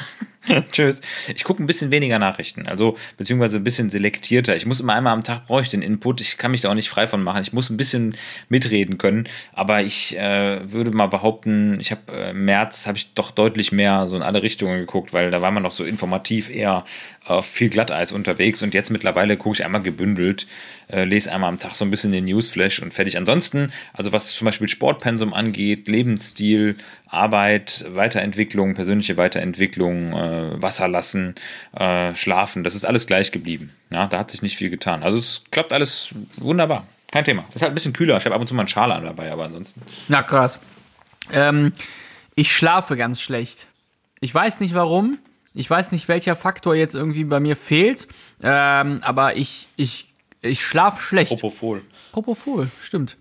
Tschüss. 0.72 1.02
Ich 1.36 1.44
gucke 1.44 1.62
ein 1.62 1.68
bisschen 1.68 1.92
weniger 1.92 2.20
Nachrichten, 2.20 2.68
also 2.68 2.98
beziehungsweise 3.18 3.58
ein 3.58 3.64
bisschen 3.64 3.90
selektierter. 3.90 4.56
Ich 4.56 4.66
muss 4.66 4.80
immer 4.80 4.94
einmal 4.94 5.14
am 5.14 5.24
Tag 5.24 5.48
brauche 5.48 5.62
ich 5.62 5.70
den 5.70 5.82
Input. 5.82 6.22
Ich 6.22 6.38
kann 6.38 6.52
mich 6.52 6.62
da 6.62 6.70
auch 6.70 6.74
nicht 6.74 6.90
frei 6.90 7.08
von 7.08 7.24
machen. 7.24 7.42
Ich 7.42 7.54
muss 7.54 7.70
ein 7.70 7.78
bisschen 7.78 8.16
mitreden 8.50 8.98
können. 8.98 9.28
Aber 9.54 9.82
ich 9.82 10.18
äh, 10.18 10.72
würde 10.72 10.92
mal 10.92 11.08
behaupten, 11.08 11.80
ich 11.80 11.92
habe 11.92 12.02
äh, 12.12 12.30
im 12.32 12.46
März 12.46 12.88
habe 12.88 12.98
ich 12.98 13.14
doch 13.14 13.32
deutlich 13.32 13.72
mehr 13.72 14.08
so 14.08 14.16
in 14.16 14.22
alle 14.22 14.42
Richtungen 14.42 14.80
geguckt, 14.80 15.14
weil 15.14 15.32
da 15.32 15.42
war 15.42 15.52
man 15.52 15.64
noch 15.64 15.72
so 15.72 15.84
informativ 15.84 16.50
eher 16.50 16.86
auf 17.28 17.46
viel 17.46 17.70
Glatteis 17.70 18.12
unterwegs 18.12 18.64
und 18.64 18.74
jetzt 18.74 18.90
mittlerweile 18.90 19.38
gucke 19.38 19.56
ich 19.56 19.66
einmal 19.66 19.82
gebündelt, 19.82 20.48
äh, 20.88 21.04
lese 21.04 21.32
einmal 21.32 21.50
am 21.50 21.60
Tag 21.60 21.76
so 21.76 21.86
ein 21.86 21.92
bisschen 21.92 22.12
den 22.12 22.26
Newsflash 22.26 22.82
und 22.82 22.94
fertig. 22.94 23.18
Ansonsten, 23.18 23.72
also 23.94 24.14
was 24.14 24.34
zum 24.34 24.46
Beispiel 24.46 24.70
Sportpensum 24.70 25.34
angeht, 25.34 25.88
Lebensstil, 25.88 26.78
Arbeit, 27.08 27.86
Weiterentwicklung, 27.90 28.76
persönliche 28.76 29.18
Weiterentwicklung, 29.18 30.14
äh, 30.14 30.62
Wasser 30.62 30.88
lassen, 30.88 31.36
äh, 31.76 32.16
Schlafen, 32.16 32.64
das 32.64 32.76
ist 32.76 32.86
alles 32.86 33.08
gleich 33.08 33.32
geblieben. 33.32 33.72
Ja, 33.90 34.08
da 34.08 34.20
hat 34.20 34.30
sich 34.30 34.42
nicht 34.42 34.58
viel 34.58 34.70
getan. 34.70 35.04
Also 35.04 35.18
es 35.18 35.44
klappt 35.52 35.74
alles 35.74 36.10
wunderbar. 36.38 36.88
Kein 37.12 37.24
Thema. 37.24 37.44
Das 37.48 37.58
ist 37.58 37.62
halt 37.62 37.72
ein 37.72 37.76
bisschen 37.76 37.94
kühler. 37.94 38.18
Ich 38.18 38.26
habe 38.26 38.36
ab 38.36 38.42
und 38.42 38.48
zu 38.48 38.54
mal 38.54 38.64
einen 38.64 38.70
Schal 38.70 38.92
an 38.92 39.04
dabei, 39.04 39.32
aber 39.32 39.46
ansonsten. 39.46 39.82
Na 40.08 40.24
krass. 40.24 40.60
Ähm, 41.32 41.72
ich 42.36 42.52
schlafe 42.52 42.98
ganz 42.98 43.22
schlecht. 43.22 43.68
Ich 44.20 44.34
weiß 44.34 44.60
nicht 44.60 44.74
warum. 44.74 45.18
Ich 45.58 45.70
weiß 45.70 45.92
nicht, 45.92 46.08
welcher 46.08 46.36
Faktor 46.36 46.76
jetzt 46.76 46.94
irgendwie 46.94 47.24
bei 47.24 47.40
mir 47.40 47.56
fehlt. 47.56 48.08
Ähm, 48.44 49.00
aber 49.02 49.36
ich, 49.38 49.68
ich, 49.76 50.14
ich 50.42 50.62
schlaf 50.64 51.02
schlecht. 51.02 51.32
Propofol. 51.32 51.82
Propofol, 52.12 52.68
stimmt. 52.82 53.18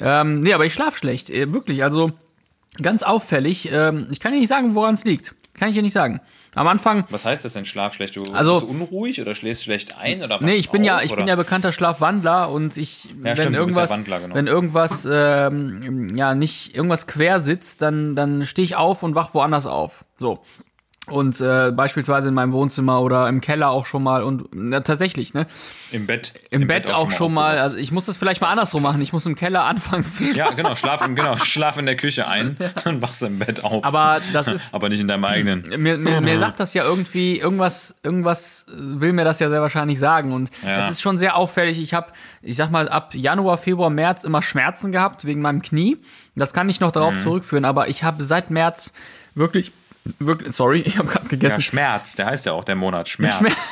Ähm, 0.00 0.40
nee, 0.40 0.52
aber 0.52 0.64
ich 0.66 0.74
schlaf 0.74 0.96
schlecht. 0.98 1.30
Äh, 1.30 1.54
wirklich, 1.54 1.84
also 1.84 2.10
ganz 2.82 3.04
auffällig. 3.04 3.70
Ähm, 3.70 4.08
ich 4.10 4.18
kann 4.18 4.32
dir 4.32 4.40
nicht 4.40 4.48
sagen, 4.48 4.74
woran 4.74 4.94
es 4.94 5.04
liegt. 5.04 5.34
Kann 5.54 5.68
ich 5.68 5.74
dir 5.76 5.82
nicht 5.82 5.92
sagen. 5.92 6.20
Am 6.54 6.66
Anfang, 6.66 7.04
Was 7.10 7.24
heißt 7.24 7.44
das 7.44 7.52
denn, 7.54 7.64
Schlaf 7.64 7.94
schlecht? 7.94 8.16
Du 8.16 8.24
Also- 8.32 8.54
bist 8.54 8.64
du 8.66 8.70
unruhig 8.70 9.20
oder 9.20 9.34
schläfst 9.34 9.64
schlecht 9.64 9.96
ein? 9.98 10.22
Oder 10.22 10.38
nee, 10.40 10.48
wachst 10.48 10.60
ich 10.60 10.70
bin 10.70 10.82
auf, 10.82 10.86
ja, 10.86 11.00
ich 11.00 11.10
oder? 11.12 11.18
bin 11.18 11.28
ja 11.28 11.36
bekannter 11.36 11.72
Schlafwandler 11.72 12.50
und 12.50 12.76
ich, 12.76 13.08
wenn 13.16 13.36
stimmt, 13.36 13.36
bist 13.36 13.54
ja 13.54 13.58
irgendwas, 13.60 13.90
Wandler, 13.90 14.20
genau. 14.20 14.34
wenn 14.34 14.46
irgendwas, 14.48 15.08
ähm, 15.10 16.14
ja, 16.14 16.34
nicht 16.34 16.74
irgendwas 16.74 17.06
quer 17.06 17.40
sitzt, 17.40 17.80
dann, 17.80 18.16
dann 18.16 18.44
stehe 18.44 18.64
ich 18.66 18.76
auf 18.76 19.02
und 19.02 19.14
wach 19.14 19.32
woanders 19.32 19.66
auf. 19.66 20.04
So. 20.18 20.40
Und 21.08 21.40
äh, 21.40 21.72
beispielsweise 21.72 22.28
in 22.28 22.34
meinem 22.34 22.52
Wohnzimmer 22.52 23.00
oder 23.02 23.28
im 23.28 23.40
Keller 23.40 23.70
auch 23.70 23.86
schon 23.86 24.04
mal 24.04 24.22
und 24.22 24.44
na, 24.54 24.80
tatsächlich, 24.80 25.34
ne? 25.34 25.48
Im 25.90 26.06
Bett. 26.06 26.32
Im, 26.50 26.68
Bett, 26.68 26.92
auch 26.92 27.10
schon 27.10 27.34
mal, 27.34 27.58
also 27.58 27.76
ich 27.76 27.90
muss 27.90 28.04
das 28.04 28.16
vielleicht 28.16 28.40
mal 28.40 28.50
andersrum 28.50 28.84
machen. 28.84 29.02
Ich 29.02 29.12
muss 29.12 29.26
im 29.26 29.34
Keller 29.34 29.64
anfangen 29.64 30.04
zu 30.04 30.22
schlafen. 30.22 30.36
Ja, 30.36 30.50
genau, 30.52 30.76
schlaf, 30.76 31.04
im, 31.04 31.16
genau, 31.16 31.36
schlaf 31.38 31.76
in 31.76 31.86
der 31.86 31.96
Küche 31.96 32.28
ein, 32.28 32.56
dann 32.84 33.02
wachst 33.02 33.20
du 33.20 33.26
im 33.26 33.40
Bett 33.40 33.64
auf. 33.64 33.84
Aber 33.84 34.20
das 34.32 34.46
ist, 34.46 34.74
Aber 34.74 34.88
nicht 34.88 35.00
in 35.00 35.08
deinem 35.08 35.24
eigenen. 35.24 35.64
mir, 35.82 35.98
mir, 35.98 36.20
mir 36.20 36.38
sagt 36.38 36.60
das 36.60 36.72
ja 36.72 36.84
irgendwie, 36.84 37.38
irgendwas, 37.40 37.96
irgendwas 38.04 38.66
will 38.68 39.12
mir 39.12 39.24
das 39.24 39.40
ja 39.40 39.48
sehr 39.50 39.60
wahrscheinlich 39.60 39.98
sagen. 39.98 40.32
Und 40.32 40.50
Ja. 40.64 40.78
es 40.78 40.88
ist 40.88 41.02
schon 41.02 41.18
sehr 41.18 41.34
auffällig. 41.36 41.80
Ich 41.82 41.94
habe, 41.94 42.12
ich 42.42 42.54
sag 42.54 42.70
mal, 42.70 42.88
ab 42.88 43.12
Januar, 43.14 43.58
Februar, 43.58 43.90
März 43.90 44.22
immer 44.22 44.40
Schmerzen 44.40 44.92
gehabt 44.92 45.24
wegen 45.24 45.40
meinem 45.40 45.62
Knie. 45.62 45.98
Das 46.36 46.52
kann 46.54 46.68
ich 46.68 46.78
noch 46.78 46.90
Mhm. 46.90 46.92
darauf 46.94 47.18
zurückführen, 47.18 47.64
aber 47.64 47.88
ich 47.88 48.04
habe 48.04 48.22
seit 48.22 48.50
März 48.50 48.92
wirklich, 49.34 49.72
wirklich, 50.18 50.54
sorry, 50.54 50.80
ich 50.80 50.98
habe 50.98 51.08
gerade 51.08 51.24
Ja, 51.24 51.30
gegessen. 51.30 51.60
Schmerz, 51.62 52.14
der 52.16 52.26
heißt 52.26 52.46
ja 52.46 52.52
auch 52.52 52.64
der 52.64 52.74
Monat. 52.76 53.08
Schmerz. 53.08 53.38
Schmerz. 53.38 53.56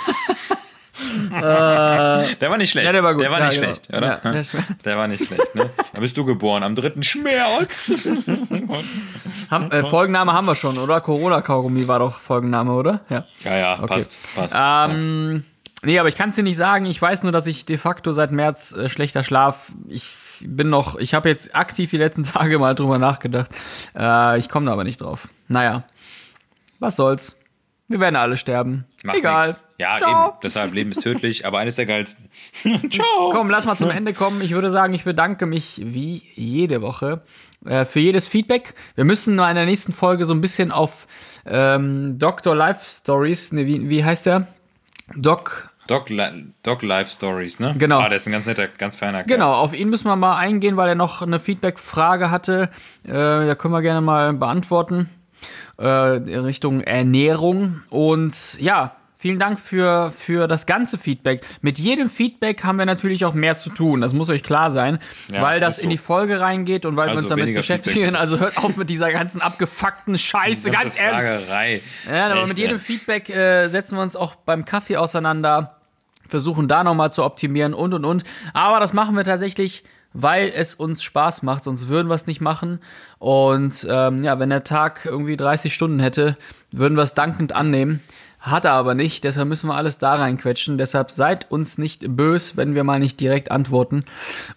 Der 1.31 2.51
war 2.51 2.57
nicht 2.59 2.70
schlecht. 2.70 2.85
Ja, 2.87 2.93
der 2.93 3.03
war 3.03 3.14
gut. 3.14 3.22
Der 3.22 3.31
war 3.31 3.39
Ja, 3.41 3.47
nicht 3.47 3.55
genau. 3.61 3.66
schlecht, 3.74 3.89
oder? 3.89 4.20
Ja, 4.22 4.33
der. 4.33 4.45
Der 4.85 4.97
war 4.99 5.09
nicht 5.09 5.26
schlecht, 5.26 5.55
ne? 5.55 5.70
Da 5.95 6.01
bist 6.01 6.16
du 6.16 6.24
geboren, 6.26 6.62
am 6.62 6.74
dritten 6.74 7.03
Schmerz. 7.03 7.91
Haben, 9.51 9.70
äh, 9.70 9.85
Folgenname 9.85 10.33
haben 10.33 10.45
wir 10.47 10.55
schon, 10.55 10.76
oder? 10.78 11.01
Corona-Kaugummi 11.01 11.89
war 11.89 11.99
doch 12.01 12.20
Folgenname, 12.20 12.72
oder? 12.72 13.01
Ja. 13.09 13.24
Ja, 13.45 13.57
ja, 13.57 13.74
Okay. 13.83 13.87
passt, 13.95 14.18
passt. 14.35 14.55
Ähm, 14.95 15.45
nee, 15.83 15.99
aber 15.99 16.09
ich 16.09 16.16
kann 16.16 16.28
es 16.28 16.35
dir 16.37 16.43
nicht 16.45 16.57
sagen. 16.59 16.87
Ich 16.87 17.01
weiß 17.01 17.22
nur, 17.22 17.33
dass 17.33 17.47
ich 17.47 17.64
de 17.64 17.78
facto 17.78 18.12
seit 18.12 18.31
März 18.31 18.72
äh, 18.72 18.89
schlechter 18.89 19.22
schlaf. 19.24 19.72
Ich 19.89 20.05
bin 20.43 20.68
noch, 20.68 20.97
ich 20.97 21.14
habe 21.14 21.28
jetzt 21.28 21.55
aktiv 21.57 21.91
die 21.91 21.97
letzten 21.97 22.22
Tage 22.24 22.59
mal 22.59 22.74
drüber 22.74 22.99
nachgedacht. 22.99 23.51
Äh, 23.97 24.39
ich 24.39 24.49
komme 24.49 24.66
da 24.66 24.72
aber 24.72 24.85
nicht 24.85 25.01
drauf. 25.01 25.28
Naja, 25.49 25.83
was 26.81 26.97
soll's. 26.97 27.37
Wir 27.89 27.99
werden 27.99 28.14
alle 28.16 28.37
sterben. 28.37 28.85
Macht 29.05 29.16
Egal. 29.16 29.49
nix. 29.49 29.64
Ja, 29.78 29.97
Ciao. 29.99 30.28
eben. 30.28 30.37
Deshalb 30.45 30.72
Leben 30.72 30.93
ist 30.93 31.03
tödlich, 31.03 31.45
aber 31.45 31.59
eines 31.59 31.74
der 31.76 31.87
geilsten. 31.87 32.28
Ciao. 32.91 33.31
Komm, 33.33 33.51
lass 33.51 33.64
mal 33.66 33.76
zum 33.76 33.91
Ende 33.91 34.14
kommen. 34.14 34.41
Ich 34.43 34.53
würde 34.53 34.70
sagen, 34.70 34.95
ich 34.95 35.03
bedanke 35.05 35.47
mich 35.47 35.81
wie 35.85 36.22
jede 36.37 36.83
Woche 36.83 37.22
äh, 37.66 37.85
für 37.85 37.99
jedes 37.99 38.28
Feedback. 38.28 38.74
Wir 38.95 39.05
müssen 39.05 39.39
in 39.41 39.55
der 39.57 39.66
nächsten 39.66 39.93
Folge 39.93 40.24
so 40.24 40.33
ein 40.35 40.41
bisschen 40.41 40.70
auf 40.70 41.09
ähm, 41.47 42.16
Dr. 42.18 42.55
Life 42.55 42.85
Stories, 42.85 43.51
ne, 43.53 43.66
wie, 43.66 43.89
wie 43.89 44.05
heißt 44.05 44.26
der? 44.26 44.47
Doc 45.16 45.68
Doc, 45.89 46.09
Li- 46.11 46.53
Doc 46.62 46.83
Life 46.83 47.11
Stories, 47.11 47.59
ne? 47.59 47.74
Genau. 47.76 47.99
Ah, 47.99 48.09
der 48.09 48.18
ist 48.18 48.26
ein 48.28 48.33
ganz 48.33 48.47
netter, 48.47 48.68
ganz 48.68 48.95
feiner 48.95 49.24
Kerl. 49.24 49.37
Genau, 49.39 49.55
auf 49.55 49.74
ihn 49.74 49.91
müssen 49.91 50.07
wir 50.07 50.14
mal 50.14 50.37
eingehen, 50.37 50.76
weil 50.76 50.89
er 50.91 50.95
noch 50.95 51.20
eine 51.22 51.41
Feedback-Frage 51.41 52.31
hatte. 52.31 52.70
Äh, 53.03 53.11
da 53.12 53.55
können 53.57 53.74
wir 53.74 53.83
gerne 53.83 54.01
mal 54.01 54.33
beantworten. 54.35 55.11
Äh, 55.78 55.84
Richtung 55.86 56.80
Ernährung. 56.82 57.80
Und 57.91 58.61
ja, 58.61 58.97
vielen 59.16 59.38
Dank 59.38 59.59
für, 59.59 60.11
für 60.11 60.47
das 60.49 60.66
ganze 60.66 60.97
Feedback. 60.99 61.43
Mit 61.62 61.78
jedem 61.78 62.09
Feedback 62.11 62.64
haben 62.64 62.78
wir 62.78 62.86
natürlich 62.86 63.24
auch 63.24 63.34
mehr 63.34 63.57
zu 63.57 63.70
tun. 63.70 64.01
Das 64.01 64.12
muss 64.14 64.28
euch 64.30 64.43
klar 64.43 64.70
sein, 64.70 64.99
Ja, 65.32 65.43
weil 65.43 65.61
das 65.61 65.76
so. 65.76 65.82
in 65.82 65.91
die 65.91 65.99
Folge 65.99 66.41
reingeht 66.41 66.86
und 66.86 66.97
weil 66.97 67.07
wir 67.09 67.11
Also 67.16 67.20
uns 67.20 67.28
damit 67.28 67.55
beschäftigen. 67.55 67.97
Feedback. 68.07 68.20
Also 68.20 68.38
hört 68.41 68.57
auf 68.59 68.76
mit 68.76 68.88
dieser 68.91 69.11
ganzen 69.12 69.43
abgefuckten 69.43 70.16
Scheiße, 70.18 70.70
ganz 70.70 70.99
ehrlich. 70.99 71.82
Ja, 72.11 72.26
aber 72.26 72.41
Echt, 72.41 72.49
mit 72.49 72.59
jedem 72.59 72.76
ey. 72.76 72.82
Feedback 72.82 73.28
äh, 73.30 73.68
setzen 73.68 73.97
wir 73.97 74.03
uns 74.03 74.16
auch 74.16 74.34
beim 74.36 74.64
Kaffee 74.64 74.97
auseinander, 74.97 75.76
versuchen 76.28 76.68
da 76.68 76.84
nochmal 76.84 77.11
zu 77.12 77.24
optimieren 77.24 77.74
und 77.74 77.93
und 77.93 78.05
und. 78.05 78.24
Aber 78.55 78.80
das 78.80 78.93
machen 78.93 79.16
wir 79.16 79.24
tatsächlich, 79.24 79.82
weil 80.13 80.51
es 80.55 80.75
uns 80.75 81.03
Spaß 81.03 81.43
macht, 81.43 81.63
sonst 81.63 81.89
würden 81.89 82.09
wir 82.09 82.15
es 82.15 82.27
nicht 82.27 82.41
machen. 82.41 82.81
Und 83.19 83.87
ähm, 83.89 84.23
ja, 84.23 84.39
wenn 84.39 84.51
der 84.51 84.65
Tag 84.65 85.05
irgendwie 85.05 85.37
30 85.37 85.73
Stunden 85.73 86.01
hätte, 86.01 86.37
würden 86.73 86.97
wir 86.97 87.03
es 87.03 87.15
dankend 87.15 87.55
annehmen. 87.55 88.01
Hat 88.41 88.64
er 88.64 88.72
aber 88.72 88.95
nicht, 88.95 89.24
deshalb 89.24 89.49
müssen 89.49 89.68
wir 89.68 89.74
alles 89.74 89.99
da 89.99 90.14
reinquetschen. 90.14 90.78
Deshalb 90.78 91.11
seid 91.11 91.51
uns 91.51 91.76
nicht 91.76 92.16
bös, 92.16 92.57
wenn 92.57 92.74
wir 92.74 92.84
mal 92.84 92.99
nicht 92.99 93.20
direkt 93.20 93.51
antworten 93.51 94.05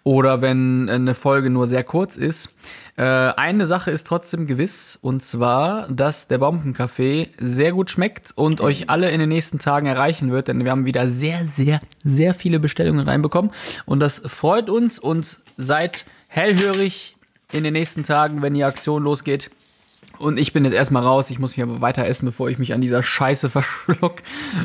oder 0.04 0.42
wenn 0.42 0.90
eine 0.90 1.14
Folge 1.14 1.50
nur 1.50 1.68
sehr 1.68 1.84
kurz 1.84 2.16
ist. 2.16 2.50
Äh, 2.96 3.04
eine 3.04 3.66
Sache 3.66 3.92
ist 3.92 4.08
trotzdem 4.08 4.48
gewiss, 4.48 4.98
und 5.02 5.22
zwar, 5.22 5.90
dass 5.90 6.30
der 6.30 6.38
Bombenkaffee 6.38 7.30
sehr 7.38 7.74
gut 7.74 7.90
schmeckt 7.90 8.32
und 8.36 8.62
euch 8.62 8.90
alle 8.90 9.12
in 9.12 9.20
den 9.20 9.30
nächsten 9.30 9.60
Tagen 9.60 9.88
erreichen 9.88 10.32
wird, 10.32 10.48
denn 10.48 10.64
wir 10.64 10.72
haben 10.72 10.86
wieder 10.86 11.10
sehr, 11.10 11.46
sehr, 11.46 11.82
sehr 12.06 12.34
viele 12.34 12.62
Bestellungen 12.62 13.06
reinbekommen. 13.06 13.52
Und 13.86 14.00
das 14.00 14.22
freut 14.26 14.70
uns 14.70 14.98
und 14.98 15.40
seid 15.58 16.06
hellhörig 16.30 17.16
in 17.52 17.66
den 17.66 17.74
nächsten 17.74 18.04
Tagen, 18.04 18.42
wenn 18.42 18.54
die 18.54 18.64
Aktion 18.64 19.04
losgeht. 19.04 19.50
Und 20.24 20.40
ich 20.40 20.54
bin 20.54 20.64
jetzt 20.64 20.74
erstmal 20.74 21.04
raus. 21.04 21.30
Ich 21.32 21.38
muss 21.38 21.58
mich 21.58 21.64
aber 21.64 21.82
weiter 21.82 22.06
essen, 22.06 22.26
bevor 22.26 22.50
ich 22.50 22.58
mich 22.58 22.72
an 22.72 22.80
dieser 22.80 23.04
Scheiße 23.04 23.50
verschluck. 23.50 24.22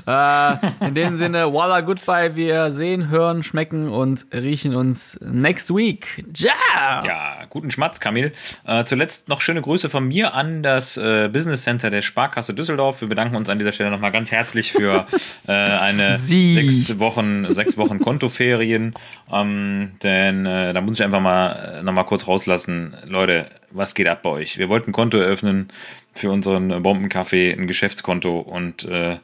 Äh, 0.06 0.86
in 0.86 0.94
dem 0.94 1.16
Sinne, 1.16 1.52
voila, 1.52 1.80
goodbye. 1.80 2.36
Wir 2.36 2.70
sehen, 2.70 3.08
hören, 3.08 3.42
schmecken 3.42 3.88
und 3.88 4.26
riechen 4.32 4.76
uns 4.76 5.18
next 5.20 5.74
week. 5.74 6.24
Ciao! 6.32 7.04
Ja, 7.04 7.44
guten 7.50 7.72
Schmatz, 7.72 7.98
Kamil. 7.98 8.32
Äh, 8.66 8.84
zuletzt 8.84 9.28
noch 9.28 9.40
schöne 9.40 9.60
Grüße 9.60 9.88
von 9.88 10.06
mir 10.06 10.34
an 10.34 10.62
das 10.62 10.96
äh, 10.96 11.28
Business 11.28 11.62
Center 11.62 11.90
der 11.90 12.02
Sparkasse 12.02 12.54
Düsseldorf. 12.54 13.00
Wir 13.00 13.08
bedanken 13.08 13.34
uns 13.34 13.50
an 13.50 13.58
dieser 13.58 13.72
Stelle 13.72 13.90
nochmal 13.90 14.12
ganz 14.12 14.30
herzlich 14.30 14.70
für 14.70 15.06
äh, 15.48 15.52
eine 15.52 16.12
Sie. 16.18 16.54
sechs 16.54 17.00
Wochen, 17.00 17.52
sechs 17.52 17.76
Wochen 17.76 17.98
Kontoferien. 17.98 18.94
Ähm, 19.32 19.90
denn 20.04 20.46
äh, 20.46 20.72
da 20.72 20.80
muss 20.80 21.00
ich 21.00 21.04
einfach 21.04 21.20
mal 21.20 21.80
äh, 21.80 21.82
nochmal 21.82 22.06
kurz 22.06 22.28
rauslassen. 22.28 22.94
Leute, 23.06 23.46
was 23.70 23.94
geht 23.94 24.08
ab 24.08 24.22
bei 24.22 24.30
euch? 24.30 24.58
Wir 24.58 24.68
wollten 24.68 24.90
ein 24.90 24.92
Konto 24.92 25.18
eröffnen 25.18 25.68
für 26.14 26.30
unseren 26.30 26.82
Bombenkaffee, 26.82 27.52
ein 27.52 27.66
Geschäftskonto 27.66 28.40
und 28.40 28.84
äh, 28.84 29.18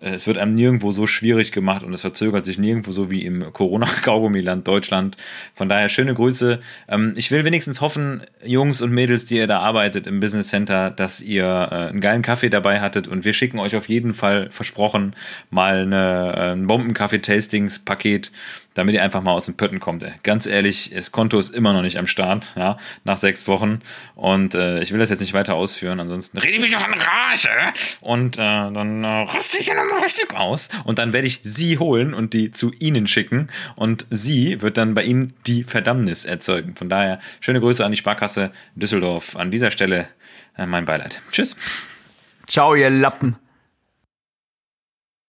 es 0.00 0.26
wird 0.26 0.38
einem 0.38 0.54
nirgendwo 0.54 0.92
so 0.92 1.06
schwierig 1.06 1.52
gemacht 1.52 1.82
und 1.82 1.92
es 1.92 2.00
verzögert 2.00 2.46
sich 2.46 2.58
nirgendwo 2.58 2.90
so 2.90 3.10
wie 3.10 3.24
im 3.24 3.52
Corona-Kaugummiland 3.52 4.66
Deutschland. 4.66 5.16
Von 5.54 5.68
daher 5.68 5.90
schöne 5.90 6.14
Grüße. 6.14 6.60
Ähm, 6.88 7.12
ich 7.16 7.30
will 7.30 7.44
wenigstens 7.44 7.80
hoffen, 7.82 8.22
Jungs 8.42 8.80
und 8.80 8.92
Mädels, 8.92 9.26
die 9.26 9.36
ihr 9.36 9.46
da 9.46 9.60
arbeitet 9.60 10.06
im 10.06 10.20
Business 10.20 10.48
Center, 10.48 10.90
dass 10.90 11.20
ihr 11.20 11.44
äh, 11.44 11.74
einen 11.90 12.00
geilen 12.00 12.22
Kaffee 12.22 12.48
dabei 12.48 12.80
hattet 12.80 13.08
und 13.08 13.24
wir 13.24 13.34
schicken 13.34 13.58
euch 13.58 13.76
auf 13.76 13.88
jeden 13.88 14.14
Fall 14.14 14.50
versprochen 14.50 15.14
mal 15.50 15.82
eine, 15.82 16.34
äh, 16.34 16.52
ein 16.52 16.66
Bombenkaffee-Tastings-Paket, 16.66 18.32
damit 18.74 18.94
ihr 18.94 19.02
einfach 19.02 19.22
mal 19.22 19.32
aus 19.32 19.46
den 19.46 19.56
Pötten 19.56 19.80
kommt. 19.80 20.04
Ganz 20.22 20.46
ehrlich, 20.46 20.92
das 20.94 21.12
Konto 21.12 21.38
ist 21.38 21.54
immer 21.54 21.72
noch 21.72 21.82
nicht 21.82 21.98
am 21.98 22.06
Start, 22.06 22.52
ja, 22.56 22.76
nach 23.04 23.16
sechs 23.16 23.46
Wochen 23.48 23.80
und 24.14 24.54
äh, 24.54 24.80
ich 24.80 24.92
will 24.92 24.98
das 24.98 25.10
jetzt 25.10 25.20
nicht 25.20 25.34
weiter 25.34 25.54
ausführen, 25.54 26.00
ansonsten 26.00 26.38
rede 26.38 26.54
ich 26.54 26.60
mich 26.60 26.72
doch 26.72 26.84
an 26.84 26.94
Rage 26.94 27.48
und 28.00 28.36
äh, 28.36 28.38
dann 28.38 29.04
äh, 29.04 29.06
raste 29.06 29.58
ich 29.58 29.66
ja 29.66 29.74
nochmal 29.74 30.02
richtig 30.02 30.34
aus 30.34 30.68
und 30.84 30.98
dann 30.98 31.12
werde 31.12 31.26
ich 31.26 31.40
sie 31.42 31.78
holen 31.78 32.14
und 32.14 32.32
die 32.34 32.50
zu 32.50 32.72
ihnen 32.78 33.06
schicken 33.06 33.48
und 33.76 34.06
sie 34.10 34.62
wird 34.62 34.76
dann 34.76 34.94
bei 34.94 35.02
ihnen 35.02 35.32
die 35.46 35.64
Verdammnis 35.64 36.24
erzeugen. 36.24 36.76
Von 36.76 36.88
daher 36.88 37.18
schöne 37.40 37.60
Grüße 37.60 37.84
an 37.84 37.90
die 37.90 37.98
Sparkasse 37.98 38.52
Düsseldorf. 38.74 39.36
An 39.36 39.50
dieser 39.50 39.70
Stelle 39.70 40.08
äh, 40.56 40.66
mein 40.66 40.84
Beileid. 40.84 41.20
Tschüss. 41.30 41.56
Ciao, 42.46 42.74
ihr 42.74 42.90
Lappen. 42.90 43.36